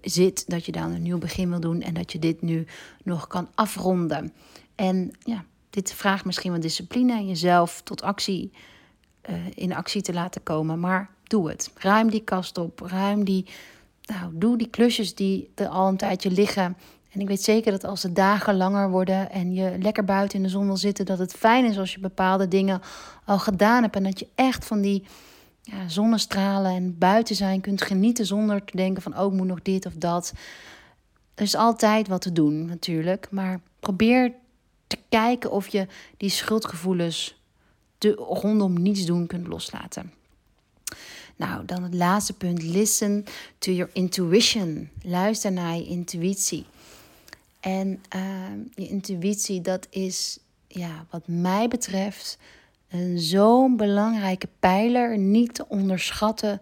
zit, 0.00 0.50
dat 0.50 0.66
je 0.66 0.72
dan 0.72 0.90
een 0.90 1.02
nieuw 1.02 1.18
begin 1.18 1.50
wil 1.50 1.60
doen 1.60 1.82
en 1.82 1.94
dat 1.94 2.12
je 2.12 2.18
dit 2.18 2.42
nu 2.42 2.66
nog 3.04 3.26
kan 3.26 3.48
afronden. 3.54 4.32
En 4.74 5.10
ja, 5.20 5.44
dit 5.70 5.92
vraagt 5.92 6.24
misschien 6.24 6.52
wat 6.52 6.62
discipline 6.62 7.12
en 7.12 7.26
jezelf 7.26 7.80
tot 7.82 8.02
actie, 8.02 8.52
uh, 9.30 9.36
in 9.54 9.74
actie 9.74 10.02
te 10.02 10.12
laten 10.12 10.42
komen. 10.42 10.80
Maar 10.80 11.10
doe 11.22 11.48
het. 11.48 11.70
Ruim 11.74 12.10
die 12.10 12.24
kast 12.24 12.58
op. 12.58 12.80
Ruim 12.80 13.24
die. 13.24 13.46
Nou, 14.08 14.30
doe 14.32 14.58
die 14.58 14.68
klusjes 14.68 15.14
die 15.14 15.50
er 15.54 15.68
al 15.68 15.88
een 15.88 15.96
tijdje 15.96 16.30
liggen. 16.30 16.76
En 17.10 17.20
ik 17.20 17.28
weet 17.28 17.42
zeker 17.42 17.72
dat 17.72 17.84
als 17.84 18.00
de 18.00 18.12
dagen 18.12 18.56
langer 18.56 18.90
worden 18.90 19.30
en 19.30 19.54
je 19.54 19.78
lekker 19.78 20.04
buiten 20.04 20.38
in 20.38 20.44
de 20.44 20.50
zon 20.50 20.66
wil 20.66 20.76
zitten, 20.76 21.06
dat 21.06 21.18
het 21.18 21.32
fijn 21.32 21.64
is 21.64 21.78
als 21.78 21.92
je 21.92 22.00
bepaalde 22.00 22.48
dingen 22.48 22.80
al 23.24 23.38
gedaan 23.38 23.82
hebt. 23.82 23.96
En 23.96 24.02
dat 24.02 24.18
je 24.18 24.28
echt 24.34 24.64
van 24.64 24.80
die 24.80 25.04
ja, 25.62 25.88
zonnestralen 25.88 26.72
en 26.72 26.98
buiten 26.98 27.36
zijn 27.36 27.60
kunt 27.60 27.82
genieten 27.82 28.26
zonder 28.26 28.64
te 28.64 28.76
denken 28.76 29.02
van, 29.02 29.18
oh, 29.18 29.32
moet 29.32 29.46
nog 29.46 29.62
dit 29.62 29.86
of 29.86 29.92
dat. 29.92 30.32
Er 31.34 31.42
is 31.42 31.54
altijd 31.54 32.08
wat 32.08 32.20
te 32.20 32.32
doen 32.32 32.66
natuurlijk, 32.66 33.28
maar 33.30 33.60
probeer 33.80 34.32
te 34.86 34.98
kijken 35.08 35.50
of 35.50 35.68
je 35.68 35.86
die 36.16 36.30
schuldgevoelens 36.30 37.42
de, 37.98 38.10
rondom 38.10 38.82
niets 38.82 39.04
doen 39.04 39.26
kunt 39.26 39.46
loslaten. 39.46 40.12
Nou, 41.38 41.64
dan 41.64 41.82
het 41.82 41.94
laatste 41.94 42.32
punt. 42.32 42.62
Listen 42.62 43.24
to 43.58 43.72
your 43.72 43.90
intuition. 43.92 44.90
Luister 45.02 45.52
naar 45.52 45.76
je 45.76 45.86
intuïtie. 45.86 46.66
En 47.60 48.02
uh, 48.16 48.22
je 48.74 48.88
intuïtie, 48.88 49.60
dat 49.60 49.86
is, 49.90 50.38
ja, 50.66 51.06
wat 51.10 51.22
mij 51.26 51.68
betreft, 51.68 52.38
een 52.88 53.18
zo'n 53.18 53.76
belangrijke 53.76 54.48
pijler, 54.58 55.18
niet 55.18 55.54
te 55.54 55.68
onderschatten 55.68 56.60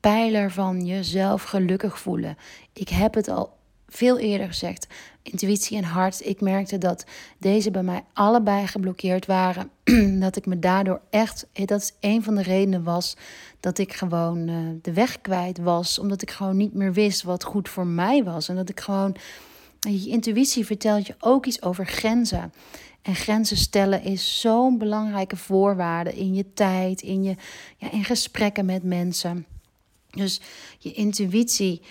pijler 0.00 0.50
van 0.50 0.86
jezelf 0.86 1.42
gelukkig 1.42 1.98
voelen. 1.98 2.36
Ik 2.72 2.88
heb 2.88 3.14
het 3.14 3.28
al 3.28 3.57
veel 3.88 4.18
eerder 4.18 4.46
gezegd. 4.46 4.86
Intuïtie 5.22 5.76
en 5.76 5.84
hart. 5.84 6.26
Ik 6.26 6.40
merkte 6.40 6.78
dat 6.78 7.04
deze 7.38 7.70
bij 7.70 7.82
mij 7.82 8.04
allebei 8.12 8.66
geblokkeerd 8.66 9.26
waren. 9.26 9.70
dat 10.24 10.36
ik 10.36 10.46
me 10.46 10.58
daardoor 10.58 11.00
echt. 11.10 11.46
Dat 11.52 11.80
is 11.80 11.92
een 12.00 12.22
van 12.22 12.34
de 12.34 12.42
redenen 12.42 12.82
was 12.82 13.16
dat 13.60 13.78
ik 13.78 13.92
gewoon 13.92 14.48
uh, 14.48 14.56
de 14.82 14.92
weg 14.92 15.20
kwijt 15.20 15.58
was. 15.58 15.98
Omdat 15.98 16.22
ik 16.22 16.30
gewoon 16.30 16.56
niet 16.56 16.74
meer 16.74 16.92
wist 16.92 17.22
wat 17.22 17.44
goed 17.44 17.68
voor 17.68 17.86
mij 17.86 18.24
was. 18.24 18.48
En 18.48 18.56
dat 18.56 18.68
ik 18.68 18.80
gewoon. 18.80 19.16
Je 19.80 20.08
intuïtie 20.08 20.66
vertelt 20.66 21.06
je 21.06 21.14
ook 21.18 21.46
iets 21.46 21.62
over 21.62 21.86
grenzen. 21.86 22.52
En 23.02 23.14
grenzen 23.14 23.56
stellen 23.56 24.02
is 24.02 24.40
zo'n 24.40 24.78
belangrijke 24.78 25.36
voorwaarde 25.36 26.14
in 26.14 26.34
je 26.34 26.52
tijd, 26.54 27.02
in, 27.02 27.22
je, 27.22 27.34
ja, 27.76 27.90
in 27.90 28.04
gesprekken 28.04 28.66
met 28.66 28.82
mensen. 28.82 29.46
Dus 30.10 30.40
je 30.78 30.92
intuïtie, 30.92 31.82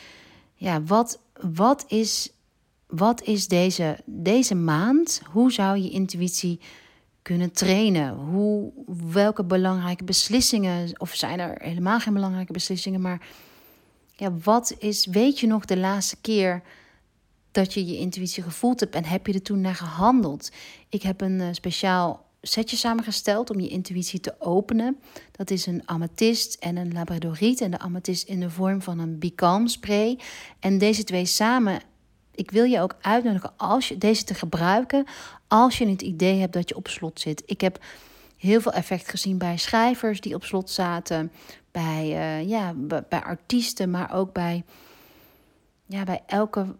ja, 0.55 0.83
wat, 0.83 1.19
wat 1.41 1.85
is, 1.87 2.31
wat 2.87 3.21
is 3.21 3.47
deze, 3.47 3.97
deze 4.05 4.55
maand? 4.55 5.21
Hoe 5.31 5.51
zou 5.51 5.77
je 5.77 5.89
intuïtie 5.89 6.59
kunnen 7.21 7.51
trainen? 7.51 8.15
Hoe, 8.15 8.71
welke 9.11 9.43
belangrijke 9.43 10.03
beslissingen, 10.03 10.99
of 10.99 11.13
zijn 11.13 11.39
er 11.39 11.61
helemaal 11.61 11.99
geen 11.99 12.13
belangrijke 12.13 12.53
beslissingen, 12.53 13.01
maar 13.01 13.27
ja, 14.15 14.33
wat 14.43 14.75
is, 14.79 15.05
weet 15.05 15.39
je 15.39 15.47
nog 15.47 15.65
de 15.65 15.77
laatste 15.77 16.17
keer 16.21 16.61
dat 17.51 17.73
je 17.73 17.85
je 17.85 17.97
intuïtie 17.97 18.43
gevoeld 18.43 18.79
hebt 18.79 18.95
en 18.95 19.05
heb 19.05 19.27
je 19.27 19.33
er 19.33 19.41
toen 19.41 19.61
naar 19.61 19.75
gehandeld? 19.75 20.51
Ik 20.89 21.01
heb 21.01 21.21
een 21.21 21.39
uh, 21.39 21.47
speciaal 21.51 22.26
setje 22.47 22.77
samengesteld 22.77 23.49
om 23.49 23.59
je 23.59 23.67
intuïtie 23.67 24.19
te 24.19 24.35
openen. 24.39 24.99
Dat 25.31 25.49
is 25.49 25.65
een 25.65 25.81
amethyst 25.85 26.53
en 26.53 26.75
een 26.77 26.93
labradoriet. 26.93 27.61
En 27.61 27.71
de 27.71 27.79
amethyst 27.79 28.27
in 28.27 28.39
de 28.39 28.49
vorm 28.49 28.81
van 28.81 28.99
een 28.99 29.19
Becalm 29.19 29.67
spray. 29.67 30.19
En 30.59 30.77
deze 30.77 31.03
twee 31.03 31.25
samen, 31.25 31.79
ik 32.35 32.51
wil 32.51 32.63
je 32.63 32.81
ook 32.81 32.95
uitnodigen 33.01 33.53
als 33.57 33.87
je 33.87 33.97
deze 33.97 34.23
te 34.23 34.33
gebruiken 34.33 35.05
als 35.47 35.77
je 35.77 35.87
het 35.87 36.01
idee 36.01 36.39
hebt 36.39 36.53
dat 36.53 36.69
je 36.69 36.75
op 36.75 36.87
slot 36.87 37.19
zit. 37.19 37.43
Ik 37.45 37.61
heb 37.61 37.79
heel 38.37 38.61
veel 38.61 38.71
effect 38.71 39.09
gezien 39.09 39.37
bij 39.37 39.57
schrijvers 39.57 40.21
die 40.21 40.35
op 40.35 40.43
slot 40.43 40.69
zaten, 40.69 41.31
bij, 41.71 42.05
uh, 42.05 42.49
ja, 42.49 42.73
bij 43.09 43.23
artiesten, 43.23 43.89
maar 43.89 44.13
ook 44.13 44.33
bij, 44.33 44.63
ja, 45.85 46.03
bij 46.03 46.21
elke 46.25 46.75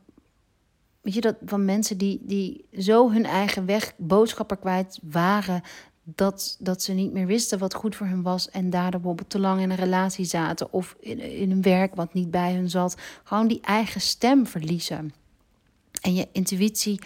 Weet 1.07 1.15
je, 1.15 1.21
dat 1.21 1.35
van 1.45 1.65
mensen 1.65 1.97
die, 1.97 2.19
die 2.21 2.65
zo 2.77 3.11
hun 3.11 3.25
eigen 3.25 3.65
weg 3.65 3.93
boodschappen 3.97 4.59
kwijt 4.59 4.99
waren. 5.01 5.61
Dat, 6.03 6.57
dat 6.59 6.83
ze 6.83 6.93
niet 6.93 7.13
meer 7.13 7.25
wisten 7.25 7.59
wat 7.59 7.73
goed 7.73 7.95
voor 7.95 8.07
hen 8.07 8.21
was. 8.21 8.49
En 8.49 8.69
daardoor 8.69 8.99
bijvoorbeeld 8.99 9.29
te 9.29 9.39
lang 9.39 9.61
in 9.61 9.69
een 9.69 9.77
relatie 9.77 10.25
zaten. 10.25 10.73
Of 10.73 10.95
in, 10.99 11.19
in 11.19 11.51
een 11.51 11.61
werk 11.61 11.95
wat 11.95 12.13
niet 12.13 12.31
bij 12.31 12.53
hun 12.53 12.69
zat. 12.69 12.97
Gewoon 13.23 13.47
die 13.47 13.61
eigen 13.61 14.01
stem 14.01 14.47
verliezen. 14.47 15.13
En 16.01 16.15
je 16.15 16.27
intuïtie 16.31 16.99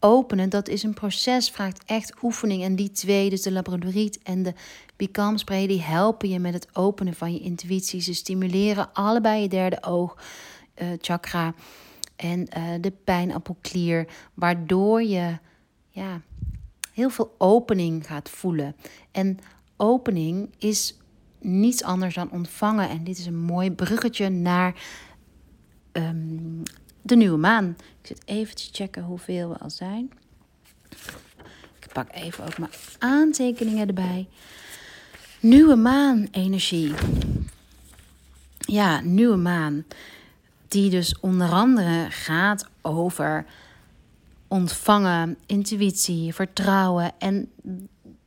openen, 0.00 0.50
dat 0.50 0.68
is 0.68 0.82
een 0.82 0.94
proces, 0.94 1.50
vraagt 1.50 1.82
echt 1.84 2.14
oefening. 2.22 2.62
En 2.62 2.76
die 2.76 2.90
twee, 2.90 3.30
dus 3.30 3.42
de 3.42 3.52
labradoriet 3.52 4.18
en 4.22 4.42
de 4.42 4.54
Become 4.96 5.66
die 5.66 5.82
helpen 5.82 6.28
je 6.28 6.38
met 6.38 6.54
het 6.54 6.68
openen 6.72 7.14
van 7.14 7.32
je 7.32 7.40
intuïtie. 7.40 8.00
Ze 8.00 8.14
stimuleren 8.14 8.92
allebei 8.92 9.42
je 9.42 9.48
derde 9.48 9.82
oog 9.82 10.16
uh, 10.82 10.88
chakra 11.00 11.54
en 12.22 12.48
uh, 12.56 12.74
de 12.80 12.90
pijnappelklier, 13.04 14.06
waardoor 14.34 15.02
je 15.02 15.38
ja, 15.88 16.20
heel 16.92 17.10
veel 17.10 17.34
opening 17.38 18.06
gaat 18.06 18.30
voelen. 18.30 18.76
En 19.10 19.38
opening 19.76 20.50
is 20.58 20.96
niets 21.40 21.82
anders 21.82 22.14
dan 22.14 22.30
ontvangen. 22.30 22.88
En 22.88 23.04
dit 23.04 23.18
is 23.18 23.26
een 23.26 23.38
mooi 23.38 23.70
bruggetje 23.70 24.28
naar 24.28 24.74
ehm, 25.92 26.62
de 27.02 27.16
nieuwe 27.16 27.38
maan. 27.38 27.76
Ik 28.00 28.06
zit 28.06 28.22
even 28.24 28.54
te 28.54 28.68
checken 28.72 29.02
hoeveel 29.02 29.48
we 29.48 29.58
al 29.58 29.70
zijn. 29.70 30.10
Ik 31.80 31.92
pak 31.92 32.12
even 32.12 32.44
ook 32.44 32.58
mijn 32.58 32.72
aantekeningen 32.98 33.86
erbij. 33.88 34.28
Nieuwe 35.40 35.76
maan 35.76 36.28
energie. 36.30 36.92
Ja, 38.58 39.00
nieuwe 39.00 39.36
maan. 39.36 39.84
Die 40.72 40.90
dus 40.90 41.14
onder 41.20 41.50
andere 41.50 42.06
gaat 42.10 42.68
over 42.82 43.44
ontvangen, 44.48 45.38
intuïtie, 45.46 46.34
vertrouwen. 46.34 47.12
En 47.18 47.50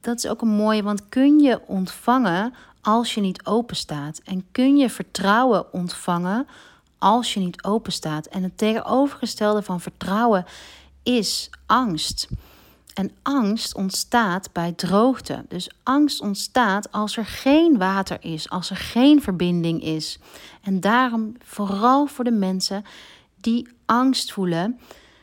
dat 0.01 0.17
is 0.17 0.27
ook 0.27 0.41
een 0.41 0.47
mooie, 0.47 0.83
want 0.83 1.09
kun 1.09 1.39
je 1.39 1.61
ontvangen 1.67 2.53
als 2.81 3.13
je 3.13 3.21
niet 3.21 3.45
open 3.45 3.75
staat? 3.75 4.21
En 4.23 4.45
kun 4.51 4.77
je 4.77 4.89
vertrouwen 4.89 5.73
ontvangen 5.73 6.47
als 6.97 7.33
je 7.33 7.39
niet 7.39 7.63
open 7.63 7.91
staat? 7.91 8.25
En 8.25 8.43
het 8.43 8.57
tegenovergestelde 8.57 9.61
van 9.61 9.81
vertrouwen 9.81 10.45
is 11.03 11.49
angst. 11.65 12.27
En 12.95 13.11
angst 13.21 13.75
ontstaat 13.75 14.49
bij 14.51 14.71
droogte. 14.71 15.45
Dus 15.47 15.69
angst 15.83 16.21
ontstaat 16.21 16.91
als 16.91 17.17
er 17.17 17.25
geen 17.25 17.77
water 17.77 18.17
is, 18.19 18.49
als 18.49 18.69
er 18.69 18.75
geen 18.75 19.21
verbinding 19.21 19.83
is. 19.83 20.19
En 20.61 20.79
daarom, 20.79 21.35
vooral 21.43 22.05
voor 22.05 22.23
de 22.23 22.31
mensen 22.31 22.83
die 23.41 23.67
angst 23.85 24.31
voelen, 24.31 24.79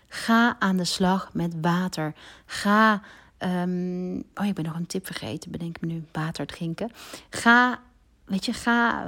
ga 0.09 0.57
aan 0.59 0.77
de 0.77 0.85
slag 0.85 1.31
met 1.33 1.55
water. 1.61 2.15
Ga. 2.47 3.03
Um, 3.39 4.25
oh, 4.35 4.47
ik 4.47 4.55
ben 4.55 4.65
nog 4.65 4.77
een 4.77 4.87
tip 4.87 5.07
vergeten, 5.07 5.51
bedenk 5.51 5.81
me 5.81 5.87
nu. 5.87 6.05
Water 6.13 6.47
drinken. 6.47 6.91
Ga, 7.31 7.81
weet 8.25 8.45
je, 8.45 8.53
ga. 8.53 9.07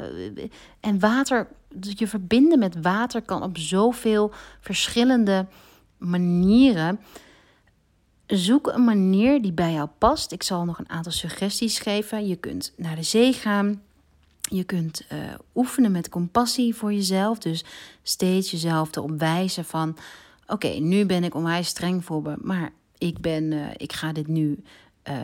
En 0.80 0.98
water, 0.98 1.48
je 1.80 2.08
verbinden 2.08 2.58
met 2.58 2.80
water 2.82 3.22
kan 3.22 3.42
op 3.42 3.58
zoveel 3.58 4.32
verschillende 4.60 5.46
manieren. 5.98 7.00
Zoek 8.26 8.66
een 8.66 8.84
manier 8.84 9.42
die 9.42 9.52
bij 9.52 9.72
jou 9.72 9.88
past. 9.98 10.32
Ik 10.32 10.42
zal 10.42 10.64
nog 10.64 10.78
een 10.78 10.88
aantal 10.88 11.12
suggesties 11.12 11.78
geven. 11.78 12.26
Je 12.26 12.36
kunt 12.36 12.72
naar 12.76 12.96
de 12.96 13.02
zee 13.02 13.32
gaan. 13.32 13.82
Je 14.40 14.64
kunt 14.64 15.06
uh, 15.12 15.18
oefenen 15.54 15.92
met 15.92 16.08
compassie 16.08 16.74
voor 16.74 16.92
jezelf. 16.92 17.38
Dus 17.38 17.64
steeds 18.02 18.50
jezelf 18.50 18.96
erop 18.96 19.18
wijzen 19.18 19.64
van... 19.64 19.96
oké, 20.46 20.68
nu 20.68 21.06
ben 21.06 21.24
ik 21.24 21.34
onwijs 21.34 21.68
streng 21.68 22.04
voor 22.04 22.22
me... 22.22 22.36
maar 22.42 22.72
ik, 22.98 23.18
ben, 23.18 23.52
uh, 23.52 23.66
ik 23.76 23.92
ga 23.92 24.12
dit 24.12 24.26
nu 24.26 24.62
uh, 25.08 25.16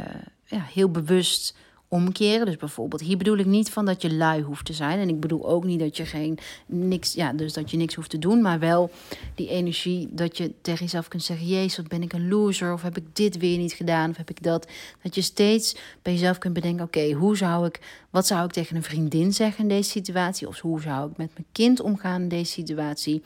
ja, 0.44 0.62
heel 0.62 0.90
bewust 0.90 1.57
omkeren. 1.93 2.47
Dus 2.47 2.57
bijvoorbeeld, 2.57 3.03
hier 3.03 3.16
bedoel 3.16 3.36
ik 3.36 3.47
niet 3.47 3.70
van 3.70 3.84
dat 3.84 4.03
je 4.03 4.14
lui 4.14 4.43
hoeft 4.43 4.64
te 4.64 4.72
zijn. 4.72 4.99
En 4.99 5.09
ik 5.09 5.20
bedoel 5.20 5.49
ook 5.49 5.64
niet 5.64 5.80
dat 5.80 5.97
je 5.97 6.07
geen 6.07 6.38
niks, 6.66 7.12
ja, 7.12 7.32
dus 7.32 7.53
dat 7.53 7.70
je 7.70 7.76
niks 7.76 7.95
hoeft 7.95 8.11
te 8.11 8.18
doen. 8.18 8.43
Maar 8.43 8.59
wel 8.59 8.91
die 9.34 9.49
energie 9.49 10.09
dat 10.11 10.36
je 10.36 10.53
tegen 10.61 10.84
jezelf 10.84 11.09
kunt 11.09 11.22
zeggen: 11.22 11.47
Jezus, 11.47 11.76
wat 11.76 11.88
ben 11.88 12.03
ik 12.03 12.12
een 12.12 12.28
loser? 12.28 12.72
Of 12.72 12.82
heb 12.82 12.97
ik 12.97 13.16
dit 13.16 13.36
weer 13.36 13.59
niet 13.59 13.72
gedaan? 13.72 14.11
Of 14.11 14.16
heb 14.16 14.30
ik 14.30 14.43
dat? 14.43 14.66
Dat 15.03 15.14
je 15.14 15.22
steeds 15.22 15.76
bij 16.03 16.12
jezelf 16.12 16.38
kunt 16.38 16.55
bedenken: 16.55 16.84
Oké, 16.84 17.12
hoe 17.12 17.36
zou 17.36 17.66
ik, 17.66 17.80
wat 18.11 18.26
zou 18.26 18.45
ik 18.45 18.53
tegen 18.53 18.76
een 18.76 18.82
vriendin 18.82 19.32
zeggen 19.32 19.62
in 19.62 19.68
deze 19.68 19.91
situatie? 19.91 20.49
Of 20.49 20.61
hoe 20.61 20.80
zou 20.80 21.11
ik 21.11 21.16
met 21.16 21.30
mijn 21.34 21.47
kind 21.53 21.80
omgaan 21.80 22.22
in 22.22 22.28
deze 22.28 22.53
situatie? 22.53 23.22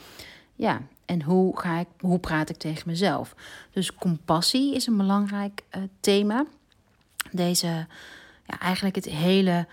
Ja, 0.57 0.83
en 1.05 1.23
hoe, 1.23 1.61
ga 1.61 1.81
ik, 1.81 1.89
hoe 2.01 2.19
praat 2.19 2.51
ik 2.51 2.57
tegen 2.57 2.83
mezelf? 2.87 3.35
Dus 3.73 3.95
compassie 3.95 4.75
is 4.75 4.87
een 4.87 4.97
belangrijk 4.97 5.63
uh, 5.77 5.83
thema. 6.01 6.45
Deze 7.31 7.87
ja, 8.47 8.59
eigenlijk 8.59 8.95
het 8.95 9.05
hele, 9.05 9.67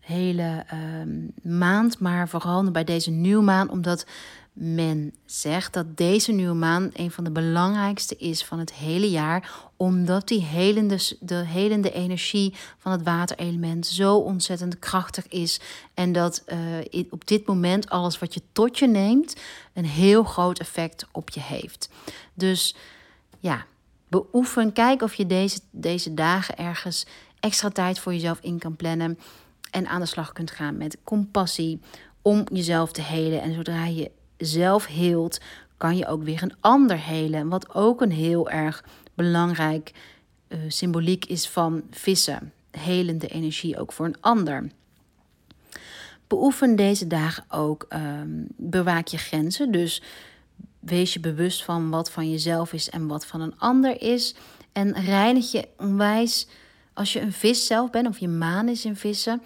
hele 0.00 0.64
uh, 0.74 1.52
maand, 1.52 1.98
maar 1.98 2.28
vooral 2.28 2.70
bij 2.70 2.84
deze 2.84 3.10
nieuwe 3.10 3.42
maan, 3.42 3.70
omdat 3.70 4.06
men 4.52 5.14
zegt 5.24 5.72
dat 5.72 5.96
deze 5.96 6.32
nieuwe 6.32 6.54
maan 6.54 6.90
een 6.92 7.10
van 7.10 7.24
de 7.24 7.30
belangrijkste 7.30 8.16
is 8.16 8.44
van 8.44 8.58
het 8.58 8.72
hele 8.72 9.10
jaar, 9.10 9.50
omdat 9.76 10.28
die 10.28 10.42
helende, 10.42 10.98
de 11.20 11.34
helende 11.34 11.92
energie 11.92 12.54
van 12.78 12.92
het 12.92 13.02
waterelement 13.02 13.86
zo 13.86 14.16
ontzettend 14.16 14.78
krachtig 14.78 15.28
is. 15.28 15.60
En 15.94 16.12
dat 16.12 16.44
uh, 16.92 17.04
op 17.10 17.26
dit 17.26 17.46
moment 17.46 17.90
alles 17.90 18.18
wat 18.18 18.34
je 18.34 18.42
tot 18.52 18.78
je 18.78 18.88
neemt, 18.88 19.36
een 19.72 19.86
heel 19.86 20.24
groot 20.24 20.58
effect 20.58 21.06
op 21.12 21.30
je 21.30 21.40
heeft. 21.40 21.88
Dus 22.34 22.74
ja, 23.40 23.64
beoefen, 24.08 24.72
kijk 24.72 25.02
of 25.02 25.14
je 25.14 25.26
deze, 25.26 25.60
deze 25.70 26.14
dagen 26.14 26.58
ergens 26.58 27.06
extra 27.42 27.68
tijd 27.68 27.98
voor 27.98 28.12
jezelf 28.12 28.38
in 28.40 28.58
kan 28.58 28.76
plannen. 28.76 29.18
En 29.70 29.86
aan 29.86 30.00
de 30.00 30.06
slag 30.06 30.32
kunt 30.32 30.50
gaan 30.50 30.76
met 30.76 30.96
compassie 31.04 31.80
om 32.22 32.44
jezelf 32.52 32.92
te 32.92 33.02
helen. 33.02 33.42
En 33.42 33.54
zodra 33.54 33.86
je 33.86 34.10
zelf 34.36 34.86
heelt, 34.86 35.40
kan 35.76 35.96
je 35.96 36.06
ook 36.06 36.22
weer 36.22 36.42
een 36.42 36.56
ander 36.60 36.98
helen. 36.98 37.48
Wat 37.48 37.74
ook 37.74 38.00
een 38.00 38.12
heel 38.12 38.50
erg 38.50 38.84
belangrijk 39.14 39.92
uh, 40.48 40.58
symboliek 40.68 41.24
is 41.24 41.48
van 41.48 41.82
vissen. 41.90 42.52
Helende 42.70 43.28
energie 43.28 43.78
ook 43.78 43.92
voor 43.92 44.06
een 44.06 44.20
ander. 44.20 44.70
Beoefen 46.26 46.76
deze 46.76 47.06
dagen 47.06 47.44
ook. 47.48 47.86
Um, 47.88 48.46
bewaak 48.56 49.06
je 49.06 49.18
grenzen. 49.18 49.72
Dus 49.72 50.02
wees 50.78 51.12
je 51.12 51.20
bewust 51.20 51.64
van 51.64 51.90
wat 51.90 52.10
van 52.10 52.30
jezelf 52.30 52.72
is 52.72 52.90
en 52.90 53.06
wat 53.06 53.26
van 53.26 53.40
een 53.40 53.58
ander 53.58 54.00
is. 54.00 54.34
En 54.72 54.94
reinig 54.94 55.52
je 55.52 55.68
onwijs 55.78 56.46
als 56.94 57.12
je 57.12 57.20
een 57.20 57.32
vis 57.32 57.66
zelf 57.66 57.90
bent, 57.90 58.08
of 58.08 58.18
je 58.18 58.28
maan 58.28 58.68
is 58.68 58.84
in 58.84 58.96
vissen, 58.96 59.42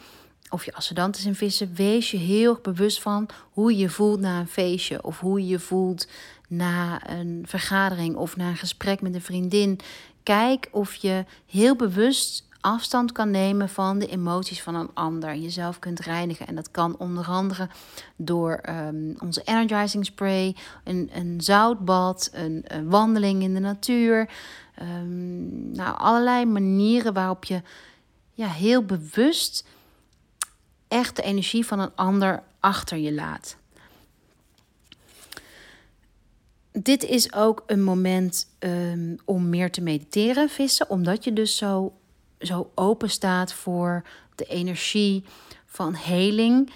of 0.51 0.65
je 0.65 0.75
ascendant 0.75 1.17
is 1.17 1.25
in 1.25 1.35
vissen, 1.35 1.75
wees 1.75 2.11
je 2.11 2.17
heel 2.17 2.51
erg 2.51 2.61
bewust 2.61 3.01
van 3.01 3.29
hoe 3.51 3.77
je 3.77 3.89
voelt 3.89 4.21
na 4.21 4.41
een 4.41 4.49
feestje, 4.49 5.03
of 5.03 5.21
hoe 5.21 5.41
je 5.41 5.47
je 5.47 5.59
voelt 5.59 6.09
na 6.49 7.11
een 7.11 7.45
vergadering 7.47 8.17
of 8.17 8.37
na 8.37 8.49
een 8.49 8.57
gesprek 8.57 9.01
met 9.01 9.15
een 9.15 9.23
vriendin. 9.23 9.81
Kijk 10.23 10.69
of 10.71 10.95
je 10.95 11.25
heel 11.47 11.77
bewust 11.77 12.47
afstand 12.61 13.13
kan 13.13 13.31
nemen 13.31 13.69
van 13.69 13.99
de 13.99 14.07
emoties 14.07 14.63
van 14.63 14.75
een 14.75 14.91
ander. 14.95 15.35
Jezelf 15.35 15.79
kunt 15.79 16.01
reinigen. 16.01 16.47
En 16.47 16.55
dat 16.55 16.71
kan 16.71 16.97
onder 16.99 17.27
andere 17.27 17.69
door 18.17 18.61
um, 18.69 19.15
onze 19.19 19.43
energizing 19.45 20.05
spray, 20.05 20.57
een, 20.85 21.11
een 21.13 21.41
zoutbad, 21.41 22.31
een, 22.33 22.65
een 22.67 22.89
wandeling 22.89 23.43
in 23.43 23.55
de 23.55 23.61
natuur. 23.61 24.29
Um, 24.83 25.71
nou, 25.71 25.99
allerlei 25.99 26.45
manieren 26.45 27.13
waarop 27.13 27.45
je 27.45 27.63
ja, 28.33 28.49
heel 28.49 28.85
bewust 28.85 29.67
echt 30.89 31.17
de 31.17 31.23
energie 31.23 31.67
van 31.67 31.79
een 31.79 31.95
ander 31.95 32.43
achter 32.61 32.99
je 32.99 33.13
laat. 33.13 33.57
Dit 36.73 37.05
is 37.05 37.33
ook 37.33 37.63
een 37.67 37.83
moment 37.83 38.49
um, 38.59 39.17
om 39.25 39.49
meer 39.49 39.71
te 39.71 39.81
mediteren, 39.81 40.49
vissen, 40.49 40.91
omdat 40.91 41.25
je 41.25 41.33
dus 41.33 41.57
zo, 41.57 41.99
zo 42.39 42.71
open 42.75 43.11
staat 43.11 43.53
voor 43.53 44.05
de 44.35 44.45
energie 44.45 45.25
van 45.67 45.95
heling. 45.95 46.71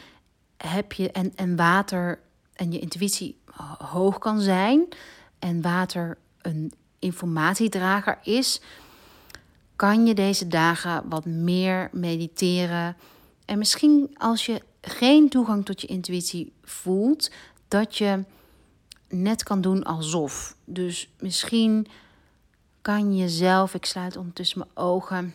Heb 0.56 0.92
je 0.92 1.10
en, 1.10 1.32
en 1.36 1.56
water 1.56 2.20
en 2.52 2.72
je 2.72 2.78
intuïtie 2.78 3.38
hoog 3.78 4.18
kan 4.18 4.40
zijn 4.40 4.88
en 5.38 5.62
water 5.62 6.18
een 6.42 6.72
informatiedrager 7.00 8.18
is, 8.22 8.60
kan 9.76 10.06
je 10.06 10.14
deze 10.14 10.46
dagen 10.46 11.08
wat 11.08 11.24
meer 11.24 11.88
mediteren. 11.92 12.96
En 13.44 13.58
misschien 13.58 14.14
als 14.18 14.46
je 14.46 14.62
geen 14.80 15.28
toegang 15.28 15.64
tot 15.64 15.80
je 15.80 15.86
intuïtie 15.86 16.52
voelt, 16.62 17.30
dat 17.68 17.96
je 17.96 18.24
net 19.08 19.42
kan 19.42 19.60
doen 19.60 19.84
alsof. 19.84 20.56
Dus 20.64 21.10
misschien 21.18 21.86
kan 22.82 23.16
je 23.16 23.28
zelf, 23.28 23.74
ik 23.74 23.84
sluit 23.84 24.16
ondertussen 24.16 24.58
mijn 24.58 24.86
ogen, 24.86 25.34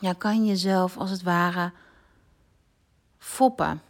ja, 0.00 0.12
kan 0.12 0.44
je 0.44 0.56
zelf 0.56 0.96
als 0.96 1.10
het 1.10 1.22
ware 1.22 1.72
foppen. 3.18 3.82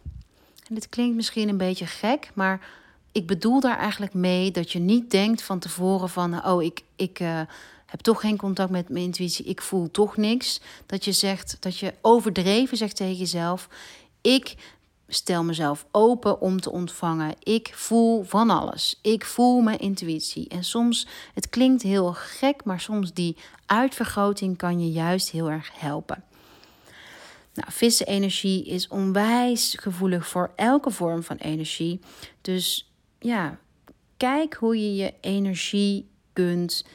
En 0.67 0.75
dit 0.75 0.89
klinkt 0.89 1.15
misschien 1.15 1.49
een 1.49 1.57
beetje 1.57 1.85
gek, 1.85 2.31
maar 2.33 2.67
ik 3.11 3.27
bedoel 3.27 3.59
daar 3.59 3.77
eigenlijk 3.77 4.13
mee 4.13 4.51
dat 4.51 4.71
je 4.71 4.79
niet 4.79 5.11
denkt 5.11 5.41
van 5.41 5.59
tevoren 5.59 6.09
van, 6.09 6.45
oh, 6.45 6.63
ik, 6.63 6.83
ik 6.95 7.19
uh, 7.19 7.41
heb 7.85 7.99
toch 7.99 8.21
geen 8.21 8.37
contact 8.37 8.69
met 8.69 8.89
mijn 8.89 9.03
intuïtie, 9.03 9.45
ik 9.45 9.61
voel 9.61 9.91
toch 9.91 10.17
niks. 10.17 10.61
Dat 10.85 11.05
je 11.05 11.11
zegt, 11.11 11.57
dat 11.59 11.77
je 11.77 11.93
overdreven 12.01 12.77
zegt 12.77 12.95
tegen 12.95 13.15
jezelf, 13.15 13.67
ik 14.21 14.55
stel 15.07 15.43
mezelf 15.43 15.85
open 15.91 16.41
om 16.41 16.61
te 16.61 16.71
ontvangen. 16.71 17.35
Ik 17.43 17.71
voel 17.73 18.23
van 18.23 18.49
alles. 18.49 18.99
Ik 19.01 19.25
voel 19.25 19.61
mijn 19.61 19.79
intuïtie. 19.79 20.47
En 20.47 20.63
soms, 20.63 21.07
het 21.33 21.49
klinkt 21.49 21.81
heel 21.81 22.13
gek, 22.13 22.63
maar 22.63 22.79
soms 22.79 23.13
die 23.13 23.37
uitvergroting 23.65 24.57
kan 24.57 24.79
je 24.79 24.91
juist 24.91 25.29
heel 25.29 25.49
erg 25.49 25.69
helpen. 25.73 26.23
Nou, 27.53 27.71
vissenenergie 27.71 28.65
is 28.65 28.87
onwijs 28.87 29.75
gevoelig 29.79 30.27
voor 30.27 30.51
elke 30.55 30.91
vorm 30.91 31.23
van 31.23 31.37
energie. 31.37 31.99
Dus 32.41 32.90
ja, 33.21 33.57
kijk 34.17 34.53
hoe 34.53 34.81
je 34.81 34.95
je 34.95 35.13
energie 35.21 36.09
kunt 36.33 36.85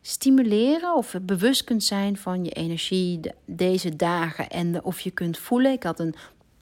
stimuleren 0.00 0.94
of 0.94 1.14
bewust 1.22 1.64
kunt 1.64 1.84
zijn 1.84 2.16
van 2.16 2.44
je 2.44 2.50
energie 2.50 3.20
deze 3.44 3.96
dagen 3.96 4.48
en 4.48 4.84
of 4.84 5.00
je 5.00 5.10
kunt 5.10 5.38
voelen. 5.38 5.72
Ik 5.72 5.82
had 5.82 6.00
een, 6.00 6.14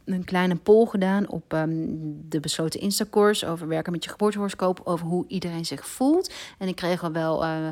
een 0.04 0.24
kleine 0.24 0.56
poll 0.56 0.86
gedaan 0.86 1.28
op 1.28 1.52
ehm, 1.52 1.86
de 2.28 2.40
besloten 2.40 2.80
Instacourse 2.80 3.46
over 3.46 3.68
werken 3.68 3.92
met 3.92 4.04
je 4.04 4.10
geboortehoroscoop, 4.10 4.80
over 4.84 5.06
hoe 5.06 5.24
iedereen 5.28 5.64
zich 5.64 5.86
voelt. 5.86 6.32
En 6.58 6.68
ik 6.68 6.76
kreeg 6.76 7.04
al 7.04 7.12
wel 7.12 7.44
uh, 7.44 7.68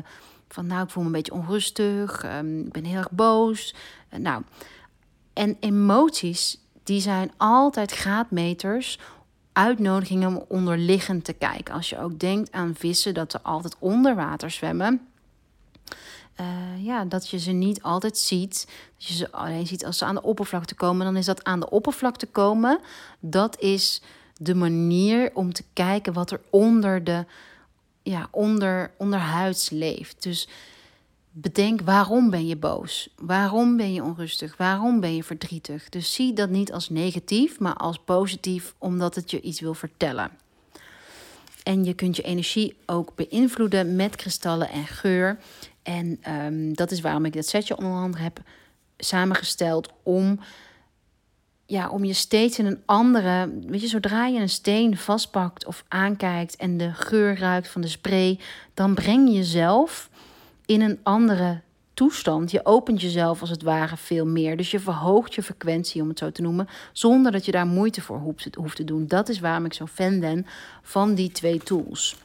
van, 0.47 0.67
nou, 0.67 0.83
ik 0.83 0.89
voel 0.89 1.03
me 1.03 1.09
een 1.09 1.15
beetje 1.15 1.33
onrustig, 1.33 2.25
um, 2.37 2.59
ik 2.59 2.71
ben 2.71 2.83
heel 2.83 2.97
erg 2.97 3.11
boos. 3.11 3.75
Uh, 4.13 4.19
nou, 4.19 4.43
en 5.33 5.57
emoties, 5.59 6.59
die 6.83 7.01
zijn 7.01 7.31
altijd 7.37 7.91
graadmeters 7.91 8.99
uitnodigingen 9.57 10.27
om 10.27 10.45
onderliggend 10.47 11.23
te 11.23 11.33
kijken. 11.33 11.73
Als 11.73 11.89
je 11.89 11.99
ook 11.99 12.19
denkt 12.19 12.51
aan 12.51 12.75
vissen, 12.77 13.13
dat 13.13 13.31
ze 13.31 13.41
altijd 13.41 13.75
onder 13.79 14.15
water 14.15 14.51
zwemmen. 14.51 15.07
Uh, 16.39 16.85
ja, 16.85 17.05
dat 17.05 17.29
je 17.29 17.39
ze 17.39 17.51
niet 17.51 17.81
altijd 17.81 18.17
ziet. 18.17 18.67
Dat 18.95 19.05
je 19.05 19.13
ze 19.13 19.31
alleen 19.31 19.67
ziet 19.67 19.85
als 19.85 19.97
ze 19.97 20.05
aan 20.05 20.15
de 20.15 20.23
oppervlakte 20.23 20.75
komen. 20.75 21.05
Dan 21.05 21.17
is 21.17 21.25
dat 21.25 21.43
aan 21.43 21.59
de 21.59 21.69
oppervlakte 21.69 22.25
komen. 22.25 22.79
Dat 23.19 23.59
is 23.59 24.01
de 24.37 24.55
manier 24.55 25.31
om 25.33 25.53
te 25.53 25.63
kijken 25.73 26.13
wat 26.13 26.31
er 26.31 26.41
onder 26.49 27.03
de 27.03 27.25
ja, 28.03 28.27
onder, 28.31 28.91
onderhuids 28.97 29.69
leeft. 29.69 30.23
Dus 30.23 30.47
bedenk 31.41 31.81
waarom 31.81 32.29
ben 32.29 32.47
je 32.47 32.55
boos? 32.55 33.09
Waarom 33.15 33.77
ben 33.77 33.93
je 33.93 34.03
onrustig? 34.03 34.57
Waarom 34.57 34.99
ben 34.99 35.15
je 35.15 35.23
verdrietig? 35.23 35.89
Dus 35.89 36.13
zie 36.13 36.33
dat 36.33 36.49
niet 36.49 36.73
als 36.73 36.89
negatief, 36.89 37.59
maar 37.59 37.75
als 37.75 37.99
positief, 37.99 38.73
omdat 38.77 39.15
het 39.15 39.31
je 39.31 39.41
iets 39.41 39.59
wil 39.59 39.73
vertellen. 39.73 40.31
En 41.63 41.83
je 41.83 41.93
kunt 41.93 42.15
je 42.15 42.21
energie 42.21 42.77
ook 42.85 43.15
beïnvloeden 43.15 43.95
met 43.95 44.15
kristallen 44.15 44.69
en 44.69 44.87
geur. 44.87 45.39
En 45.83 46.19
um, 46.29 46.75
dat 46.75 46.91
is 46.91 47.01
waarom 47.01 47.25
ik 47.25 47.33
dat 47.33 47.47
setje 47.47 47.77
onder 47.77 47.91
andere 47.91 48.23
heb 48.23 48.39
samengesteld 48.97 49.89
om, 50.03 50.39
ja, 51.65 51.89
om 51.89 52.03
je 52.03 52.13
steeds 52.13 52.59
in 52.59 52.65
een 52.65 52.81
andere. 52.85 53.53
Weet 53.67 53.81
je, 53.81 53.87
zodra 53.87 54.25
je 54.25 54.39
een 54.39 54.49
steen 54.49 54.97
vastpakt 54.97 55.65
of 55.65 55.83
aankijkt 55.87 56.55
en 56.55 56.77
de 56.77 56.93
geur 56.93 57.39
ruikt 57.39 57.67
van 57.67 57.81
de 57.81 57.87
spray, 57.87 58.39
dan 58.73 58.93
breng 58.93 59.27
je 59.27 59.35
jezelf 59.35 60.09
in 60.67 60.81
een 60.81 60.99
andere 61.03 61.61
toestand. 61.97 62.51
Je 62.51 62.65
opent 62.65 63.01
jezelf 63.01 63.41
als 63.41 63.49
het 63.49 63.61
ware 63.61 63.97
veel 63.97 64.25
meer. 64.25 64.57
Dus 64.57 64.71
je 64.71 64.79
verhoogt 64.79 65.33
je 65.33 65.43
frequentie, 65.43 66.01
om 66.01 66.07
het 66.07 66.19
zo 66.19 66.31
te 66.31 66.41
noemen, 66.41 66.67
zonder 66.93 67.31
dat 67.31 67.45
je 67.45 67.51
daar 67.51 67.67
moeite 67.67 68.01
voor 68.01 68.19
hoeft 68.55 68.75
te 68.75 68.83
doen. 68.83 69.07
Dat 69.07 69.29
is 69.29 69.39
waarom 69.39 69.65
ik 69.65 69.73
zo 69.73 69.85
fan 69.85 70.19
ben 70.19 70.45
van 70.81 71.15
die 71.15 71.31
twee 71.31 71.57
tools. 71.57 72.15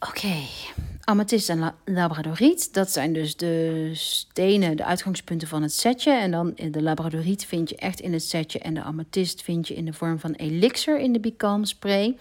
Oké, 0.00 0.26
okay. 1.04 1.46
en 1.46 1.74
labradoriet, 1.84 2.74
dat 2.74 2.90
zijn 2.90 3.12
dus 3.12 3.36
de 3.36 3.90
stenen, 3.94 4.76
de 4.76 4.84
uitgangspunten 4.84 5.48
van 5.48 5.62
het 5.62 5.72
setje. 5.72 6.12
En 6.12 6.30
dan 6.30 6.54
de 6.70 6.82
labradoriet 6.82 7.46
vind 7.46 7.68
je 7.68 7.76
echt 7.76 8.00
in 8.00 8.12
het 8.12 8.22
setje 8.22 8.58
en 8.58 8.74
de 8.74 8.82
amethyst 8.82 9.42
vind 9.42 9.68
je 9.68 9.74
in 9.74 9.84
de 9.84 9.92
vorm 9.92 10.18
van 10.18 10.32
elixir 10.32 10.98
in 10.98 11.12
de 11.12 11.20
Becalm 11.20 11.64
spray. 11.64 12.16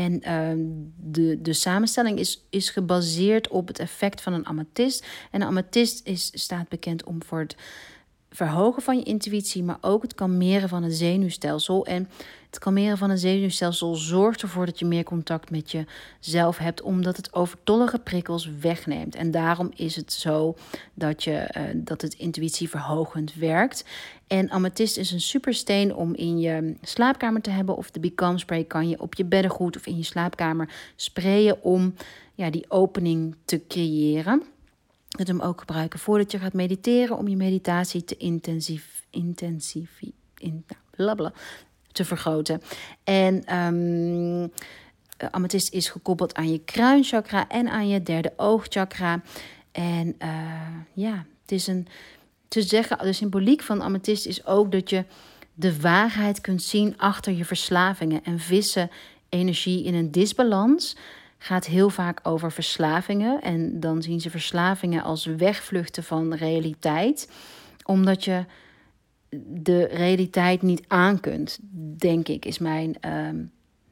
En 0.00 0.12
uh, 0.22 0.64
de, 0.96 1.42
de 1.42 1.52
samenstelling 1.52 2.18
is, 2.18 2.46
is 2.50 2.70
gebaseerd 2.70 3.48
op 3.48 3.66
het 3.66 3.78
effect 3.78 4.20
van 4.20 4.32
een 4.32 4.46
amethyst. 4.46 5.06
En 5.30 5.40
een 5.40 5.46
amethyst 5.46 6.06
is, 6.06 6.30
staat 6.34 6.68
bekend 6.68 7.04
om 7.04 7.22
voor 7.22 7.38
het 7.38 7.56
verhogen 8.30 8.82
van 8.82 8.96
je 8.96 9.02
intuïtie, 9.02 9.62
maar 9.62 9.78
ook 9.80 10.02
het 10.02 10.14
kalmeren 10.14 10.68
van 10.68 10.82
het 10.82 10.94
zenuwstelsel. 10.94 11.86
En 11.86 12.08
het 12.46 12.58
kalmeren 12.58 12.98
van 12.98 13.10
het 13.10 13.20
zenuwstelsel 13.20 13.94
zorgt 13.94 14.42
ervoor 14.42 14.66
dat 14.66 14.78
je 14.78 14.84
meer 14.84 15.04
contact 15.04 15.50
met 15.50 15.70
jezelf 15.70 16.58
hebt, 16.58 16.82
omdat 16.82 17.16
het 17.16 17.34
overtollige 17.34 17.98
prikkels 17.98 18.50
wegneemt. 18.60 19.14
En 19.14 19.30
daarom 19.30 19.70
is 19.74 19.96
het 19.96 20.12
zo 20.12 20.56
dat, 20.94 21.24
je, 21.24 21.54
uh, 21.56 21.62
dat 21.74 22.02
het 22.02 22.14
intuïtieverhogend 22.14 23.34
werkt. 23.34 23.84
En 24.26 24.50
amethyst 24.50 24.96
is 24.96 25.10
een 25.10 25.20
supersteen 25.20 25.94
om 25.94 26.14
in 26.14 26.38
je 26.38 26.74
slaapkamer 26.82 27.40
te 27.40 27.50
hebben. 27.50 27.76
Of 27.76 27.90
de 27.90 28.00
Become 28.00 28.38
Spray 28.38 28.64
kan 28.64 28.88
je 28.88 29.00
op 29.00 29.14
je 29.14 29.24
beddengoed 29.24 29.76
of 29.76 29.86
in 29.86 29.96
je 29.96 30.02
slaapkamer 30.02 30.68
sprayen 30.96 31.62
om 31.62 31.94
ja, 32.34 32.50
die 32.50 32.70
opening 32.70 33.36
te 33.44 33.66
creëren. 33.68 34.42
Kunt 35.20 35.38
hem 35.38 35.48
ook 35.48 35.58
gebruiken 35.58 35.98
voordat 35.98 36.30
je 36.30 36.38
gaat 36.38 36.52
mediteren 36.52 37.16
om 37.16 37.28
je 37.28 37.36
meditatie 37.36 38.04
te 38.04 38.16
intensief, 38.16 39.04
intensief 39.10 40.00
in, 40.38 40.64
nou, 40.96 41.30
te 41.92 42.04
vergroten. 42.04 42.62
En 43.04 43.56
um, 43.56 44.52
amethyst 45.30 45.72
is 45.72 45.88
gekoppeld 45.88 46.34
aan 46.34 46.52
je 46.52 46.58
kruinchakra 46.58 47.48
en 47.48 47.68
aan 47.68 47.88
je 47.88 48.02
derde 48.02 48.32
oogchakra. 48.36 49.22
En 49.72 50.14
uh, 50.22 50.30
ja, 50.92 51.26
het 51.42 51.52
is 51.52 51.66
een 51.66 51.86
te 52.48 52.62
zeggen, 52.62 52.98
de 52.98 53.12
symboliek 53.12 53.62
van 53.62 53.82
amethyst 53.82 54.26
is 54.26 54.46
ook 54.46 54.72
dat 54.72 54.90
je 54.90 55.04
de 55.54 55.80
waarheid 55.80 56.40
kunt 56.40 56.62
zien 56.62 56.98
achter 56.98 57.32
je 57.32 57.44
verslavingen 57.44 58.24
en 58.24 58.38
vissen 58.38 58.90
energie 59.28 59.84
in 59.84 59.94
een 59.94 60.10
disbalans 60.10 60.96
gaat 61.42 61.66
heel 61.66 61.90
vaak 61.90 62.20
over 62.22 62.52
verslavingen. 62.52 63.40
En 63.40 63.80
dan 63.80 64.02
zien 64.02 64.20
ze 64.20 64.30
verslavingen 64.30 65.02
als 65.02 65.24
wegvluchten 65.24 66.02
van 66.02 66.34
realiteit. 66.34 67.30
Omdat 67.84 68.24
je 68.24 68.44
de 69.46 69.84
realiteit 69.84 70.62
niet 70.62 70.82
aan 70.88 71.20
kunt, 71.20 71.58
denk 71.96 72.28
ik, 72.28 72.44
is 72.44 72.58
mijn, 72.58 72.96
uh, 73.04 73.28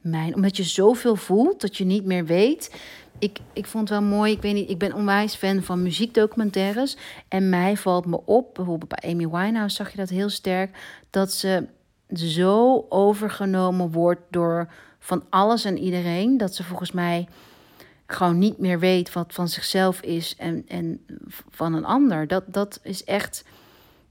mijn. 0.01 0.35
Omdat 0.35 0.57
je 0.57 0.63
zoveel 0.63 1.15
voelt 1.15 1.61
dat 1.61 1.77
je 1.77 1.85
niet 1.85 2.05
meer 2.05 2.25
weet. 2.25 2.75
Ik, 3.19 3.39
ik 3.53 3.65
vond 3.65 3.89
het 3.89 3.99
wel 3.99 4.07
mooi, 4.07 4.31
ik 4.31 4.41
weet 4.41 4.53
niet, 4.53 4.69
ik 4.69 4.77
ben 4.77 4.93
onwijs 4.93 5.35
fan 5.35 5.63
van 5.63 5.83
muziekdocumentaires. 5.83 6.97
En 7.27 7.49
mij 7.49 7.77
valt 7.77 8.05
me 8.05 8.25
op, 8.25 8.53
bijvoorbeeld 8.53 8.99
bij 8.99 9.11
Amy 9.11 9.29
Winehouse 9.29 9.75
zag 9.75 9.91
je 9.91 9.97
dat 9.97 10.09
heel 10.09 10.29
sterk, 10.29 10.77
dat 11.09 11.31
ze 11.31 11.67
zo 12.13 12.85
overgenomen 12.89 13.91
wordt 13.91 14.21
door 14.29 14.71
van 14.99 15.23
alles 15.29 15.65
en 15.65 15.77
iedereen. 15.77 16.37
Dat 16.37 16.55
ze 16.55 16.63
volgens 16.63 16.91
mij 16.91 17.27
gewoon 18.05 18.37
niet 18.37 18.57
meer 18.57 18.79
weet 18.79 19.13
wat 19.13 19.33
van 19.33 19.47
zichzelf 19.47 20.01
is 20.01 20.35
en, 20.35 20.65
en 20.67 21.05
van 21.49 21.73
een 21.73 21.85
ander. 21.85 22.27
Dat, 22.27 22.43
dat 22.47 22.79
is 22.83 23.03
echt. 23.03 23.43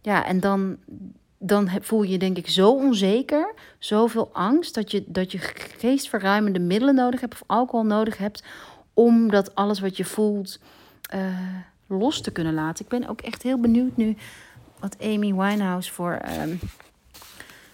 Ja, 0.00 0.24
en 0.24 0.40
dan, 0.40 0.76
dan 1.38 1.70
voel 1.80 2.02
je 2.02 2.18
denk 2.18 2.36
ik 2.36 2.48
zo 2.48 2.70
onzeker, 2.70 3.54
zoveel 3.78 4.30
angst, 4.32 4.74
dat 4.74 4.90
je, 4.90 5.04
dat 5.06 5.32
je 5.32 5.38
geestverruimende 5.78 6.58
middelen 6.58 6.94
nodig 6.94 7.20
hebt 7.20 7.32
of 7.32 7.42
alcohol 7.46 7.86
nodig 7.86 8.18
hebt 8.18 8.42
om 8.94 9.30
dat 9.30 9.54
alles 9.54 9.80
wat 9.80 9.96
je 9.96 10.04
voelt 10.04 10.60
uh, 11.14 11.38
los 11.86 12.20
te 12.20 12.30
kunnen 12.30 12.54
laten. 12.54 12.84
Ik 12.84 12.90
ben 12.90 13.08
ook 13.08 13.20
echt 13.20 13.42
heel 13.42 13.60
benieuwd 13.60 13.96
nu 13.96 14.16
wat 14.78 14.96
Amy 15.00 15.34
Winehouse 15.34 15.92
voor 15.92 16.20
um, 16.42 16.58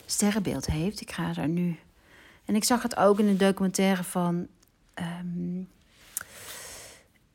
sterrenbeeld 0.07 0.67
heeft. 0.67 1.01
Ik 1.01 1.13
ga 1.13 1.33
daar 1.33 1.49
nu. 1.49 1.79
En 2.45 2.55
ik 2.55 2.65
zag 2.65 2.83
het 2.83 2.97
ook 2.97 3.19
in 3.19 3.27
de 3.27 3.37
documentaire 3.37 4.05
van 4.05 4.47
um, 4.95 5.69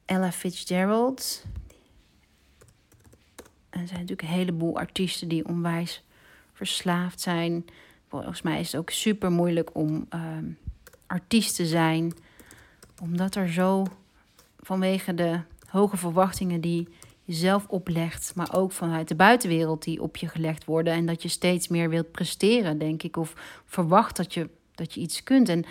Ella 0.06 0.32
Fitzgerald. 0.32 1.44
En 3.70 3.82
er 3.82 3.88
zijn 3.88 4.00
natuurlijk 4.00 4.22
een 4.22 4.36
heleboel 4.36 4.78
artiesten 4.78 5.28
die 5.28 5.46
onwijs 5.48 6.04
verslaafd 6.54 7.22
zijn. 7.22 7.66
Volgens 8.08 8.42
mij 8.42 8.60
is 8.60 8.72
het 8.72 8.82
ook 8.82 8.90
super 8.90 9.32
moeilijk 9.32 9.76
om 9.76 10.08
um, 10.14 10.58
artiest 11.08 11.56
te 11.56 11.66
zijn. 11.66 12.14
Omdat 13.02 13.36
er 13.36 13.52
zo 13.52 13.86
vanwege 14.60 15.14
de 15.14 15.40
hoge 15.68 15.98
verwachtingen 15.98 16.62
die 16.62 16.88
je 17.24 17.34
zelf 17.34 17.68
oplegt, 17.68 18.36
maar 18.36 18.56
ook 18.56 18.72
vanuit 18.72 19.08
de 19.08 19.16
buitenwereld 19.16 19.84
die 19.84 20.02
op 20.02 20.18
je 20.18 20.28
gelegd 20.28 20.66
worden. 20.66 20.94
En 20.94 21.06
dat 21.06 21.22
je 21.22 21.28
steeds 21.28 21.68
meer 21.68 21.90
wilt 21.90 22.12
presteren, 22.12 22.78
denk 22.78 23.04
ik. 23.04 23.18
Of 23.18 23.34
verwacht 23.66 24.16
dat 24.16 24.34
je, 24.34 24.50
dat 24.80 24.94
je 24.94 25.00
iets 25.00 25.24
kunt. 25.24 25.50
En 25.50 25.66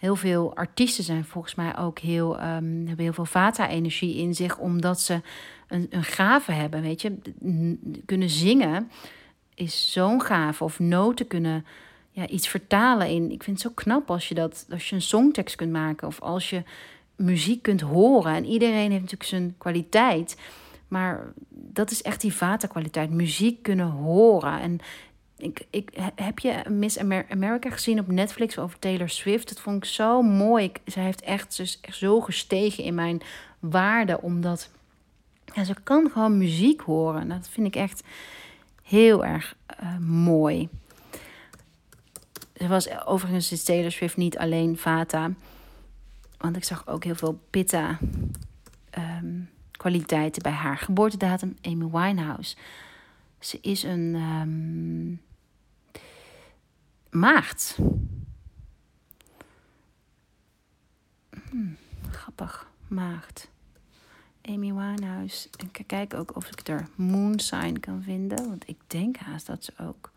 heel 0.00 0.16
veel 0.16 0.56
artiesten 0.56 1.04
zijn 1.04 1.24
volgens 1.24 1.54
mij 1.54 1.78
ook 1.78 1.98
heel, 1.98 2.34
um, 2.34 2.86
hebben 2.86 3.04
heel 3.04 3.12
veel 3.12 3.24
vata-energie 3.24 4.16
in 4.16 4.34
zich, 4.34 4.58
omdat 4.58 5.00
ze 5.00 5.20
een, 5.68 5.86
een 5.90 6.04
gave 6.04 6.52
hebben. 6.52 6.82
Weet 6.82 7.02
je, 7.02 7.18
kunnen 8.06 8.30
zingen 8.30 8.90
is 9.54 9.92
zo'n 9.92 10.22
gave. 10.22 10.64
Of 10.64 10.78
noten 10.78 11.26
kunnen 11.26 11.64
ja, 12.10 12.26
iets 12.26 12.48
vertalen 12.48 13.08
in. 13.08 13.30
Ik 13.30 13.42
vind 13.42 13.62
het 13.62 13.66
zo 13.66 13.72
knap 13.74 14.10
als 14.10 14.28
je 14.28 14.34
dat, 14.34 14.66
als 14.70 14.88
je 14.88 14.94
een 14.94 15.02
songtekst 15.02 15.56
kunt 15.56 15.72
maken 15.72 16.08
of 16.08 16.20
als 16.20 16.50
je 16.50 16.62
muziek 17.16 17.62
kunt 17.62 17.80
horen. 17.80 18.34
En 18.34 18.44
iedereen 18.44 18.90
heeft 18.90 19.02
natuurlijk 19.02 19.30
zijn 19.30 19.54
kwaliteit. 19.58 20.36
Maar 20.88 21.32
dat 21.50 21.90
is 21.90 22.02
echt 22.02 22.20
die 22.20 22.34
vata-kwaliteit. 22.34 23.10
Muziek 23.10 23.62
kunnen 23.62 23.90
horen. 23.90 24.60
En 24.60 24.78
ik, 25.42 25.66
ik, 25.70 25.90
heb 26.14 26.38
je 26.38 26.62
Miss 26.68 26.98
America 26.98 27.70
gezien 27.70 27.98
op 27.98 28.06
Netflix 28.06 28.58
over 28.58 28.78
Taylor 28.78 29.08
Swift? 29.08 29.48
Dat 29.48 29.60
vond 29.60 29.76
ik 29.76 29.90
zo 29.90 30.22
mooi. 30.22 30.72
Zij 30.84 31.02
heeft 31.02 31.20
echt, 31.20 31.54
ze 31.54 31.76
echt 31.80 31.96
zo 31.96 32.20
gestegen 32.20 32.84
in 32.84 32.94
mijn 32.94 33.20
waarde. 33.58 34.20
Omdat 34.20 34.70
ja, 35.54 35.64
ze 35.64 35.74
kan 35.82 36.10
gewoon 36.12 36.38
muziek 36.38 36.80
horen. 36.80 37.28
Dat 37.28 37.48
vind 37.48 37.66
ik 37.66 37.76
echt 37.76 38.02
heel 38.82 39.24
erg 39.24 39.56
uh, 39.82 39.98
mooi. 39.98 40.68
Er 42.52 42.68
was 42.68 43.04
overigens 43.04 43.52
is 43.52 43.64
Taylor 43.64 43.92
Swift 43.92 44.16
niet 44.16 44.38
alleen 44.38 44.78
Vata. 44.78 45.30
Want 46.38 46.56
ik 46.56 46.64
zag 46.64 46.86
ook 46.86 47.04
heel 47.04 47.14
veel 47.14 47.40
pitta 47.50 47.98
ehm, 48.90 49.40
kwaliteiten 49.70 50.42
bij 50.42 50.52
haar 50.52 50.78
geboortedatum. 50.78 51.56
Amy 51.62 51.90
Winehouse. 51.90 52.56
Ze 53.38 53.58
is 53.62 53.82
een 53.82 54.14
um, 54.14 55.20
maagd. 57.10 57.78
Hmm, 61.50 61.76
grappig, 62.10 62.70
maagd. 62.88 63.50
Amy 64.42 64.72
Winehouse. 64.74 65.48
En 65.56 65.86
kijk 65.86 66.14
ook 66.14 66.36
of 66.36 66.48
ik 66.48 66.68
er 66.68 66.88
moon 66.94 67.38
sign 67.38 67.80
kan 67.80 68.02
vinden. 68.02 68.48
Want 68.48 68.68
ik 68.68 68.78
denk 68.86 69.16
haast 69.16 69.46
dat 69.46 69.64
ze 69.64 69.72
ook. 69.78 70.10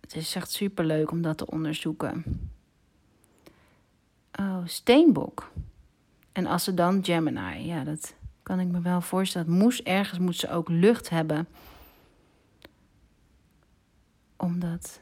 Het 0.00 0.16
is 0.16 0.34
echt 0.34 0.50
super 0.50 0.84
leuk 0.84 1.10
om 1.10 1.22
dat 1.22 1.38
te 1.38 1.46
onderzoeken. 1.46 2.24
Oh, 4.40 4.62
steenbok. 4.64 5.50
En 6.32 6.46
als 6.46 6.64
ze 6.64 6.74
dan 6.74 7.04
Gemini. 7.04 7.66
Ja, 7.66 7.84
dat 7.84 8.14
kan 8.42 8.60
ik 8.60 8.68
me 8.68 8.80
wel 8.80 9.00
voorstellen. 9.00 9.50
Moest, 9.50 9.80
ergens 9.80 10.18
moet 10.18 10.36
ze 10.36 10.50
ook 10.50 10.68
lucht 10.68 11.08
hebben. 11.08 11.48
Omdat. 14.36 15.00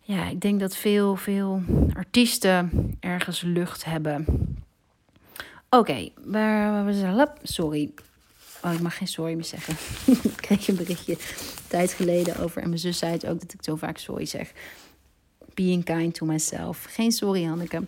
Ja, 0.00 0.28
ik 0.28 0.40
denk 0.40 0.60
dat 0.60 0.76
veel, 0.76 1.16
veel 1.16 1.62
artiesten 1.92 2.70
ergens 3.00 3.40
lucht 3.40 3.84
hebben. 3.84 4.24
Oké, 5.68 6.08
waar 6.24 6.92
zijn. 6.92 7.28
Sorry. 7.42 7.90
Oh, 8.62 8.72
ik 8.72 8.80
mag 8.80 8.96
geen 8.96 9.08
sorry 9.08 9.34
meer 9.34 9.44
zeggen. 9.44 9.74
ik 10.30 10.36
kreeg 10.36 10.68
een 10.68 10.76
berichtje 10.76 11.16
tijd 11.68 11.92
geleden 11.92 12.36
over. 12.36 12.62
En 12.62 12.68
mijn 12.68 12.80
zus 12.80 12.98
zei 12.98 13.12
het 13.12 13.26
ook 13.26 13.40
dat 13.40 13.52
ik 13.52 13.62
zo 13.62 13.76
vaak 13.76 13.98
sorry 13.98 14.24
zeg. 14.24 14.52
Being 15.54 15.84
kind 15.84 16.14
to 16.14 16.26
myself. 16.26 16.86
Geen 16.88 17.12
sorry, 17.12 17.44
Hanneke. 17.44 17.82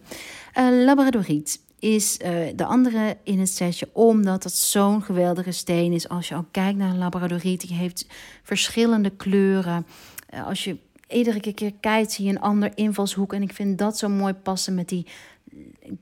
Uh, 0.58 0.84
Labradoriet 0.84 1.60
is 1.82 2.18
uh, 2.18 2.28
de 2.56 2.64
andere 2.64 3.16
in 3.22 3.38
het 3.38 3.48
setje, 3.48 3.88
omdat 3.92 4.44
het 4.44 4.52
zo'n 4.52 5.02
geweldige 5.02 5.50
steen 5.50 5.92
is. 5.92 6.08
Als 6.08 6.28
je 6.28 6.34
ook 6.34 6.48
kijkt 6.50 6.78
naar 6.78 6.90
een 6.90 6.98
labradoriet, 6.98 7.60
die 7.60 7.76
heeft 7.76 8.06
verschillende 8.42 9.10
kleuren. 9.10 9.86
Uh, 10.34 10.46
als 10.46 10.64
je 10.64 10.76
iedere 11.08 11.52
keer 11.52 11.72
kijkt, 11.80 12.12
zie 12.12 12.24
je 12.24 12.30
een 12.30 12.40
ander 12.40 12.72
invalshoek. 12.74 13.32
En 13.32 13.42
ik 13.42 13.52
vind 13.52 13.78
dat 13.78 13.98
zo 13.98 14.08
mooi 14.08 14.32
passen 14.32 14.74
met 14.74 14.88
die 14.88 15.06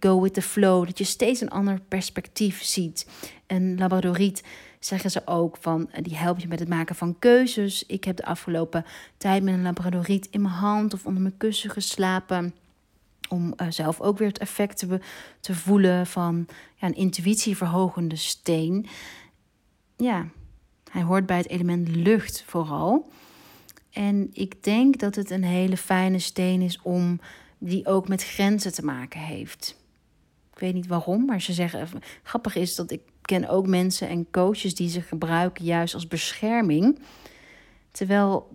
go 0.01 0.21
with 0.21 0.35
the 0.35 0.43
flow. 0.43 0.87
Dat 0.87 0.99
je 0.99 1.05
steeds 1.05 1.41
een 1.41 1.51
ander 1.51 1.81
perspectief 1.89 2.63
ziet. 2.63 3.07
En 3.47 3.79
labradoriet 3.79 4.43
zeggen 4.79 5.11
ze 5.11 5.27
ook 5.27 5.57
van, 5.61 5.91
die 6.03 6.17
helpt 6.17 6.43
je 6.43 6.49
met 6.49 6.61
het 6.61 6.69
maken 6.69 6.95
van 6.95 7.19
keuzes. 7.19 7.87
Ik 7.87 8.05
heb 8.05 8.17
de 8.17 8.25
afgelopen 8.25 8.85
tijd 9.17 9.43
met 9.43 9.55
een 9.55 9.63
labradoriet 9.63 10.29
in 10.31 10.43
mijn 10.43 10.55
hand 10.55 10.95
of 10.95 11.07
onder 11.07 11.23
mijn 11.23 11.37
kussen 11.37 11.71
geslapen 11.71 12.55
om 13.31 13.55
uh, 13.57 13.67
zelf 13.71 14.01
ook 14.01 14.19
weer 14.19 14.29
het 14.29 14.39
effect 14.39 14.79
te, 14.79 15.01
te 15.41 15.55
voelen 15.55 16.07
van 16.07 16.47
ja, 16.77 16.87
een 16.87 16.95
intuïtieverhogende 16.95 18.17
steen. 18.17 18.87
Ja, 19.97 20.27
hij 20.91 21.03
hoort 21.03 21.27
bij 21.27 21.37
het 21.37 21.49
element 21.49 21.89
lucht 21.89 22.45
vooral. 22.47 23.11
En 23.91 24.31
ik 24.33 24.63
denk 24.63 24.99
dat 24.99 25.15
het 25.15 25.31
een 25.31 25.45
hele 25.45 25.77
fijne 25.77 26.19
steen 26.19 26.61
is 26.61 26.83
om 26.83 27.21
die 27.59 27.87
ook 27.87 28.09
met 28.09 28.25
grenzen 28.25 28.73
te 28.73 28.85
maken 28.85 29.21
heeft. 29.21 29.79
Ik 30.53 30.59
weet 30.59 30.75
niet 30.75 30.87
waarom, 30.87 31.25
maar 31.25 31.41
ze 31.41 31.53
zeggen. 31.53 31.89
Grappig 32.23 32.55
is 32.55 32.75
dat 32.75 32.91
ik 32.91 33.01
ken 33.23 33.49
ook 33.49 33.67
mensen 33.67 34.09
en 34.09 34.31
coaches 34.31 34.75
die 34.75 34.89
ze 34.89 35.01
gebruiken 35.01 35.65
juist 35.65 35.95
als 35.95 36.09
bescherming. 36.09 36.99
Terwijl 37.91 38.49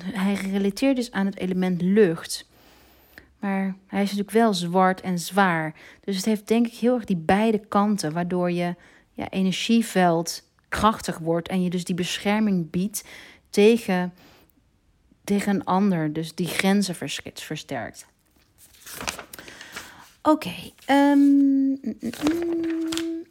hij 0.00 0.36
gerelateerd 0.36 0.98
is 0.98 1.10
aan 1.10 1.26
het 1.26 1.36
element 1.36 1.82
lucht. 1.82 2.48
Maar 3.44 3.76
hij 3.86 4.02
is 4.02 4.08
natuurlijk 4.08 4.30
wel 4.30 4.54
zwart 4.54 5.00
en 5.00 5.18
zwaar. 5.18 5.74
Dus 6.00 6.16
het 6.16 6.24
heeft 6.24 6.48
denk 6.48 6.66
ik 6.66 6.74
heel 6.74 6.94
erg 6.94 7.04
die 7.04 7.16
beide 7.16 7.58
kanten, 7.58 8.12
waardoor 8.12 8.50
je 8.50 8.74
ja, 9.12 9.30
energieveld 9.30 10.42
krachtig 10.68 11.18
wordt 11.18 11.48
en 11.48 11.62
je 11.62 11.70
dus 11.70 11.84
die 11.84 11.94
bescherming 11.94 12.70
biedt 12.70 13.04
tegen, 13.50 14.14
tegen 15.24 15.54
een 15.54 15.64
ander. 15.64 16.12
Dus 16.12 16.34
die 16.34 16.46
grenzen 16.46 16.94
versterkt. 17.34 18.06
Oké. 20.22 20.54
Um, 20.90 21.18
mm, 21.18 21.78
mm, 21.82 22.10
mm. 22.22 23.24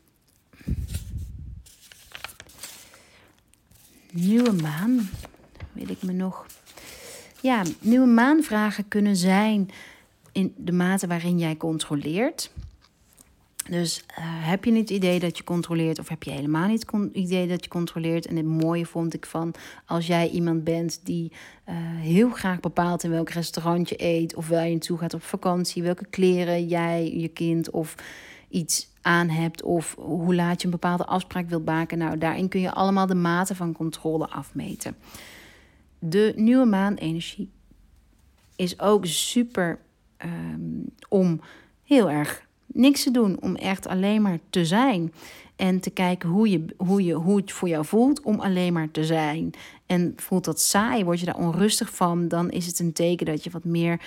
Nieuwe 4.11 4.51
maan. 4.51 5.09
Weet 5.71 5.89
ik 5.89 6.03
me 6.03 6.11
nog. 6.11 6.45
Ja, 7.41 7.63
nieuwe 7.79 8.07
maanvragen 8.07 8.87
kunnen 8.87 9.15
zijn 9.15 9.69
in 10.33 10.53
de 10.57 10.71
mate 10.71 11.07
waarin 11.07 11.39
jij 11.39 11.57
controleert. 11.57 12.51
Dus 13.69 14.03
uh, 14.09 14.15
heb 14.19 14.65
je 14.65 14.71
niet 14.71 14.89
het 14.89 14.97
idee 14.97 15.19
dat 15.19 15.37
je 15.37 15.43
controleert, 15.43 15.99
of 15.99 16.09
heb 16.09 16.23
je 16.23 16.31
helemaal 16.31 16.67
niet 16.67 16.91
het 16.91 17.13
idee 17.13 17.47
dat 17.47 17.63
je 17.63 17.69
controleert? 17.69 18.25
En 18.25 18.35
het 18.35 18.45
mooie 18.45 18.85
vond 18.85 19.13
ik 19.13 19.25
van 19.25 19.53
als 19.85 20.07
jij 20.07 20.29
iemand 20.29 20.63
bent 20.63 20.99
die 21.03 21.31
uh, 21.31 21.75
heel 21.99 22.29
graag 22.29 22.59
bepaalt 22.59 23.03
in 23.03 23.09
welk 23.09 23.29
restaurant 23.29 23.89
je 23.89 24.03
eet, 24.03 24.35
of 24.35 24.47
waar 24.47 24.65
je 24.65 24.71
naartoe 24.71 24.97
gaat 24.97 25.13
op 25.13 25.23
vakantie, 25.23 25.83
welke 25.83 26.05
kleren 26.05 26.67
jij, 26.67 27.17
je 27.17 27.27
kind 27.27 27.69
of 27.69 27.95
iets 28.49 28.91
aan 29.01 29.29
hebt, 29.29 29.61
of 29.61 29.95
hoe 29.95 30.35
laat 30.35 30.59
je 30.59 30.65
een 30.65 30.71
bepaalde 30.71 31.05
afspraak 31.05 31.49
wilt 31.49 31.65
maken. 31.65 31.97
Nou, 31.97 32.17
daarin 32.17 32.49
kun 32.49 32.61
je 32.61 32.73
allemaal 32.73 33.07
de 33.07 33.15
mate 33.15 33.55
van 33.55 33.73
controle 33.73 34.29
afmeten. 34.29 34.95
De 35.99 36.33
nieuwe 36.35 36.65
maanenergie 36.65 37.49
is 38.55 38.79
ook 38.79 39.05
super 39.05 39.79
um, 40.23 40.85
om 41.09 41.41
heel 41.83 42.09
erg 42.09 42.45
niks 42.65 43.03
te 43.03 43.11
doen, 43.11 43.41
om 43.41 43.55
echt 43.55 43.87
alleen 43.87 44.21
maar 44.21 44.39
te 44.49 44.65
zijn. 44.65 45.13
En 45.55 45.79
te 45.79 45.89
kijken 45.89 46.29
hoe, 46.29 46.49
je, 46.49 46.65
hoe, 46.77 47.03
je, 47.03 47.13
hoe 47.13 47.37
het 47.37 47.51
voor 47.51 47.67
jou 47.67 47.85
voelt 47.85 48.21
om 48.21 48.39
alleen 48.39 48.73
maar 48.73 48.91
te 48.91 49.03
zijn. 49.03 49.51
En 49.85 50.13
voelt 50.15 50.45
dat 50.45 50.61
saai, 50.61 51.03
word 51.03 51.19
je 51.19 51.25
daar 51.25 51.37
onrustig 51.37 51.95
van, 51.95 52.27
dan 52.27 52.49
is 52.49 52.65
het 52.65 52.79
een 52.79 52.93
teken 52.93 53.25
dat 53.25 53.43
je 53.43 53.49
wat 53.49 53.63
meer 53.63 54.01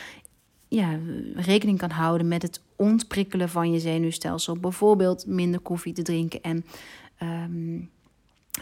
ja, 0.68 0.98
rekening 1.34 1.78
kan 1.78 1.90
houden 1.90 2.28
met 2.28 2.42
het 2.42 2.60
ontprikkelen 2.76 3.48
van 3.48 3.72
je 3.72 3.80
zenuwstelsel. 3.80 4.56
Bijvoorbeeld 4.56 5.26
minder 5.26 5.60
koffie 5.60 5.92
te 5.92 6.02
drinken 6.02 6.42
en 6.42 6.64
um, 7.22 7.90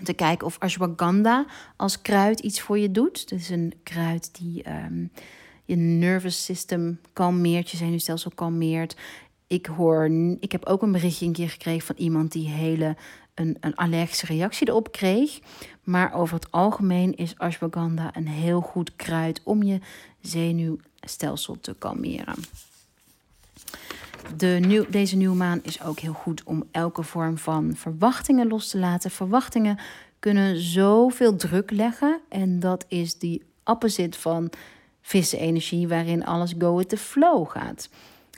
te 0.03 0.13
kijken 0.13 0.47
of 0.47 0.59
ashwagandha 0.59 1.47
als 1.77 2.03
kruid 2.03 2.41
iets 2.41 2.61
voor 2.61 2.79
je 2.79 2.91
doet. 2.91 3.21
Het 3.21 3.41
is 3.41 3.51
een 3.51 3.73
kruid 3.83 4.35
die 4.39 4.65
um, 4.69 5.11
je 5.65 5.77
nervous 5.77 6.45
system 6.45 7.01
kalmeert, 7.13 7.71
je 7.71 7.77
zenuwstelsel 7.77 8.31
kalmeert. 8.35 8.97
Ik 9.47 9.67
hoor, 9.67 10.11
ik 10.41 10.53
heb 10.53 10.65
ook 10.65 10.83
een 10.83 10.93
berichtje 10.93 11.27
een 11.27 11.33
keer 11.33 11.51
gekregen 11.51 11.87
van 11.87 11.97
iemand 11.99 12.33
die 12.33 12.49
hele 12.49 12.97
een, 13.35 13.57
een 13.61 13.75
allergische 13.75 14.27
reactie 14.27 14.69
erop 14.69 14.93
kreeg. 14.93 15.39
Maar 15.83 16.15
over 16.15 16.35
het 16.35 16.51
algemeen 16.51 17.17
is 17.17 17.39
ashwagandha 17.39 18.17
een 18.17 18.29
heel 18.29 18.61
goed 18.61 18.97
kruid 18.97 19.41
om 19.45 19.63
je 19.63 19.79
zenuwstelsel 20.21 21.61
te 21.61 21.75
kalmeren. 21.79 22.35
De 24.37 24.59
nieuw, 24.67 24.85
deze 24.89 25.17
nieuwe 25.17 25.37
maan 25.37 25.61
is 25.63 25.83
ook 25.83 25.99
heel 25.99 26.13
goed 26.13 26.43
om 26.45 26.65
elke 26.71 27.03
vorm 27.03 27.39
van 27.39 27.77
verwachtingen 27.77 28.49
los 28.49 28.69
te 28.69 28.79
laten. 28.79 29.11
Verwachtingen 29.11 29.79
kunnen 30.19 30.57
zoveel 30.57 31.37
druk 31.37 31.71
leggen. 31.71 32.21
En 32.29 32.61
dat 32.61 32.85
is 32.89 33.19
die 33.19 33.43
opposite 33.65 34.19
van 34.19 34.51
vissen-energie, 35.07 35.89
waarin 35.89 36.25
alles 36.25 36.55
go 36.59 36.77
with 36.77 36.89
the 36.89 36.97
flow 36.97 37.51
gaat. 37.51 37.89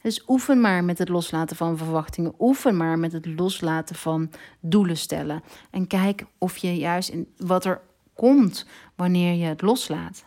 Dus 0.02 0.22
oefen 0.26 0.60
maar 0.60 0.84
met 0.84 0.98
het 0.98 1.08
loslaten 1.08 1.56
van 1.56 1.76
verwachtingen. 1.76 2.34
Oefen 2.38 2.76
maar 2.76 2.98
met 2.98 3.12
het 3.12 3.26
loslaten 3.26 3.96
van 3.96 4.30
doelen 4.60 4.96
stellen. 4.96 5.42
En 5.70 5.86
kijk 5.86 6.24
of 6.38 6.56
je 6.56 6.76
juist 6.76 7.08
in 7.08 7.28
wat 7.36 7.64
er 7.64 7.80
komt 8.14 8.66
wanneer 8.94 9.34
je 9.34 9.44
het 9.44 9.62
loslaat. 9.62 10.24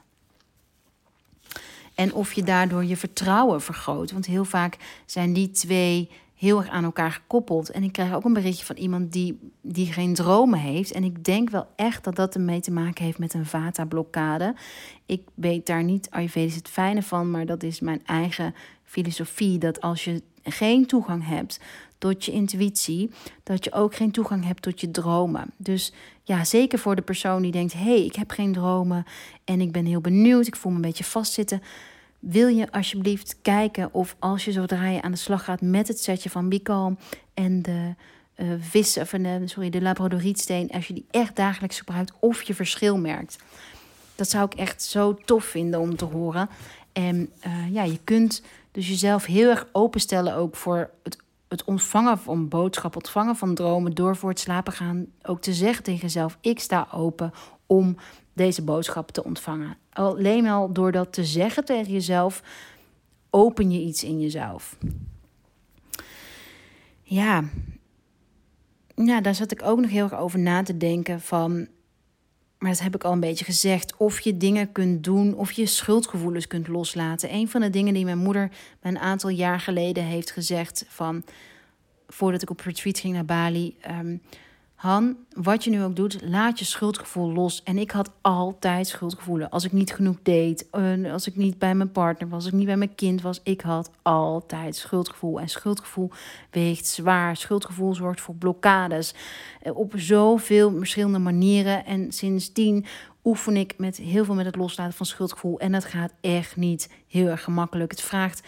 En 1.96 2.14
of 2.14 2.34
je 2.34 2.44
daardoor 2.44 2.86
je 2.86 2.98
vertrouwen 2.98 3.62
vergroot. 3.62 4.12
Want 4.12 4.26
heel 4.26 4.46
vaak 4.46 4.78
zijn 5.06 5.34
die 5.34 5.52
twee 5.52 6.10
heel 6.40 6.58
erg 6.58 6.70
aan 6.70 6.84
elkaar 6.84 7.12
gekoppeld. 7.12 7.72
En 7.72 7.84
ik 7.84 7.92
krijg 7.92 8.14
ook 8.14 8.24
een 8.24 8.34
berichtje 8.34 8.66
van 8.66 8.76
iemand 8.76 9.12
die, 9.12 9.40
die 9.62 9.94
geen 9.94 10.14
dromen 10.14 10.60
heeft. 10.60 10.92
En 10.92 11.04
ik 11.04 11.24
denk 11.24 11.50
wel 11.50 11.68
echt 11.76 12.04
dat 12.04 12.16
dat 12.16 12.36
ermee 12.36 12.60
te 12.60 12.72
maken 12.72 13.06
heeft 13.06 13.18
met 13.18 13.34
een 13.34 13.46
vata-blokkade. 13.46 14.56
Ik 15.06 15.22
weet 15.34 15.66
daar 15.66 15.84
niet 15.84 16.10
Ayurvedisch 16.10 16.56
het 16.56 16.68
fijne 16.68 17.04
van, 17.04 17.32
maar 17.32 17.46
dat 17.46 17.64
is 17.64 17.80
mijn 17.80 18.02
eigen 18.06 18.56
filosofie. 18.84 19.58
Dat 19.58 19.82
als 19.82 20.04
je 20.04 20.22
geen 20.44 20.86
toegang 20.86 21.28
hebt 21.28 21.60
tot 21.98 22.26
je 22.26 22.32
intuïtie, 22.32 23.12
dat 23.44 23.64
je 23.64 23.72
ook 23.72 23.96
geen 23.96 24.12
toegang 24.12 24.46
hebt 24.46 24.62
tot 24.62 24.82
je 24.82 24.92
dromen. 24.92 25.52
Dus 25.58 25.94
ja, 26.24 26.44
zeker 26.44 26.80
voor 26.80 26.96
de 26.96 27.02
persoon 27.02 27.42
die 27.42 27.52
denkt: 27.52 27.74
hé, 27.74 27.80
hey, 27.80 28.06
ik 28.06 28.16
heb 28.16 28.32
geen 28.32 28.54
dromen 28.54 29.04
en 29.44 29.62
ik 29.62 29.72
ben 29.72 29.86
heel 29.86 30.02
benieuwd, 30.02 30.48
ik 30.48 30.56
voel 30.56 30.72
me 30.72 30.78
een 30.78 30.84
beetje 30.84 31.04
vastzitten 31.04 31.62
wil 32.20 32.48
je 32.48 32.72
alsjeblieft 32.72 33.38
kijken 33.42 33.94
of 33.94 34.16
als 34.20 34.46
je 34.46 34.52
zodra 34.52 34.88
je 34.88 35.02
aan 35.02 35.12
de 35.12 35.18
slag 35.18 35.44
gaat 35.44 35.62
met 35.62 35.88
het 35.88 36.00
setje 36.00 36.30
van 36.30 36.50
Bicalm 36.50 36.98
en 37.34 37.62
de 37.62 37.94
uh, 38.36 38.54
vissen, 38.60 39.24
de, 39.24 39.42
sorry, 39.46 39.70
de 39.70 39.82
labradorietsteen, 39.82 40.70
als 40.70 40.88
je 40.88 40.94
die 40.94 41.06
echt 41.12 41.36
dagelijks 41.36 41.78
gebruikt, 41.78 42.14
of 42.20 42.42
je 42.42 42.54
verschil 42.54 42.98
merkt. 42.98 43.38
Dat 44.16 44.30
zou 44.30 44.46
ik 44.46 44.54
echt 44.54 44.84
zo 44.84 45.14
tof 45.26 45.46
vinden 45.46 45.80
om 45.80 45.96
te 45.96 46.06
horen. 46.06 46.50
En 46.94 47.30
uh, 47.48 47.74
ja, 47.74 47.84
je 47.84 48.00
kunt 48.04 48.42
dus 48.72 48.88
jezelf 48.88 49.26
heel 49.26 49.50
erg 49.50 49.68
openstellen 49.72 50.36
ook 50.36 50.56
voor 50.56 50.90
het, 51.04 51.18
het 51.48 51.64
ontvangen 51.64 52.18
van 52.18 52.48
boodschap, 52.48 52.96
ontvangen 52.96 53.36
van 53.36 53.56
dromen, 53.56 53.96
door 53.96 54.16
voor 54.16 54.30
het 54.30 54.40
slapen 54.40 54.74
gaan 54.74 55.06
ook 55.22 55.42
te 55.42 55.54
zeggen 55.54 55.84
tegen 55.84 56.02
jezelf: 56.02 56.38
ik 56.42 56.60
sta 56.60 56.88
open 56.92 57.34
om 57.66 57.98
deze 58.34 58.64
boodschap 58.64 59.12
te 59.12 59.24
ontvangen. 59.24 59.78
Alleen 59.90 60.48
al 60.48 60.74
door 60.74 60.92
dat 60.92 61.14
te 61.14 61.26
zeggen 61.26 61.66
tegen 61.66 61.92
jezelf, 61.92 62.44
open 63.30 63.72
je 63.72 63.80
iets 63.80 64.04
in 64.04 64.20
jezelf. 64.20 64.78
Ja, 67.02 67.44
ja, 68.96 69.22
daar 69.22 69.36
zat 69.36 69.52
ik 69.52 69.64
ook 69.64 69.80
nog 69.80 69.90
heel 69.90 70.04
erg 70.04 70.20
over 70.20 70.40
na 70.40 70.64
te 70.64 70.78
denken 70.78 71.22
van 71.22 71.68
maar 72.60 72.70
dat 72.70 72.80
heb 72.80 72.96
ik 72.96 73.04
al 73.04 73.12
een 73.12 73.20
beetje 73.20 73.46
gezegd. 73.46 73.98
Of 73.98 74.20
je 74.20 74.38
dingen 74.38 74.72
kunt 74.72 75.04
doen, 75.04 75.34
of 75.34 75.52
je 75.52 75.66
schuldgevoelens 75.66 76.48
kunt 76.48 76.68
loslaten. 76.68 77.34
Een 77.34 77.50
van 77.50 77.62
de 77.62 77.70
dingen 77.70 77.94
die 77.94 78.06
mijn 78.06 78.18
moeder 78.18 78.52
me 78.82 78.90
een 78.90 79.00
aantal 79.00 79.30
jaar 79.30 79.60
geleden 79.60 80.04
heeft 80.04 80.32
gezegd: 80.32 80.86
van 80.88 81.24
voordat 82.08 82.42
ik 82.42 82.50
op 82.50 82.60
retreat 82.60 83.00
ging 83.00 83.14
naar 83.14 83.26
Bali. 83.26 83.76
Ehm, 83.82 84.18
Han, 84.80 85.18
wat 85.34 85.64
je 85.64 85.70
nu 85.70 85.84
ook 85.84 85.96
doet, 85.96 86.22
laat 86.22 86.60
je 86.60 86.66
schuldgevoel 86.66 87.34
los. 87.34 87.64
En 87.64 87.78
ik 87.78 87.92
had 87.92 88.12
altijd 88.22 88.88
schuldgevoelen. 88.88 89.50
Als 89.50 89.66
ik 89.66 89.72
niet 89.72 89.94
genoeg 89.94 90.16
deed, 90.24 90.68
als 91.12 91.28
ik 91.28 91.36
niet 91.36 91.58
bij 91.58 91.76
mijn 91.76 91.92
partner 91.92 92.30
was, 92.30 92.38
als 92.44 92.48
ik 92.48 92.58
niet 92.58 92.66
bij 92.66 92.78
mijn 92.78 92.96
kind 92.96 93.22
was, 93.22 93.40
ik 93.44 93.62
had 93.62 93.92
altijd 94.02 94.76
schuldgevoel. 94.76 95.40
En 95.40 95.50
schuldgevoel 95.50 96.12
weegt 96.52 96.88
zwaar. 96.88 97.36
Schuldgevoel 97.36 97.96
zorgt 97.96 98.22
voor 98.22 98.36
blokkades 98.36 99.14
eh, 99.62 99.78
op 99.78 99.94
zoveel 99.96 100.78
verschillende 100.78 101.20
manieren. 101.20 101.86
En 101.86 102.12
sindsdien 102.12 102.86
oefen 103.24 103.58
ik 103.58 103.74
met 103.78 103.98
heel 103.98 104.26
veel 104.26 104.36
met 104.36 104.46
het 104.46 104.56
loslaten 104.56 104.94
van 104.94 105.06
schuldgevoel. 105.06 105.60
En 105.60 105.72
dat 105.72 105.86
gaat 105.86 106.14
echt 106.22 106.56
niet 106.56 106.90
heel 107.08 107.28
erg 107.28 107.44
gemakkelijk. 107.44 107.92
Het 107.92 108.02
vraagt 108.02 108.48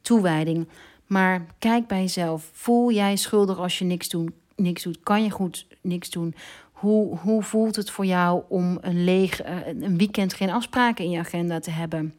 toewijding. 0.00 0.68
Maar 1.06 1.46
kijk 1.58 1.86
bij 1.86 2.00
jezelf. 2.00 2.50
Voel 2.52 2.92
jij 2.92 3.16
schuldig 3.16 3.58
als 3.58 3.78
je 3.78 3.84
niks 3.84 4.08
doet? 4.08 4.30
Niks 4.60 4.82
doet? 4.82 5.00
Kan 5.02 5.22
je 5.22 5.30
goed 5.30 5.66
niks 5.80 6.10
doen? 6.10 6.34
Hoe, 6.72 7.18
hoe 7.18 7.42
voelt 7.42 7.76
het 7.76 7.90
voor 7.90 8.06
jou 8.06 8.42
om 8.48 8.78
een 8.80 9.04
leeg 9.04 9.42
eh, 9.42 9.66
een 9.66 9.96
weekend 9.96 10.34
geen 10.34 10.50
afspraken 10.50 11.04
in 11.04 11.10
je 11.10 11.18
agenda 11.18 11.60
te 11.60 11.70
hebben? 11.70 12.14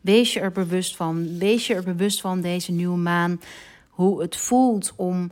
Wees 0.00 0.32
je 0.32 0.40
er 0.40 0.52
bewust 0.52 0.96
van. 0.96 1.38
Wees 1.38 1.66
je 1.66 1.74
er 1.74 1.84
bewust 1.84 2.20
van 2.20 2.40
deze 2.40 2.72
nieuwe 2.72 2.96
maan. 2.96 3.40
Hoe 3.88 4.20
het 4.20 4.36
voelt 4.36 4.92
om 4.96 5.30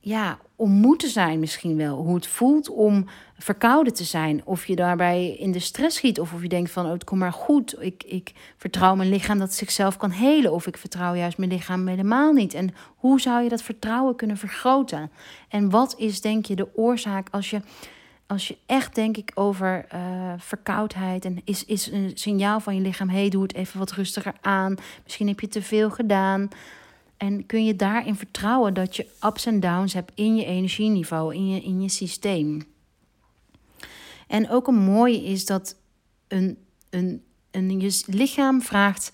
ja, 0.00 0.38
om 0.62 0.70
moe 0.70 0.96
te 0.96 1.08
zijn 1.08 1.38
misschien 1.38 1.76
wel. 1.76 1.96
Hoe 1.96 2.14
het 2.14 2.26
voelt 2.26 2.68
om 2.68 3.06
verkouden 3.38 3.94
te 3.94 4.04
zijn. 4.04 4.40
Of 4.44 4.66
je 4.66 4.76
daarbij 4.76 5.36
in 5.36 5.52
de 5.52 5.58
stress 5.58 5.96
schiet. 5.96 6.20
Of 6.20 6.32
of 6.32 6.42
je 6.42 6.48
denkt 6.48 6.70
van, 6.70 6.84
oh, 6.86 6.92
het 6.92 7.04
komt 7.04 7.20
maar 7.20 7.32
goed. 7.32 7.76
Ik, 7.78 8.02
ik 8.02 8.32
vertrouw 8.56 8.94
mijn 8.94 9.08
lichaam 9.08 9.38
dat 9.38 9.54
zichzelf 9.54 9.96
kan 9.96 10.10
helen. 10.10 10.52
Of 10.52 10.66
ik 10.66 10.76
vertrouw 10.76 11.14
juist 11.14 11.38
mijn 11.38 11.50
lichaam 11.50 11.86
helemaal 11.86 12.32
niet. 12.32 12.54
En 12.54 12.74
hoe 12.96 13.20
zou 13.20 13.42
je 13.42 13.48
dat 13.48 13.62
vertrouwen 13.62 14.16
kunnen 14.16 14.36
vergroten? 14.36 15.10
En 15.48 15.70
wat 15.70 15.94
is 15.98 16.20
denk 16.20 16.46
je 16.46 16.54
de 16.54 16.76
oorzaak 16.76 17.28
als 17.30 17.50
je... 17.50 17.60
Als 18.26 18.48
je 18.48 18.56
echt, 18.66 18.94
denk 18.94 19.16
ik, 19.16 19.30
over 19.34 19.86
uh, 19.94 20.32
verkoudheid 20.38 21.24
en 21.24 21.40
is, 21.44 21.64
is 21.64 21.90
een 21.90 22.10
signaal 22.14 22.60
van 22.60 22.74
je 22.74 22.80
lichaam: 22.80 23.08
hey, 23.08 23.28
doe 23.28 23.42
het 23.42 23.54
even 23.54 23.78
wat 23.78 23.92
rustiger 23.92 24.32
aan. 24.40 24.74
Misschien 25.02 25.28
heb 25.28 25.40
je 25.40 25.48
te 25.48 25.62
veel 25.62 25.90
gedaan. 25.90 26.48
En 27.22 27.46
kun 27.46 27.64
je 27.64 27.76
daarin 27.76 28.14
vertrouwen 28.14 28.74
dat 28.74 28.96
je 28.96 29.06
ups 29.20 29.46
en 29.46 29.60
downs 29.60 29.92
hebt 29.92 30.12
in 30.14 30.36
je 30.36 30.44
energieniveau, 30.44 31.34
in 31.34 31.48
je, 31.48 31.62
in 31.62 31.82
je 31.82 31.88
systeem. 31.88 32.62
En 34.26 34.50
ook 34.50 34.66
een 34.66 34.78
mooie 34.78 35.24
is 35.24 35.46
dat 35.46 35.76
een, 36.28 36.58
een, 36.90 37.24
een, 37.50 37.80
je 37.80 38.02
lichaam 38.06 38.62
vraagt, 38.62 39.12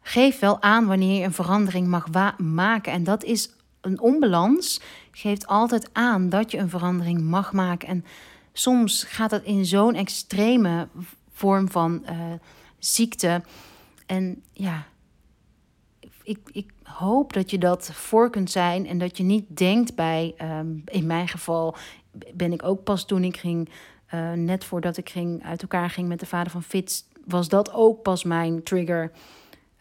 geef 0.00 0.38
wel 0.38 0.62
aan 0.62 0.86
wanneer 0.86 1.18
je 1.18 1.24
een 1.24 1.32
verandering 1.32 1.86
mag 1.86 2.36
maken. 2.38 2.92
En 2.92 3.04
dat 3.04 3.24
is 3.24 3.50
een 3.80 4.00
onbalans, 4.00 4.80
geeft 5.10 5.46
altijd 5.46 5.90
aan 5.92 6.28
dat 6.28 6.50
je 6.50 6.58
een 6.58 6.70
verandering 6.70 7.20
mag 7.20 7.52
maken. 7.52 7.88
En 7.88 8.04
soms 8.52 9.02
gaat 9.02 9.30
dat 9.30 9.42
in 9.42 9.66
zo'n 9.66 9.94
extreme 9.94 10.88
vorm 11.32 11.70
van 11.70 12.02
uh, 12.04 12.32
ziekte. 12.78 13.42
En 14.06 14.42
ja, 14.52 14.86
ik, 16.22 16.38
ik 16.52 16.72
hoop 16.88 17.32
dat 17.32 17.50
je 17.50 17.58
dat 17.58 17.90
voor 17.92 18.30
kunt 18.30 18.50
zijn 18.50 18.86
en 18.86 18.98
dat 18.98 19.16
je 19.16 19.22
niet 19.22 19.56
denkt 19.56 19.94
bij, 19.94 20.34
ehm, 20.36 20.66
in 20.84 21.06
mijn 21.06 21.28
geval 21.28 21.76
ben 22.34 22.52
ik 22.52 22.62
ook 22.62 22.84
pas 22.84 23.04
toen 23.04 23.24
ik 23.24 23.36
ging, 23.36 23.68
uh, 24.14 24.32
net 24.32 24.64
voordat 24.64 24.96
ik 24.96 25.08
ging, 25.08 25.44
uit 25.44 25.62
elkaar 25.62 25.90
ging 25.90 26.08
met 26.08 26.20
de 26.20 26.26
vader 26.26 26.52
van 26.52 26.62
Fitz, 26.62 27.04
was 27.24 27.48
dat 27.48 27.72
ook 27.72 28.02
pas 28.02 28.24
mijn 28.24 28.62
trigger 28.62 29.12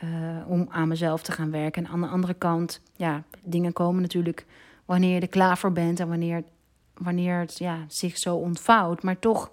uh, 0.03 0.10
om 0.47 0.68
aan 0.70 0.88
mezelf 0.88 1.22
te 1.22 1.32
gaan 1.32 1.51
werken. 1.51 1.86
En 1.86 1.91
aan 1.91 2.01
de 2.01 2.08
andere 2.08 2.34
kant, 2.34 2.82
ja, 2.95 3.24
dingen 3.43 3.74
komen 3.74 4.01
natuurlijk 4.01 4.45
wanneer 4.86 5.14
je 5.14 5.22
er 5.22 5.28
klaar 5.28 5.58
voor 5.58 5.72
bent 5.72 5.99
en 5.99 6.08
wanneer, 6.08 6.43
wanneer 6.93 7.39
het 7.39 7.58
ja, 7.58 7.78
zich 7.88 8.18
zo 8.18 8.36
ontvouwt. 8.36 9.03
Maar 9.03 9.20
toch, 9.20 9.51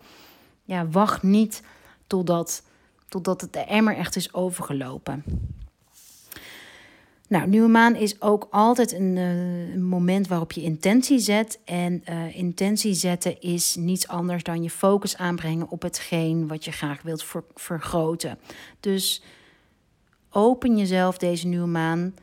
ja, 0.64 0.88
wacht 0.88 1.22
niet 1.22 1.62
totdat, 2.06 2.62
totdat 3.08 3.40
het 3.40 3.52
de 3.52 3.64
emmer 3.64 3.96
echt 3.96 4.16
is 4.16 4.34
overgelopen. 4.34 5.24
Nou, 7.34 7.48
nieuwe 7.48 7.68
maan 7.68 7.96
is 7.96 8.20
ook 8.20 8.48
altijd 8.50 8.92
een, 8.92 9.16
uh, 9.16 9.82
moment 9.82 10.28
waarop 10.28 10.52
je 10.52 10.62
intentie 10.62 11.18
zet. 11.18 11.58
En 11.64 12.04
uh, 12.10 12.36
intentie 12.36 12.94
zetten 12.94 13.40
is 13.40 13.74
niets 13.74 14.08
anders 14.08 14.42
dan 14.42 14.62
je 14.62 14.70
focus 14.70 15.16
aanbrengen 15.16 15.70
op 15.70 15.82
hetgeen 15.82 16.48
wat 16.48 16.64
je 16.64 16.72
graag 16.72 17.02
wilt 17.02 17.24
vergroten. 17.54 18.38
Dus 18.80 19.22
open 20.30 20.76
jezelf 20.76 21.18
deze 21.18 21.46
nieuwe 21.46 21.66
maan. 21.66 22.14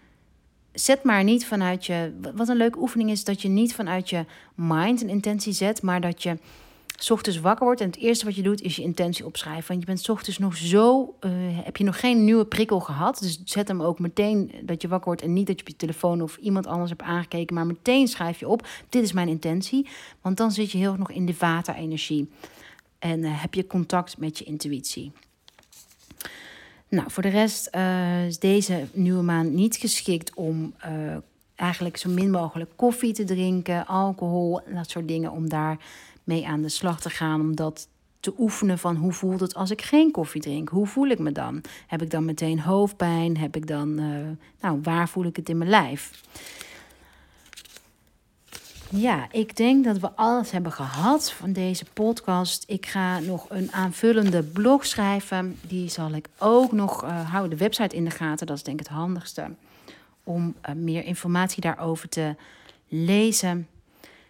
Zet 0.73 1.03
maar 1.03 1.23
niet 1.23 1.45
vanuit 1.45 1.85
je. 1.85 2.13
Wat 2.35 2.49
een 2.49 2.57
leuke 2.57 2.79
oefening 2.79 3.09
is 3.09 3.23
dat 3.23 3.41
je 3.41 3.49
niet 3.49 3.75
vanuit 3.75 4.09
je 4.09 4.25
mind 4.55 5.01
een 5.01 5.09
intentie 5.09 5.53
zet, 5.53 5.81
maar 5.81 6.01
dat 6.01 6.23
je 6.23 6.37
s 7.03 7.11
ochtends 7.11 7.39
wakker 7.39 7.65
wordt 7.65 7.81
en 7.81 7.87
het 7.87 7.97
eerste 7.97 8.25
wat 8.25 8.35
je 8.35 8.41
doet 8.41 8.61
is 8.61 8.75
je 8.75 8.81
intentie 8.81 9.25
opschrijven. 9.25 9.67
Want 9.67 9.79
je 9.79 9.85
bent 9.85 9.99
s 9.99 10.09
ochtends 10.09 10.37
nog 10.37 10.55
zo, 10.55 11.15
uh, 11.21 11.31
heb 11.63 11.77
je 11.77 11.83
nog 11.83 11.99
geen 11.99 12.23
nieuwe 12.25 12.45
prikkel 12.45 12.79
gehad. 12.79 13.19
Dus 13.19 13.41
zet 13.43 13.67
hem 13.67 13.81
ook 13.81 13.99
meteen 13.99 14.51
dat 14.61 14.81
je 14.81 14.87
wakker 14.87 15.07
wordt 15.07 15.21
en 15.21 15.33
niet 15.33 15.47
dat 15.47 15.55
je 15.55 15.61
op 15.61 15.67
je 15.67 15.75
telefoon 15.75 16.21
of 16.21 16.37
iemand 16.37 16.67
anders 16.67 16.89
hebt 16.89 17.01
aangekeken, 17.01 17.55
maar 17.55 17.65
meteen 17.65 18.07
schrijf 18.07 18.39
je 18.39 18.47
op, 18.47 18.67
dit 18.89 19.03
is 19.03 19.11
mijn 19.11 19.27
intentie. 19.27 19.87
Want 20.21 20.37
dan 20.37 20.51
zit 20.51 20.71
je 20.71 20.77
heel 20.77 20.95
nog 20.95 21.11
in 21.11 21.25
de 21.25 21.33
vata-energie 21.33 22.29
en 22.99 23.19
uh, 23.19 23.41
heb 23.41 23.53
je 23.53 23.67
contact 23.67 24.17
met 24.17 24.37
je 24.37 24.43
intuïtie. 24.43 25.11
Nou, 26.87 27.11
voor 27.11 27.23
de 27.23 27.29
rest 27.29 27.69
uh, 27.75 28.25
is 28.25 28.39
deze 28.39 28.87
nieuwe 28.93 29.23
maan 29.23 29.55
niet 29.55 29.75
geschikt 29.75 30.33
om 30.33 30.73
eigenlijk 31.55 31.97
zo 31.97 32.09
min 32.09 32.31
mogelijk 32.31 32.71
koffie 32.75 33.13
te 33.13 33.23
drinken, 33.23 33.87
alcohol, 33.87 34.59
dat 34.73 34.89
soort 34.89 35.07
dingen, 35.07 35.31
om 35.31 35.49
daar 35.49 35.77
mee 36.31 36.47
aan 36.47 36.61
de 36.61 36.69
slag 36.69 37.01
te 37.01 37.09
gaan. 37.09 37.39
Om 37.39 37.55
dat 37.55 37.87
te 38.19 38.33
oefenen 38.37 38.77
van 38.77 38.95
hoe 38.95 39.11
voelt 39.11 39.39
het 39.39 39.55
als 39.55 39.71
ik 39.71 39.81
geen 39.81 40.11
koffie 40.11 40.41
drink? 40.41 40.69
Hoe 40.69 40.87
voel 40.87 41.07
ik 41.07 41.19
me 41.19 41.31
dan? 41.31 41.61
Heb 41.87 42.01
ik 42.01 42.09
dan 42.09 42.25
meteen 42.25 42.59
hoofdpijn? 42.59 43.37
Heb 43.37 43.55
ik 43.55 43.67
dan, 43.67 43.99
uh, 43.99 44.27
nou, 44.61 44.79
waar 44.83 45.09
voel 45.09 45.25
ik 45.25 45.35
het 45.35 45.49
in 45.49 45.57
mijn 45.57 45.69
lijf? 45.69 46.11
Ja, 48.89 49.27
ik 49.31 49.55
denk 49.55 49.83
dat 49.83 49.99
we 49.99 50.11
alles 50.15 50.51
hebben 50.51 50.71
gehad 50.71 51.31
van 51.31 51.53
deze 51.53 51.85
podcast. 51.93 52.63
Ik 52.67 52.85
ga 52.85 53.19
nog 53.19 53.45
een 53.49 53.71
aanvullende 53.71 54.43
blog 54.43 54.85
schrijven. 54.85 55.59
Die 55.61 55.89
zal 55.89 56.11
ik 56.11 56.27
ook 56.37 56.71
nog 56.71 57.03
uh, 57.03 57.29
houden. 57.29 57.57
De 57.57 57.63
website 57.63 57.95
in 57.95 58.03
de 58.03 58.11
gaten, 58.11 58.47
dat 58.47 58.57
is 58.57 58.63
denk 58.63 58.79
ik 58.79 58.87
het 58.87 58.95
handigste. 58.95 59.55
Om 60.23 60.55
uh, 60.69 60.75
meer 60.75 61.03
informatie 61.03 61.61
daarover 61.61 62.09
te 62.09 62.35
lezen. 62.87 63.67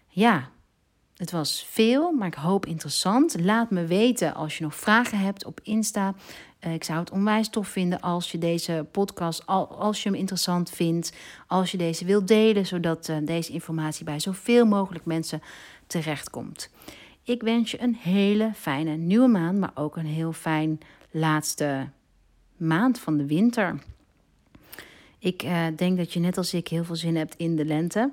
Ja, 0.07 0.49
het 1.21 1.31
was 1.31 1.65
veel, 1.69 2.11
maar 2.11 2.27
ik 2.27 2.33
hoop 2.33 2.65
interessant. 2.65 3.39
Laat 3.39 3.69
me 3.69 3.85
weten 3.85 4.33
als 4.33 4.57
je 4.57 4.63
nog 4.63 4.75
vragen 4.75 5.17
hebt 5.17 5.45
op 5.45 5.59
Insta. 5.63 6.13
Uh, 6.65 6.73
ik 6.73 6.83
zou 6.83 6.99
het 6.99 7.11
onwijs 7.11 7.49
tof 7.49 7.67
vinden 7.67 8.01
als 8.01 8.31
je 8.31 8.37
deze 8.37 8.85
podcast, 8.91 9.45
als 9.45 10.03
je 10.03 10.09
hem 10.09 10.17
interessant 10.17 10.69
vindt, 10.69 11.13
als 11.47 11.71
je 11.71 11.77
deze 11.77 12.05
wilt 12.05 12.27
delen, 12.27 12.65
zodat 12.65 13.07
uh, 13.09 13.17
deze 13.23 13.51
informatie 13.51 14.05
bij 14.05 14.19
zoveel 14.19 14.65
mogelijk 14.65 15.05
mensen 15.05 15.41
terechtkomt. 15.87 16.69
Ik 17.23 17.41
wens 17.41 17.71
je 17.71 17.81
een 17.81 17.95
hele 17.95 18.51
fijne 18.55 18.95
nieuwe 18.95 19.27
maand, 19.27 19.59
maar 19.59 19.71
ook 19.75 19.97
een 19.97 20.05
heel 20.05 20.33
fijn 20.33 20.79
laatste 21.11 21.89
maand 22.57 22.99
van 22.99 23.17
de 23.17 23.25
winter. 23.25 23.79
Ik 25.19 25.43
uh, 25.43 25.65
denk 25.75 25.97
dat 25.97 26.13
je 26.13 26.19
net 26.19 26.37
als 26.37 26.53
ik 26.53 26.67
heel 26.67 26.83
veel 26.83 26.95
zin 26.95 27.15
hebt 27.15 27.35
in 27.35 27.55
de 27.55 27.65
lente. 27.65 28.11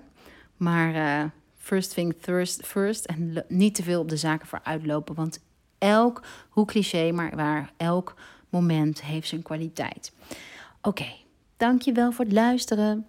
Maar 0.57 1.33
first 1.69 1.95
thing 1.95 2.15
first, 2.21 2.67
first 2.67 3.05
en 3.05 3.45
niet 3.49 3.75
te 3.75 3.83
veel 3.83 4.01
op 4.01 4.09
de 4.09 4.17
zaken 4.17 4.47
voor 4.47 4.61
uitlopen. 4.63 5.15
Want 5.15 5.41
elk, 5.79 6.23
hoe 6.49 6.65
cliché, 6.65 7.13
maar 7.13 7.37
waar, 7.37 7.73
elk 7.77 8.15
moment 8.49 9.03
heeft 9.03 9.29
zijn 9.29 9.43
kwaliteit. 9.43 10.13
Oké, 10.83 11.07
dankjewel 11.57 12.13
voor 12.13 12.25
het 12.25 12.35
luisteren. 12.35 13.07